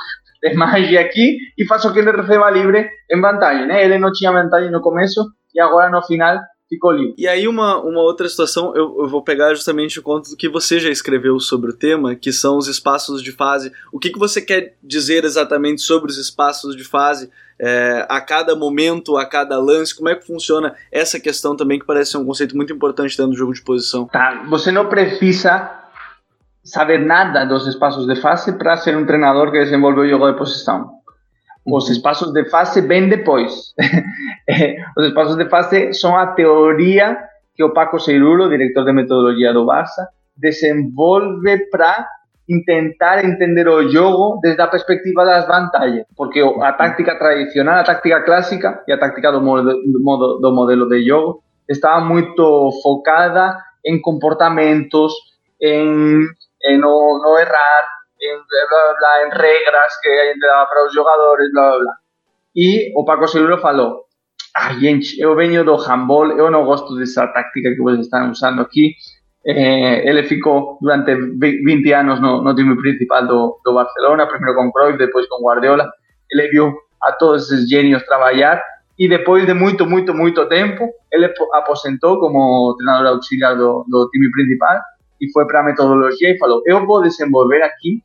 de 0.43 0.55
magia 0.55 1.01
aqui 1.01 1.39
e 1.57 1.67
faço 1.67 1.93
que 1.93 1.99
ele 1.99 2.11
receba 2.11 2.51
livre 2.51 2.89
em 3.11 3.21
vantagem, 3.21 3.67
né? 3.67 3.85
Ele 3.85 3.99
não 3.99 4.13
tinha 4.13 4.33
vantagem 4.33 4.71
no 4.71 4.81
começo 4.81 5.21
e 5.55 5.61
agora 5.61 5.91
no 5.91 6.03
final 6.03 6.39
ficou 6.69 6.93
livre. 6.93 7.15
E 7.19 7.27
aí 7.27 7.49
uma, 7.49 7.81
uma 7.83 8.01
outra 8.01 8.29
situação, 8.29 8.75
eu, 8.77 8.97
eu 9.01 9.09
vou 9.09 9.23
pegar 9.23 9.53
justamente 9.53 9.99
o 9.99 10.03
conto 10.03 10.31
do 10.31 10.37
que 10.37 10.49
você 10.49 10.79
já 10.79 10.89
escreveu 10.89 11.39
sobre 11.41 11.71
o 11.71 11.77
tema, 11.77 12.15
que 12.15 12.33
são 12.33 12.57
os 12.57 12.69
espaços 12.69 13.23
de 13.23 13.33
fase. 13.33 13.73
O 13.93 13.99
que, 13.99 14.11
que 14.11 14.19
você 14.19 14.41
quer 14.41 14.77
dizer 14.83 15.25
exatamente 15.25 15.83
sobre 15.83 16.11
os 16.11 16.17
espaços 16.17 16.77
de 16.77 16.85
fase? 16.85 17.29
É, 17.63 18.07
a 18.09 18.21
cada 18.23 18.57
momento, 18.57 19.19
a 19.19 19.27
cada 19.27 19.59
lance, 19.59 19.95
como 19.95 20.09
é 20.09 20.15
que 20.15 20.27
funciona 20.27 20.75
essa 20.91 21.21
questão 21.21 21.55
também, 21.55 21.79
que 21.79 21.85
parece 21.85 22.13
ser 22.13 22.19
um 22.19 22.25
conceito 22.25 22.57
muito 22.57 22.73
importante 22.73 23.17
dentro 23.17 23.33
do 23.33 23.37
jogo 23.37 23.53
de 23.53 23.61
posição? 23.61 24.07
Tá, 24.07 24.47
você 24.49 24.73
não 24.73 24.89
precisa 24.89 25.80
saber 26.65 26.99
nada 26.99 27.45
dos 27.45 27.67
espaços 27.67 28.07
de 28.07 28.17
fase 28.21 28.53
para 28.59 28.77
ser 28.77 28.97
um 28.97 29.07
treinador 29.07 29.51
que 29.51 29.59
desenvolve 29.59 30.01
o 30.01 30.09
jogo 30.09 30.31
de 30.31 30.39
posição. 30.39 30.91
Os 31.67 31.89
espaços 31.91 32.33
de 32.33 32.45
fase 32.49 32.81
vêm 32.81 33.09
depois. 33.09 33.75
Os 34.97 35.07
espaços 35.07 35.37
de 35.37 35.49
fase 35.49 35.93
são 35.93 36.17
a 36.17 36.29
teoria 36.29 37.17
que 37.55 37.63
o 37.63 37.73
Paco 37.73 37.99
Seirulo, 37.99 38.49
diretor 38.49 38.85
de 38.85 38.93
metodologia 38.93 39.53
do 39.53 39.67
Barça, 39.67 40.09
desenvolve 40.37 41.59
para 41.71 42.07
tentar 42.65 43.25
entender 43.25 43.69
o 43.69 43.89
jogo 43.89 44.41
desde 44.43 44.61
a 44.61 44.67
perspectiva 44.67 45.25
das 45.25 45.47
vantagens, 45.47 46.05
porque 46.17 46.41
a 46.41 46.73
táctica 46.73 47.17
tradicional, 47.17 47.77
a 47.77 47.85
táctica 47.85 48.23
clássica 48.23 48.83
e 48.89 48.93
a 48.93 48.99
táctica 48.99 49.31
do, 49.31 49.41
modo, 49.41 49.73
do, 49.73 50.03
modo, 50.03 50.39
do 50.41 50.53
modelo 50.53 50.89
de 50.89 51.07
jogo 51.07 51.43
estava 51.69 52.05
muito 52.05 52.71
focada 52.83 53.57
em 53.85 54.01
comportamentos, 54.01 55.13
em, 55.63 56.27
em 56.65 56.79
no, 56.79 57.21
no 57.23 57.39
errar, 57.39 57.85
en, 58.21 58.37
bla, 58.37 58.95
bla, 58.99 59.25
en 59.25 59.31
regras 59.31 59.99
que 60.03 60.35
daba 60.41 60.67
para 60.67 60.85
os 60.87 60.95
jogadores, 60.95 61.51
bla, 61.53 61.69
bla, 61.71 61.79
bla. 61.79 61.93
E 62.55 62.93
o 62.97 63.05
Paco 63.05 63.29
Seguro 63.29 63.59
falou, 63.59 64.05
ai, 64.57 64.79
gente, 64.81 65.19
eu 65.21 65.35
venho 65.35 65.65
do 65.65 65.77
handball, 65.77 66.33
eu 66.33 66.51
não 66.51 66.65
gosto 66.65 66.97
dessa 66.97 67.27
táctica 67.29 67.71
que 67.71 67.81
vocês 67.81 68.07
estão 68.07 68.31
usando 68.31 68.61
aqui. 68.61 68.95
Eh, 69.47 70.07
ele 70.07 70.23
ficou 70.25 70.79
durante 70.83 71.15
20 71.15 71.93
anos 71.93 72.21
no, 72.21 72.43
no 72.43 72.55
time 72.55 72.77
principal 72.77 73.27
do, 73.27 73.61
do 73.65 73.75
Barcelona, 73.75 74.27
primeiro 74.27 74.57
com 74.57 74.73
Cruyff, 74.73 74.99
depois 74.99 75.27
com 75.29 75.43
Guardiola. 75.43 75.91
Ele 76.31 76.49
viu 76.49 76.75
a 77.03 77.13
todos 77.13 77.51
esses 77.51 77.69
gênios 77.69 78.05
trabalhar 78.05 78.63
e 78.99 79.09
depois 79.09 79.47
de 79.47 79.55
muito, 79.55 79.87
muito, 79.87 80.13
muito 80.13 80.47
tempo, 80.47 80.87
ele 81.11 81.33
aposentou 81.55 82.21
como 82.21 82.77
treinador 82.77 83.15
auxiliar 83.15 83.57
do, 83.57 83.87
do 83.89 84.11
principal 84.11 84.79
e 85.21 85.31
foi 85.33 85.47
para 85.47 85.61
a 85.61 85.65
metodologia 85.65 86.31
e 86.31 86.39
falou: 86.39 86.63
Eu 86.67 86.87
vou 86.87 87.03
desenvolver 87.03 87.63
aqui 87.63 88.03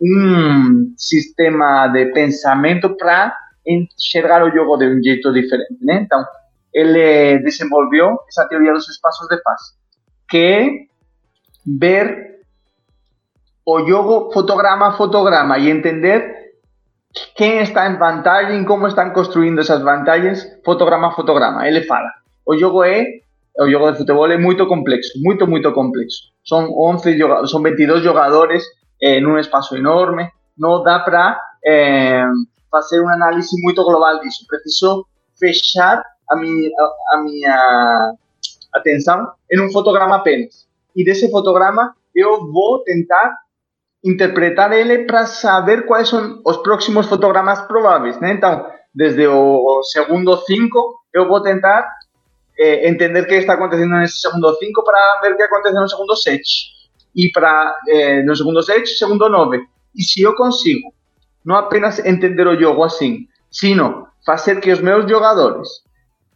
um 0.00 0.92
sistema 0.96 1.88
de 1.88 2.06
pensamento 2.12 2.96
para 2.96 3.36
enxergar 3.66 4.44
o 4.44 4.50
jogo 4.50 4.76
de 4.76 4.86
um 4.86 5.02
jeito 5.02 5.32
diferente. 5.32 5.76
Né? 5.82 6.02
Então, 6.02 6.24
ele 6.72 7.38
desenvolveu 7.40 8.18
essa 8.28 8.46
teoria 8.48 8.72
dos 8.72 8.88
espaços 8.88 9.26
de 9.28 9.36
paz, 9.42 9.60
que 10.28 10.36
é 10.36 10.70
ver 11.66 12.28
o 13.66 13.86
jogo 13.86 14.32
fotograma 14.32 14.88
a 14.88 14.92
fotograma 14.96 15.58
e 15.58 15.68
entender 15.70 16.38
quem 17.34 17.58
está 17.60 17.90
em 17.90 17.96
vantagem, 17.96 18.64
como 18.64 18.86
estão 18.86 19.10
construindo 19.10 19.60
essas 19.60 19.82
vantagens, 19.82 20.46
fotograma 20.64 21.08
a 21.08 21.12
fotograma. 21.12 21.66
Ele 21.66 21.82
fala, 21.82 22.08
o 22.46 22.56
jogo 22.56 22.84
é 22.84 23.04
o 23.58 23.70
jogo 23.70 23.90
de 23.90 23.98
futebol 23.98 24.30
é 24.30 24.38
muito 24.38 24.66
complexo, 24.66 25.18
muito, 25.22 25.46
muito 25.46 25.72
complexo. 25.72 26.30
São 26.44 26.70
11 26.72 27.18
são 27.46 27.62
22 27.62 28.02
jogadores 28.02 28.64
en 29.00 29.26
un 29.26 29.38
espacio 29.38 29.76
enorme, 29.76 30.30
no 30.56 30.82
da 30.82 31.00
para 31.00 31.40
eh, 31.64 32.24
fazer 32.70 33.00
um 33.00 33.08
análise 33.08 33.60
muito 33.62 33.82
global 33.84 34.20
disso. 34.20 34.46
Preciso 34.48 35.06
fechar 35.38 36.02
a 36.30 36.36
minha, 36.36 36.70
a, 36.78 37.14
a 37.14 37.22
minha 37.22 38.14
atenção 38.74 39.28
em 39.50 39.60
um 39.60 39.70
fotograma 39.70 40.16
apenas. 40.16 40.66
E 40.94 41.04
desse 41.04 41.30
fotograma 41.30 41.94
eu 42.14 42.50
vou 42.52 42.82
tentar 42.84 43.36
interpretar 44.04 44.72
ele 44.72 45.04
para 45.04 45.26
saber 45.26 45.86
quais 45.86 46.08
são 46.08 46.40
os 46.44 46.56
próximos 46.58 47.06
fotogramas 47.06 47.60
prováveis. 47.62 48.18
Né? 48.20 48.32
Então, 48.32 48.66
desde 48.94 49.26
o 49.26 49.82
segundo 49.82 50.36
5, 50.36 51.00
eu 51.14 51.28
vou 51.28 51.42
tentar 51.42 51.88
eh, 52.58 52.88
entender 52.88 53.22
o 53.22 53.26
que 53.26 53.34
está 53.34 53.54
acontecendo 53.54 53.94
nesse 53.94 54.20
segundo 54.20 54.54
5 54.54 54.84
para 54.84 55.20
ver 55.22 55.32
o 55.32 55.36
que 55.36 55.42
acontece 55.42 55.74
no 55.74 55.88
segundo 55.88 56.16
7 56.16 56.42
e 57.14 57.30
para 57.30 57.76
eh, 57.88 58.22
no 58.22 58.34
segundo 58.34 58.62
set, 58.62 58.86
segundo 58.86 59.28
nove. 59.28 59.60
E 59.94 60.02
se 60.02 60.22
eu 60.22 60.34
consigo 60.34 60.92
não 61.44 61.56
apenas 61.56 61.98
entender 62.04 62.46
o 62.46 62.58
jogo 62.58 62.82
assim, 62.82 63.26
sino 63.50 64.06
fazer 64.26 64.60
que 64.60 64.70
os 64.70 64.80
meus 64.80 65.08
jogadores 65.08 65.68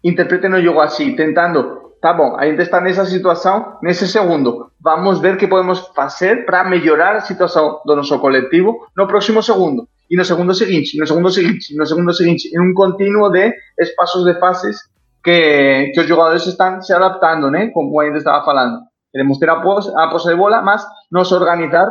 interpretem 0.03 0.55
o 0.55 0.63
jogo 0.63 0.81
assim, 0.81 1.15
tentando, 1.15 1.93
tá 2.01 2.13
bom, 2.13 2.37
a 2.37 2.47
gente 2.47 2.63
está 2.63 2.81
nessa 2.81 3.05
situação, 3.05 3.79
nesse 3.83 4.09
segundo, 4.09 4.71
vamos 4.81 5.21
ver 5.21 5.35
o 5.35 5.37
que 5.37 5.47
podemos 5.47 5.81
fazer 5.95 6.45
para 6.47 6.65
melhorar 6.65 7.17
a 7.17 7.21
situação 7.21 7.81
do 7.85 7.95
nosso 7.95 8.19
coletivo 8.19 8.87
no 8.97 9.07
próximo 9.07 9.43
segundo, 9.43 9.87
e 10.11 10.17
no 10.17 10.25
segundo 10.25 10.55
seguinte, 10.55 10.99
no 10.99 11.07
segundo 11.07 11.31
seguinte, 11.31 11.77
no 11.77 11.87
segundo 11.87 12.13
seguinte, 12.13 12.51
em 12.53 12.61
um 12.61 12.75
contínuo 12.75 13.31
de 13.31 13.53
espaços 13.79 14.25
de 14.25 14.39
fases 14.41 14.79
que, 15.23 15.93
que 15.95 16.01
os 16.01 16.07
jogadores 16.07 16.47
estão 16.47 16.81
se 16.83 16.93
adaptando, 16.93 17.51
né? 17.51 17.69
Como 17.69 17.99
a 18.01 18.07
gente 18.07 18.19
estava 18.19 18.45
falando. 18.45 18.81
Queremos 19.11 19.39
ter 19.39 19.51
a 19.51 19.61
pose, 19.61 19.93
a 19.97 20.09
pose 20.09 20.29
de 20.29 20.37
bola, 20.37 20.63
mas 20.63 20.85
nos 21.11 21.31
organizar 21.33 21.87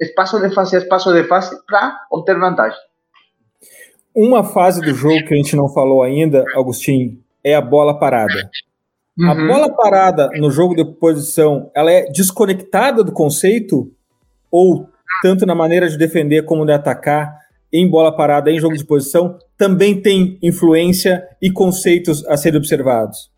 espaço 0.00 0.40
de 0.40 0.54
fase 0.54 0.76
a 0.76 0.78
espaço 0.78 1.12
de 1.12 1.24
fase 1.24 1.56
para 1.66 1.98
obter 2.10 2.38
vantagem. 2.38 2.78
Uma 4.14 4.44
fase 4.44 4.80
do 4.80 4.94
jogo 4.94 5.24
que 5.26 5.34
a 5.34 5.36
gente 5.36 5.56
não 5.56 5.68
falou 5.68 6.02
ainda, 6.02 6.44
Agostinho, 6.54 7.18
é 7.44 7.54
a 7.54 7.60
bola 7.60 7.98
parada. 7.98 8.50
Uhum. 9.18 9.30
A 9.30 9.34
bola 9.34 9.74
parada 9.74 10.28
no 10.34 10.50
jogo 10.50 10.74
de 10.74 10.84
posição, 10.84 11.70
ela 11.74 11.90
é 11.90 12.10
desconectada 12.10 13.02
do 13.02 13.12
conceito 13.12 13.90
ou 14.50 14.88
tanto 15.22 15.46
na 15.46 15.54
maneira 15.54 15.88
de 15.88 15.96
defender 15.96 16.44
como 16.44 16.66
de 16.66 16.72
atacar 16.72 17.34
em 17.72 17.88
bola 17.88 18.14
parada 18.14 18.50
em 18.50 18.60
jogo 18.60 18.76
de 18.76 18.84
posição 18.84 19.38
também 19.56 20.00
tem 20.00 20.38
influência 20.42 21.26
e 21.40 21.50
conceitos 21.50 22.26
a 22.26 22.36
serem 22.36 22.58
observados? 22.58 23.30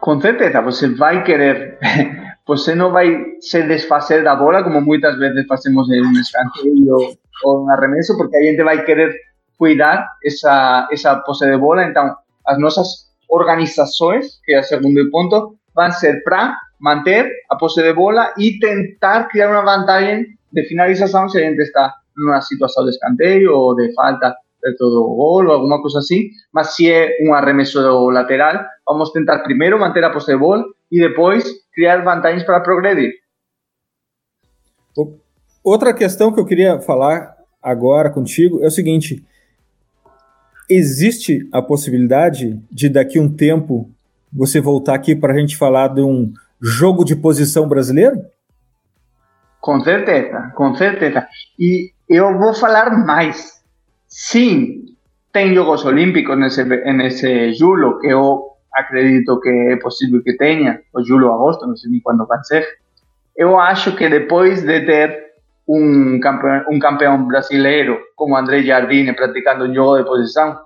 Com 0.00 0.20
certeza, 0.20 0.60
você 0.60 0.88
vai 0.94 1.24
querer 1.24 1.78
você 2.46 2.74
não 2.74 2.92
vai 2.92 3.16
se 3.40 3.62
desfazer 3.62 4.22
da 4.22 4.36
bola, 4.36 4.62
como 4.62 4.80
muitas 4.80 5.18
vezes 5.18 5.46
fazemos 5.46 5.90
em 5.90 6.02
um 6.02 6.12
escanteio 6.12 7.16
ou 7.44 7.64
um 7.64 7.70
arremesso, 7.70 8.16
porque 8.16 8.36
a 8.36 8.42
gente 8.42 8.62
vai 8.62 8.84
querer 8.84 9.14
cuidar 9.58 10.06
essa, 10.24 10.88
essa 10.92 11.16
posse 11.16 11.46
de 11.46 11.56
bola. 11.56 11.84
Então, 11.84 12.14
as 12.46 12.58
nossas 12.58 12.86
organizações, 13.28 14.40
que 14.44 14.52
é 14.52 14.60
o 14.60 14.62
segundo 14.62 15.10
ponto, 15.10 15.56
vão 15.74 15.90
ser 15.92 16.22
para 16.22 16.56
manter 16.78 17.30
a 17.50 17.56
posse 17.56 17.82
de 17.82 17.92
bola 17.94 18.32
e 18.38 18.58
tentar 18.58 19.24
criar 19.28 19.50
uma 19.50 19.62
vantagem 19.62 20.26
de 20.52 20.64
finalização 20.64 21.28
se 21.28 21.38
a 21.38 21.40
gente 21.40 21.60
está 21.62 21.94
numa 22.16 22.40
situação 22.40 22.84
de 22.84 22.90
escanteio 22.90 23.52
ou 23.52 23.74
de 23.74 23.92
falta 23.94 24.34
perto 24.60 24.88
do 24.88 25.14
gol 25.14 25.44
ou 25.44 25.52
alguma 25.52 25.80
coisa 25.80 25.98
assim, 25.98 26.30
mas 26.52 26.74
se 26.74 26.90
é 26.90 27.16
um 27.22 27.34
arremesso 27.34 27.80
lateral, 28.08 28.64
vamos 28.86 29.10
tentar 29.12 29.40
primeiro 29.40 29.78
manter 29.78 30.02
a 30.02 30.10
posse 30.10 30.32
de 30.32 30.38
bola 30.38 30.64
e 30.90 30.98
depois 30.98 31.44
criar 31.74 32.02
vantagens 32.02 32.44
para 32.44 32.60
progredir. 32.60 33.12
Outra 35.62 35.92
questão 35.92 36.32
que 36.32 36.40
eu 36.40 36.46
queria 36.46 36.80
falar 36.80 37.36
agora 37.62 38.10
contigo 38.10 38.62
é 38.62 38.66
o 38.66 38.70
seguinte: 38.70 39.24
existe 40.68 41.48
a 41.52 41.60
possibilidade 41.60 42.60
de 42.70 42.88
daqui 42.88 43.18
a 43.18 43.22
um 43.22 43.34
tempo 43.34 43.90
você 44.32 44.60
voltar 44.60 44.94
aqui 44.94 45.14
para 45.14 45.32
a 45.32 45.38
gente 45.38 45.56
falar 45.56 45.88
de 45.88 46.02
um 46.02 46.32
jogo 46.60 47.04
de 47.04 47.16
posição 47.16 47.68
brasileiro? 47.68 48.24
Com 49.60 49.80
certeza, 49.80 50.52
com 50.54 50.74
certeza. 50.74 51.26
E 51.58 51.93
eu 52.14 52.38
vou 52.38 52.54
falar 52.54 52.90
mais. 53.04 53.62
Sim, 54.08 54.84
tem 55.32 55.54
Jogos 55.54 55.84
Olímpicos 55.84 56.38
nesse, 56.38 56.64
nesse 56.64 57.52
julho, 57.54 57.98
que 57.98 58.08
eu 58.08 58.42
acredito 58.72 59.40
que 59.40 59.48
é 59.48 59.76
possível 59.76 60.22
que 60.22 60.36
tenha, 60.36 60.80
ou 60.92 61.04
julho, 61.04 61.32
agosto, 61.32 61.66
não 61.66 61.76
sei 61.76 61.90
nem 61.90 62.00
quando 62.00 62.26
vai 62.26 62.38
ser. 62.44 62.66
Eu 63.36 63.58
acho 63.58 63.96
que 63.96 64.08
depois 64.08 64.62
de 64.62 64.80
ter 64.80 65.24
um 65.66 66.20
campeão, 66.20 66.64
um 66.70 66.78
campeão 66.78 67.26
brasileiro 67.26 67.98
como 68.14 68.36
André 68.36 68.62
Jardine 68.62 69.14
praticando 69.14 69.64
um 69.64 69.74
jogo 69.74 69.98
de 69.98 70.04
posição, 70.04 70.56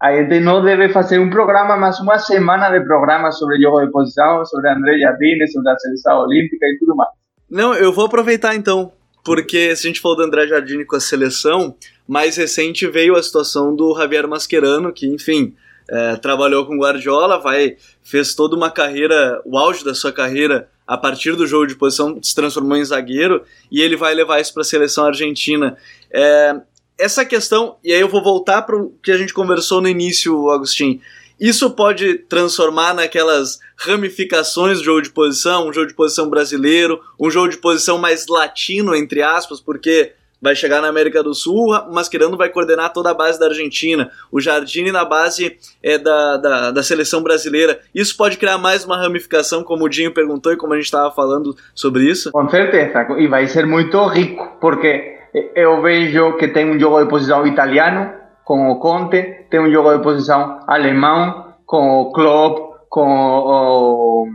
a 0.00 0.12
gente 0.12 0.40
não 0.40 0.62
deve 0.62 0.88
fazer 0.88 1.18
um 1.18 1.30
programa, 1.30 1.76
mas 1.76 2.00
uma 2.00 2.18
semana 2.18 2.68
de 2.70 2.84
programa 2.84 3.30
sobre 3.30 3.60
jogo 3.60 3.84
de 3.84 3.92
posição, 3.92 4.44
sobre 4.44 4.70
André 4.70 4.98
Jardine, 4.98 5.48
sobre 5.48 5.70
a 5.70 5.78
seleção 5.78 6.18
olímpica 6.20 6.66
e 6.66 6.78
tudo 6.78 6.96
mais. 6.96 7.10
Não, 7.48 7.74
eu 7.74 7.92
vou 7.92 8.06
aproveitar 8.06 8.54
então, 8.54 8.92
porque 9.24 9.74
se 9.76 9.86
a 9.86 9.88
gente 9.88 10.00
falou 10.00 10.16
do 10.16 10.24
André 10.24 10.46
Jardine 10.46 10.84
com 10.84 10.96
a 10.96 11.00
seleção, 11.00 11.76
mais 12.06 12.36
recente 12.36 12.86
veio 12.86 13.16
a 13.16 13.22
situação 13.22 13.74
do 13.74 13.96
Javier 13.96 14.26
Mascherano, 14.26 14.92
que 14.92 15.06
enfim, 15.06 15.54
é, 15.88 16.16
trabalhou 16.16 16.66
com 16.66 16.78
Guardiola, 16.78 17.38
vai 17.38 17.76
fez 18.02 18.34
toda 18.34 18.56
uma 18.56 18.70
carreira, 18.70 19.40
o 19.44 19.56
auge 19.56 19.84
da 19.84 19.94
sua 19.94 20.12
carreira 20.12 20.68
a 20.86 20.96
partir 20.96 21.36
do 21.36 21.46
jogo 21.46 21.66
de 21.66 21.76
posição 21.76 22.18
se 22.22 22.34
transformou 22.34 22.76
em 22.76 22.84
zagueiro 22.84 23.44
e 23.70 23.80
ele 23.80 23.96
vai 23.96 24.14
levar 24.14 24.40
isso 24.40 24.52
para 24.52 24.62
a 24.62 24.64
seleção 24.64 25.06
argentina. 25.06 25.76
É, 26.10 26.60
essa 26.98 27.24
questão, 27.24 27.76
e 27.82 27.92
aí 27.92 28.00
eu 28.00 28.08
vou 28.08 28.22
voltar 28.22 28.62
para 28.62 28.76
o 28.76 28.90
que 29.02 29.10
a 29.10 29.16
gente 29.16 29.32
conversou 29.32 29.80
no 29.80 29.88
início, 29.88 30.50
Agostinho. 30.50 31.00
Isso 31.42 31.68
pode 31.72 32.18
transformar 32.28 32.94
naquelas 32.94 33.58
ramificações 33.76 34.78
do 34.78 34.84
jogo 34.84 35.02
de 35.02 35.10
posição, 35.10 35.66
um 35.66 35.72
jogo 35.72 35.88
de 35.88 35.94
posição 35.94 36.30
brasileiro, 36.30 37.00
um 37.18 37.28
jogo 37.28 37.48
de 37.48 37.56
posição 37.56 37.98
mais 37.98 38.28
latino, 38.28 38.94
entre 38.94 39.22
aspas, 39.22 39.60
porque 39.60 40.12
vai 40.40 40.54
chegar 40.54 40.80
na 40.80 40.86
América 40.86 41.20
do 41.20 41.34
Sul, 41.34 41.74
o 41.74 41.92
Mascherano 41.92 42.36
vai 42.36 42.48
coordenar 42.48 42.92
toda 42.92 43.10
a 43.10 43.14
base 43.14 43.40
da 43.40 43.46
Argentina, 43.46 44.08
o 44.30 44.40
Jardine 44.40 44.92
na 44.92 45.04
base 45.04 45.58
é, 45.82 45.98
da, 45.98 46.36
da, 46.36 46.70
da, 46.70 46.82
seleção 46.84 47.20
brasileira. 47.24 47.80
Isso 47.92 48.16
pode 48.16 48.36
criar 48.38 48.56
mais 48.56 48.84
uma 48.84 48.96
ramificação, 48.96 49.64
como 49.64 49.84
o 49.84 49.88
Dinho 49.88 50.14
perguntou 50.14 50.52
e 50.52 50.56
como 50.56 50.74
a 50.74 50.76
gente 50.76 50.84
estava 50.84 51.12
falando 51.12 51.56
sobre 51.74 52.04
isso? 52.04 52.30
Com 52.30 52.48
certeza, 52.48 53.04
e 53.18 53.26
vai 53.26 53.48
ser 53.48 53.66
muito 53.66 54.04
rico, 54.06 54.58
porque 54.60 55.18
eu 55.56 55.82
vejo 55.82 56.36
que 56.36 56.46
tem 56.46 56.70
um 56.70 56.78
jogo 56.78 57.02
de 57.02 57.10
posição 57.10 57.44
italiano 57.44 58.21
com 58.52 58.70
o 58.70 58.78
Conte, 58.78 59.46
tem 59.48 59.60
um 59.60 59.72
jogo 59.72 59.96
de 59.96 60.02
posição 60.02 60.60
alemão 60.66 61.54
com 61.64 62.02
o 62.02 62.12
Klopp, 62.12 62.84
com 62.90 63.08
o, 63.08 64.28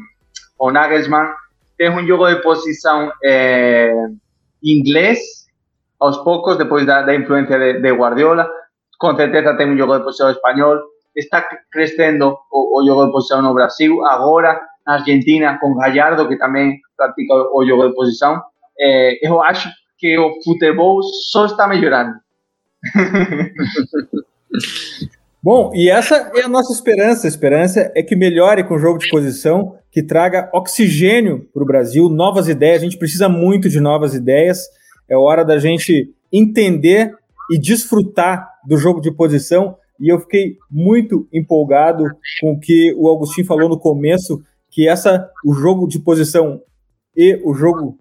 o 0.58 0.72
Nagelsmann, 0.72 1.28
tem 1.78 1.92
um 1.92 2.04
jogo 2.04 2.28
de 2.28 2.42
posição 2.42 3.12
é, 3.24 3.94
inglês 4.64 5.20
aos 6.00 6.18
poucos, 6.24 6.58
depois 6.58 6.84
da, 6.84 7.04
da 7.04 7.14
influência 7.14 7.60
de, 7.60 7.80
de, 7.80 7.92
Guardiola. 7.92 8.50
Com 8.98 9.16
certeza 9.16 9.56
tem 9.56 9.72
um 9.72 9.78
jogo 9.78 10.00
de 10.00 10.04
posição 10.04 10.32
espanhol. 10.32 10.80
Está 11.16 11.48
crescendo 11.72 12.36
o, 12.52 12.82
o 12.82 12.88
jogo 12.88 13.06
de 13.06 13.12
posição 13.12 13.44
no 13.44 13.54
Brasil. 13.54 14.04
Agora, 14.04 14.60
na 14.88 14.94
Argentina, 14.94 15.60
com 15.62 15.76
Gallardo, 15.76 16.28
que 16.28 16.40
também 16.40 16.80
pratica 16.98 17.36
o, 17.36 17.60
o 17.60 17.68
jogo 17.68 17.90
de 17.90 17.94
posição. 17.94 18.42
É, 18.80 19.28
eu 19.28 19.44
acho 19.44 19.70
que 20.00 20.18
o 20.18 20.42
futebol 20.44 21.04
só 21.04 21.46
está 21.46 21.68
melhorando. 21.68 22.16
Bom, 25.42 25.72
e 25.74 25.90
essa 25.90 26.32
é 26.36 26.42
a 26.42 26.50
nossa 26.50 26.74
esperança. 26.74 27.26
A 27.26 27.30
esperança 27.30 27.92
é 27.96 28.04
que 28.04 28.16
melhore 28.16 28.64
com 28.64 28.76
o 28.76 28.80
jogo 28.80 29.00
de 29.00 29.10
posição, 29.10 29.76
que 29.92 30.04
traga 30.04 30.50
oxigênio 30.54 31.48
para 31.54 31.64
o 31.64 31.66
Brasil, 31.66 32.10
novas 32.10 32.50
ideias. 32.50 32.82
A 32.82 32.84
gente 32.84 32.98
precisa 32.98 33.30
muito 33.30 33.70
de 33.70 33.80
novas 33.80 34.14
ideias. 34.14 34.68
É 35.10 35.16
hora 35.16 35.46
da 35.46 35.58
gente 35.58 36.14
entender 36.34 37.16
e 37.52 37.58
desfrutar 37.58 38.50
do 38.66 38.78
jogo 38.78 39.00
de 39.00 39.12
posição. 39.12 39.78
E 40.00 40.12
eu 40.12 40.20
fiquei 40.20 40.58
muito 40.70 41.28
empolgado 41.32 42.04
com 42.42 42.52
o 42.52 42.60
que 42.60 42.94
o 42.98 43.10
Agostinho 43.10 43.48
falou 43.48 43.70
no 43.70 43.80
começo, 43.80 44.44
que 44.70 44.88
essa 44.88 45.30
o 45.46 45.54
jogo 45.54 45.88
de 45.88 46.00
posição 46.00 46.62
e 47.16 47.40
o 47.44 47.54
jogo 47.54 47.98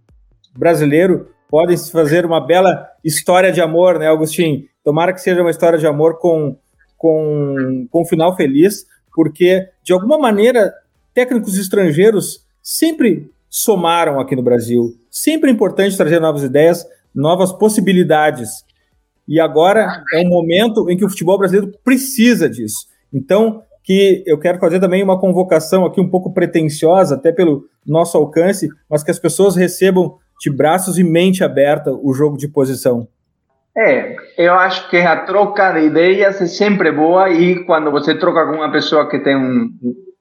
brasileiro 0.59 1.29
podem 1.57 1.74
fazer 1.78 2.26
uma 2.26 2.38
bela 2.38 2.86
história 3.02 3.50
de 3.50 3.62
amor, 3.62 3.98
né, 3.98 4.07
Agostinho? 4.07 4.64
Tomara 4.84 5.14
que 5.14 5.22
seja 5.22 5.40
uma 5.40 5.50
história 5.50 5.78
de 5.78 5.86
amor 5.86 6.18
com, 6.18 6.54
com, 6.98 7.88
com 7.90 8.02
um 8.02 8.04
final 8.04 8.36
feliz, 8.36 8.84
porque, 9.14 9.66
de 9.82 9.94
alguma 9.94 10.18
maneira, 10.18 10.70
técnicos 11.14 11.57
estrangeiros 11.57 12.44
sempre 12.62 13.30
somaram 13.48 14.20
aqui 14.20 14.36
no 14.36 14.42
Brasil. 14.42 14.98
Sempre 15.11 15.48
é 15.48 15.52
importante 15.54 15.96
trazer 15.96 16.20
novas 16.20 16.42
ideias, 16.42 16.84
novas 17.14 17.50
possibilidades. 17.52 18.50
E 19.26 19.40
agora 19.40 20.02
é 20.12 20.18
um 20.18 20.28
momento 20.28 20.90
em 20.90 20.96
que 20.98 21.07
o 21.07 21.09
futebol 21.09 21.38
brasileiro 21.38 21.72
precisa 21.82 22.50
disso. 22.50 22.86
Então, 23.11 23.62
que 23.82 24.22
eu 24.26 24.38
quero 24.38 24.59
fazer 24.59 24.78
também 24.78 25.02
uma 25.02 25.18
convocação 25.18 25.86
aqui 25.86 26.02
um 26.02 26.11
pouco 26.11 26.34
pretensiosa, 26.34 27.14
até 27.14 27.32
pelo 27.32 27.64
nosso 27.86 28.18
alcance, 28.18 28.68
mas 28.90 29.02
que 29.02 29.11
as 29.11 29.18
pessoas 29.18 29.57
recebam 29.57 30.18
de 30.41 30.51
braços 30.51 30.99
e 30.99 31.05
mente 31.05 31.43
aberta 31.43 31.93
o 31.93 32.12
jogo 32.12 32.37
de 32.37 32.49
posição. 32.49 33.09
É, 33.76 34.16
eu 34.39 34.55
acho 34.55 34.89
que 34.89 34.97
a 34.97 35.24
troca 35.24 35.72
de 35.72 35.87
ideias 35.87 36.41
é 36.41 36.47
sempre 36.47 36.91
boa 36.91 37.28
e 37.30 37.64
quando 37.66 37.91
você 37.91 38.14
troca 38.14 38.47
com 38.47 38.57
uma 38.57 38.72
pessoa 38.72 39.09
que 39.09 39.18
tem 39.18 39.37
um, 39.37 39.70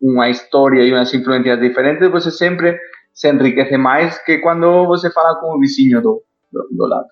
uma 0.02 0.30
história 0.30 0.84
e 0.84 0.92
umas 0.92 1.14
influências 1.14 1.60
diferentes, 1.60 2.12
você 2.12 2.30
sempre 2.32 2.78
se 3.14 3.32
enriquece 3.32 3.78
mais 3.78 4.22
que 4.24 4.40
quando 4.40 4.86
você 4.86 5.10
fala 5.10 5.40
com 5.40 5.56
o 5.56 5.60
vizinho 5.60 6.02
do, 6.02 6.22
do, 6.52 6.68
do 6.70 6.86
lado. 6.86 7.08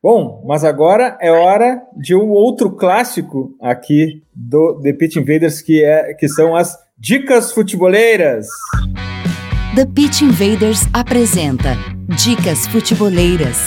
Bom, 0.00 0.44
mas 0.46 0.62
agora 0.62 1.18
é 1.20 1.32
hora 1.32 1.82
de 1.96 2.14
um 2.14 2.30
outro 2.30 2.70
clássico 2.70 3.56
aqui 3.60 4.22
do 4.32 4.80
The 4.80 4.92
Pitch 4.92 5.16
Invaders, 5.16 5.60
que, 5.60 5.82
é, 5.82 6.14
que 6.14 6.28
são 6.28 6.54
as 6.54 6.78
dicas 6.96 7.50
futeboleiras. 7.50 8.46
The 9.76 9.84
Pitch 9.84 10.22
Invaders 10.22 10.88
apresenta 10.90 11.76
Dicas 12.16 12.66
Futeboleiras. 12.66 13.58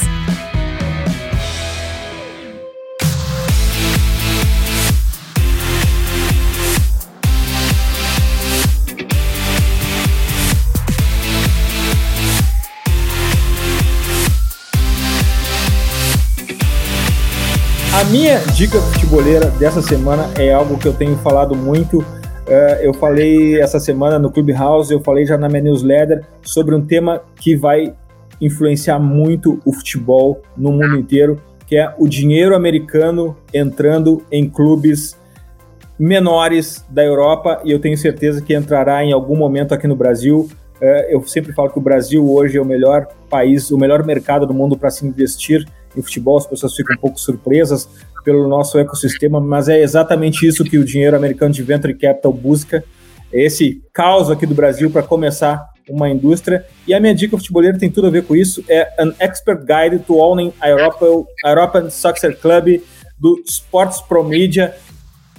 A 17.94 18.04
minha 18.06 18.40
dica 18.56 18.82
futeboleira 18.82 19.52
dessa 19.52 19.84
semana 19.84 20.28
é 20.40 20.52
algo 20.52 20.76
que 20.80 20.88
eu 20.88 20.94
tenho 20.94 21.16
falado 21.20 21.56
muito. 21.56 22.04
Uh, 22.50 22.82
eu 22.82 22.96
falei 22.96 23.62
essa 23.62 23.80
semana 23.80 24.18
no 24.18 24.32
Clubhouse, 24.32 24.92
eu 24.92 25.00
falei 25.00 25.24
já 25.24 25.38
na 25.38 25.48
minha 25.48 25.62
newsletter 25.62 26.26
sobre 26.42 26.74
um 26.74 26.84
tema 26.84 27.22
que 27.36 27.56
vai 27.56 27.94
influenciar 28.42 28.98
muito 28.98 29.62
o 29.64 29.72
futebol 29.72 30.42
no 30.58 30.72
mundo 30.72 30.98
inteiro, 30.98 31.40
que 31.68 31.76
é 31.78 31.94
o 32.00 32.08
dinheiro 32.08 32.56
americano 32.56 33.38
entrando 33.54 34.24
em 34.32 34.50
clubes 34.50 35.16
menores 36.00 36.84
da 36.90 37.04
Europa 37.04 37.62
e 37.64 37.72
eu 37.72 37.78
tenho 37.78 37.96
certeza 37.96 38.42
que 38.42 38.56
entrará 38.56 39.06
em 39.06 39.14
algum 39.14 39.36
momento 39.36 39.76
aqui 39.76 39.88
no 39.88 39.96
Brasil. 39.96 40.50
Uh, 40.82 41.06
eu 41.08 41.22
sempre 41.28 41.54
falo 41.54 41.70
que 41.70 41.78
o 41.78 41.82
Brasil 41.82 42.28
hoje 42.28 42.58
é 42.58 42.62
o 42.62 42.66
melhor 42.66 43.10
país, 43.30 43.70
o 43.70 43.78
melhor 43.78 44.04
mercado 44.04 44.48
do 44.48 44.56
mundo 44.56 44.76
para 44.76 44.90
se 44.90 45.06
investir 45.06 45.68
em 45.96 46.02
futebol, 46.02 46.38
as 46.38 46.48
pessoas 46.48 46.74
ficam 46.76 46.96
um 46.96 47.00
pouco 47.00 47.20
surpresas 47.20 47.88
pelo 48.24 48.48
nosso 48.48 48.78
ecossistema, 48.78 49.40
mas 49.40 49.68
é 49.68 49.82
exatamente 49.82 50.46
isso 50.46 50.64
que 50.64 50.78
o 50.78 50.84
dinheiro 50.84 51.16
americano 51.16 51.54
de 51.54 51.64
venture 51.64 51.94
capital 51.94 52.34
busca, 52.34 52.84
esse 53.32 53.82
caos 53.94 54.30
aqui 54.30 54.46
do 54.46 54.56
Brasil 54.56 54.90
para 54.90 55.04
começar 55.04 55.70
uma 55.90 56.10
indústria. 56.10 56.66
E 56.88 56.94
a 56.94 57.00
minha 57.00 57.14
dica 57.14 57.38
futeboleira 57.38 57.78
tem 57.78 57.90
tudo 57.90 58.08
a 58.08 58.10
ver 58.10 58.24
com 58.24 58.36
isso, 58.36 58.64
é 58.68 58.94
An 59.00 59.14
Expert 59.20 59.60
Guide 59.60 60.04
to 60.06 60.18
Owning 60.18 60.54
a 60.60 60.70
European, 60.70 61.24
European 61.46 61.90
Soccer 61.90 62.38
Club 62.38 62.82
do 63.18 63.42
Sports 63.46 64.02
Pro 64.02 64.24
Media, 64.24 64.76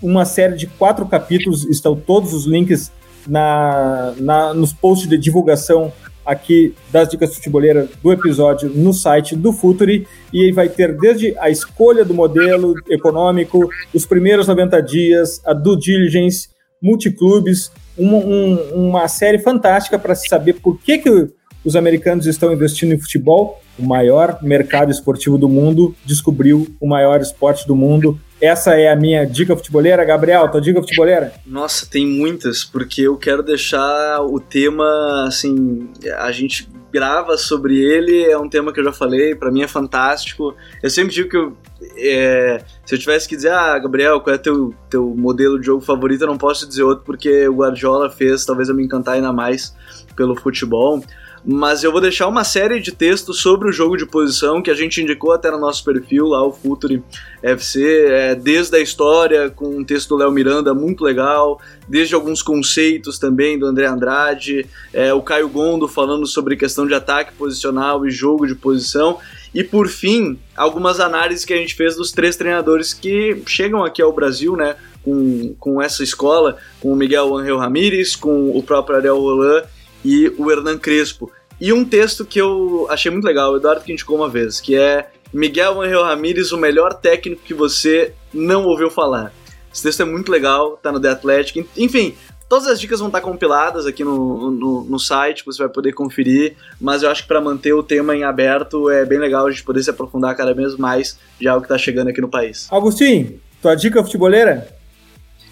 uma 0.02 0.24
série 0.24 0.56
de 0.56 0.66
quatro 0.66 1.06
capítulos, 1.06 1.64
estão 1.64 1.94
todos 1.94 2.32
os 2.32 2.46
links 2.46 2.90
na, 3.26 4.14
na, 4.18 4.54
nos 4.54 4.72
posts 4.72 5.08
de 5.08 5.18
divulgação 5.18 5.92
aqui 6.24 6.74
das 6.90 7.08
dicas 7.08 7.34
futeboleiras 7.34 7.88
do 8.02 8.12
episódio 8.12 8.70
no 8.70 8.92
site 8.92 9.34
do 9.34 9.52
Futuri 9.52 10.06
e 10.32 10.52
vai 10.52 10.68
ter 10.68 10.96
desde 10.96 11.36
a 11.38 11.50
escolha 11.50 12.04
do 12.04 12.14
modelo 12.14 12.74
econômico, 12.88 13.68
os 13.94 14.06
primeiros 14.06 14.46
90 14.46 14.80
dias, 14.82 15.40
a 15.44 15.52
due 15.52 15.78
diligence, 15.78 16.48
multiclubes, 16.82 17.70
uma, 17.96 18.16
um, 18.18 18.88
uma 18.88 19.08
série 19.08 19.38
fantástica 19.38 19.98
para 19.98 20.14
se 20.14 20.28
saber 20.28 20.54
por 20.54 20.78
que, 20.78 20.98
que 20.98 21.28
os 21.64 21.76
americanos 21.76 22.26
estão 22.26 22.52
investindo 22.52 22.94
em 22.94 22.98
futebol. 22.98 23.60
O 23.78 23.84
maior 23.84 24.38
mercado 24.42 24.90
esportivo 24.90 25.36
do 25.36 25.48
mundo 25.48 25.94
descobriu 26.04 26.66
o 26.80 26.86
maior 26.86 27.20
esporte 27.20 27.66
do 27.66 27.76
mundo. 27.76 28.18
Essa 28.40 28.74
é 28.74 28.90
a 28.90 28.96
minha 28.96 29.26
dica 29.26 29.54
futeboleira. 29.54 30.04
Gabriel, 30.04 30.48
tua 30.48 30.60
dica 30.60 30.80
futeboleira? 30.80 31.32
Nossa, 31.46 31.86
tem 31.86 32.06
muitas, 32.06 32.64
porque 32.64 33.02
eu 33.02 33.16
quero 33.16 33.42
deixar 33.42 34.22
o 34.22 34.40
tema, 34.40 35.26
assim, 35.26 35.90
a 36.18 36.32
gente 36.32 36.68
grava 36.92 37.36
sobre 37.36 37.78
ele, 37.78 38.24
é 38.24 38.36
um 38.36 38.48
tema 38.48 38.72
que 38.72 38.80
eu 38.80 38.84
já 38.84 38.92
falei, 38.92 39.34
para 39.34 39.50
mim 39.50 39.62
é 39.62 39.68
fantástico. 39.68 40.54
Eu 40.82 40.90
sempre 40.90 41.12
digo 41.12 41.28
que 41.28 41.36
eu, 41.36 41.56
é, 41.96 42.62
se 42.84 42.94
eu 42.94 42.98
tivesse 42.98 43.28
que 43.28 43.36
dizer, 43.36 43.52
ah, 43.52 43.78
Gabriel, 43.78 44.20
qual 44.20 44.34
é 44.34 44.38
teu 44.38 44.74
teu 44.88 45.06
modelo 45.16 45.58
de 45.60 45.66
jogo 45.66 45.82
favorito, 45.82 46.22
eu 46.22 46.28
não 46.28 46.38
posso 46.38 46.66
dizer 46.66 46.82
outro 46.82 47.04
porque 47.04 47.46
o 47.46 47.56
Guardiola 47.56 48.10
fez, 48.10 48.44
talvez 48.44 48.68
eu 48.68 48.74
me 48.74 48.84
encantar 48.84 49.14
ainda 49.14 49.32
mais 49.32 49.74
pelo 50.16 50.34
futebol 50.34 51.02
mas 51.44 51.82
eu 51.82 51.90
vou 51.90 52.00
deixar 52.00 52.26
uma 52.26 52.44
série 52.44 52.80
de 52.80 52.92
textos 52.92 53.40
sobre 53.40 53.68
o 53.68 53.72
jogo 53.72 53.96
de 53.96 54.04
posição 54.04 54.60
que 54.60 54.70
a 54.70 54.74
gente 54.74 55.00
indicou 55.02 55.32
até 55.32 55.50
no 55.50 55.58
nosso 55.58 55.84
perfil 55.84 56.26
lá, 56.26 56.46
o 56.46 56.52
Futuri 56.52 57.02
FC, 57.42 58.06
é, 58.10 58.34
desde 58.34 58.76
a 58.76 58.80
história, 58.80 59.48
com 59.48 59.78
um 59.78 59.84
texto 59.84 60.10
do 60.10 60.16
Léo 60.16 60.30
Miranda 60.30 60.74
muito 60.74 61.02
legal, 61.02 61.60
desde 61.88 62.14
alguns 62.14 62.42
conceitos 62.42 63.18
também 63.18 63.58
do 63.58 63.66
André 63.66 63.86
Andrade, 63.86 64.66
é, 64.92 65.12
o 65.14 65.22
Caio 65.22 65.48
Gondo 65.48 65.88
falando 65.88 66.26
sobre 66.26 66.56
questão 66.56 66.86
de 66.86 66.94
ataque 66.94 67.32
posicional 67.32 68.06
e 68.06 68.10
jogo 68.10 68.46
de 68.46 68.54
posição, 68.54 69.18
e 69.54 69.64
por 69.64 69.88
fim, 69.88 70.38
algumas 70.54 71.00
análises 71.00 71.44
que 71.44 71.54
a 71.54 71.56
gente 71.56 71.74
fez 71.74 71.96
dos 71.96 72.12
três 72.12 72.36
treinadores 72.36 72.92
que 72.92 73.42
chegam 73.46 73.82
aqui 73.82 74.02
ao 74.02 74.12
Brasil, 74.12 74.54
né, 74.56 74.76
com, 75.02 75.54
com 75.58 75.80
essa 75.80 76.02
escola, 76.02 76.58
com 76.80 76.92
o 76.92 76.96
Miguel 76.96 77.34
Angel 77.36 77.56
Ramírez, 77.56 78.14
com 78.14 78.50
o 78.50 78.62
próprio 78.62 78.96
Ariel 78.96 79.18
Roland 79.18 79.64
e 80.04 80.32
o 80.38 80.50
Hernan 80.50 80.78
Crespo. 80.78 81.30
E 81.60 81.72
um 81.72 81.84
texto 81.84 82.24
que 82.24 82.40
eu 82.40 82.86
achei 82.88 83.10
muito 83.10 83.24
legal, 83.24 83.52
o 83.52 83.56
Eduardo 83.56 83.82
que 83.82 83.92
indicou 83.92 84.16
uma 84.16 84.28
vez, 84.28 84.60
que 84.60 84.74
é 84.74 85.10
Miguel 85.32 85.80
Angel 85.80 86.02
Ramírez, 86.02 86.52
o 86.52 86.56
melhor 86.56 86.94
técnico 86.94 87.42
que 87.42 87.54
você 87.54 88.14
não 88.32 88.64
ouviu 88.64 88.90
falar. 88.90 89.32
Esse 89.72 89.82
texto 89.82 90.02
é 90.02 90.04
muito 90.04 90.32
legal, 90.32 90.78
tá 90.82 90.90
no 90.90 90.98
The 90.98 91.10
Athletic. 91.10 91.66
Enfim, 91.76 92.14
todas 92.48 92.66
as 92.66 92.80
dicas 92.80 92.98
vão 92.98 93.08
estar 93.08 93.20
compiladas 93.20 93.86
aqui 93.86 94.02
no, 94.02 94.50
no, 94.50 94.84
no 94.84 94.98
site, 94.98 95.44
você 95.46 95.62
vai 95.62 95.68
poder 95.68 95.92
conferir, 95.92 96.56
mas 96.80 97.02
eu 97.02 97.10
acho 97.10 97.22
que 97.22 97.28
para 97.28 97.40
manter 97.40 97.72
o 97.72 97.82
tema 97.82 98.16
em 98.16 98.24
aberto 98.24 98.90
é 98.90 99.04
bem 99.04 99.18
legal 99.18 99.46
a 99.46 99.50
gente 99.50 99.62
poder 99.62 99.82
se 99.82 99.90
aprofundar 99.90 100.34
cada 100.36 100.52
vez 100.52 100.76
mais 100.76 101.18
de 101.38 101.46
algo 101.46 101.62
que 101.62 101.66
está 101.66 101.78
chegando 101.78 102.08
aqui 102.08 102.20
no 102.20 102.28
país. 102.28 102.66
Agostinho, 102.70 103.40
tua 103.62 103.76
dica 103.76 104.02
futeboleira? 104.02 104.79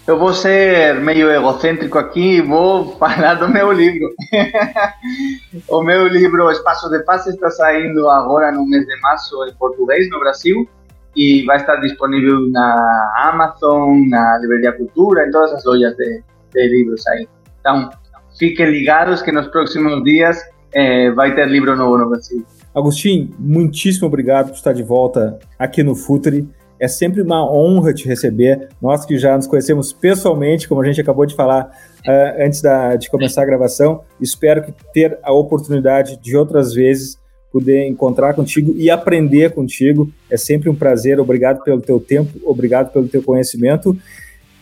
Eu 0.09 0.17
vou 0.17 0.33
ser 0.33 0.95
meio 0.95 1.29
egocêntrico 1.29 1.99
aqui 1.99 2.37
e 2.37 2.41
vou 2.41 2.93
falar 2.97 3.35
do 3.35 3.47
meu 3.47 3.71
livro. 3.71 4.09
o 5.69 5.83
meu 5.83 6.07
livro 6.07 6.49
Espaço 6.49 6.89
de 6.89 6.97
Paz 7.03 7.27
está 7.27 7.47
saindo 7.51 8.09
agora 8.09 8.51
no 8.51 8.65
mês 8.65 8.87
de 8.87 8.99
março 9.01 9.35
em 9.45 9.53
português 9.53 10.09
no 10.09 10.19
Brasil 10.19 10.67
e 11.15 11.45
vai 11.45 11.57
estar 11.57 11.75
disponível 11.75 12.39
na 12.49 13.13
Amazon, 13.17 14.09
na 14.09 14.39
Livraria 14.39 14.71
Cultura, 14.71 15.27
em 15.27 15.31
todas 15.31 15.53
as 15.53 15.63
lojas 15.63 15.95
de, 15.95 16.23
de 16.55 16.67
livros 16.69 17.05
aí. 17.05 17.27
Então, 17.59 17.91
fiquem 18.39 18.65
ligados 18.65 19.21
que 19.21 19.31
nos 19.31 19.45
próximos 19.49 20.03
dias 20.03 20.39
eh, 20.73 21.11
vai 21.11 21.35
ter 21.35 21.47
livro 21.47 21.75
novo 21.75 21.99
no 21.99 22.09
Brasil. 22.09 22.43
Agostinho, 22.73 23.29
muitíssimo 23.37 24.07
obrigado 24.07 24.47
por 24.47 24.55
estar 24.55 24.73
de 24.73 24.81
volta 24.81 25.37
aqui 25.59 25.83
no 25.83 25.93
Futuri. 25.93 26.49
É 26.79 26.87
sempre 26.87 27.21
uma 27.21 27.45
honra 27.51 27.93
te 27.93 28.07
receber. 28.07 28.69
Nós 28.81 29.05
que 29.05 29.17
já 29.17 29.35
nos 29.35 29.47
conhecemos 29.47 29.91
pessoalmente, 29.91 30.67
como 30.67 30.81
a 30.81 30.85
gente 30.85 31.01
acabou 31.01 31.25
de 31.25 31.35
falar 31.35 31.65
uh, 32.07 32.43
antes 32.45 32.61
da, 32.61 32.95
de 32.95 33.09
começar 33.09 33.41
a 33.43 33.45
gravação, 33.45 34.01
espero 34.21 34.63
que 34.63 34.73
ter 34.93 35.17
a 35.21 35.33
oportunidade 35.33 36.17
de 36.21 36.37
outras 36.37 36.73
vezes 36.73 37.19
poder 37.51 37.87
encontrar 37.87 38.33
contigo 38.33 38.73
e 38.77 38.89
aprender 38.89 39.51
contigo. 39.51 40.09
É 40.29 40.37
sempre 40.37 40.69
um 40.69 40.75
prazer. 40.75 41.19
Obrigado 41.19 41.63
pelo 41.63 41.81
teu 41.81 41.99
tempo, 41.99 42.31
obrigado 42.45 42.91
pelo 42.91 43.07
teu 43.07 43.21
conhecimento. 43.21 43.97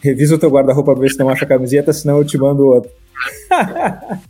Revisa 0.02 0.36
o 0.36 0.40
teu 0.40 0.50
guarda-roupa 0.50 0.94
para 0.94 1.02
ver 1.02 1.10
se 1.10 1.20
não 1.20 1.30
acha 1.30 1.46
a 1.46 1.48
camiseta, 1.48 1.92
senão 1.92 2.18
eu 2.18 2.26
te 2.26 2.38
mando 2.38 2.66
outro. 2.66 2.90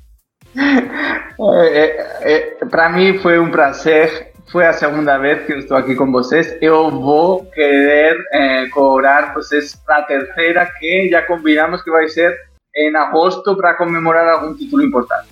é, 1.40 1.78
é, 2.24 2.62
é 2.62 2.66
para 2.66 2.90
mim 2.90 3.20
foi 3.20 3.38
um 3.40 3.52
prazer 3.52 4.27
foi 4.52 4.66
a 4.66 4.74
segunda 4.74 5.18
vez 5.18 5.46
que 5.46 5.54
estou 5.54 5.76
aqui 5.76 5.96
com 5.96 6.12
vocês. 6.12 6.56
Eu 6.62 6.90
vou 6.90 7.46
querer 7.46 8.18
eh, 8.32 8.68
cobrar 8.70 9.34
vocês 9.34 9.76
para 9.86 9.98
a 9.98 10.04
terceira, 10.04 10.66
que 10.80 11.10
já 11.10 11.22
combinamos 11.22 11.84
que 11.84 11.92
vai 11.92 12.08
ser 12.08 12.36
em 12.76 12.96
agosto 12.96 13.56
para 13.56 13.74
comemorar 13.74 14.28
algum 14.28 14.56
título 14.56 14.84
importante. 14.84 15.28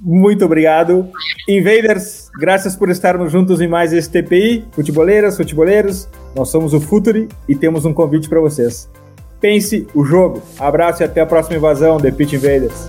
Muito 0.00 0.44
obrigado. 0.44 1.10
Invaders, 1.48 2.30
graças 2.38 2.74
por 2.76 2.88
estarmos 2.88 3.32
juntos 3.32 3.60
em 3.60 3.68
mais 3.68 3.92
esse 3.92 4.10
TPI. 4.10 4.66
Futeboleiras, 4.72 5.36
futeboleiros, 5.36 6.08
nós 6.34 6.50
somos 6.50 6.74
o 6.74 6.80
Futuri 6.80 7.28
e 7.48 7.54
temos 7.54 7.84
um 7.84 7.92
convite 7.92 8.28
para 8.28 8.40
vocês. 8.40 8.90
Pense 9.40 9.86
o 9.94 10.04
jogo. 10.04 10.42
Abraço 10.58 11.02
e 11.02 11.04
até 11.04 11.20
a 11.20 11.26
próxima 11.26 11.56
invasão, 11.56 11.98
The 11.98 12.10
Pitch 12.10 12.32
Invaders. 12.32 12.88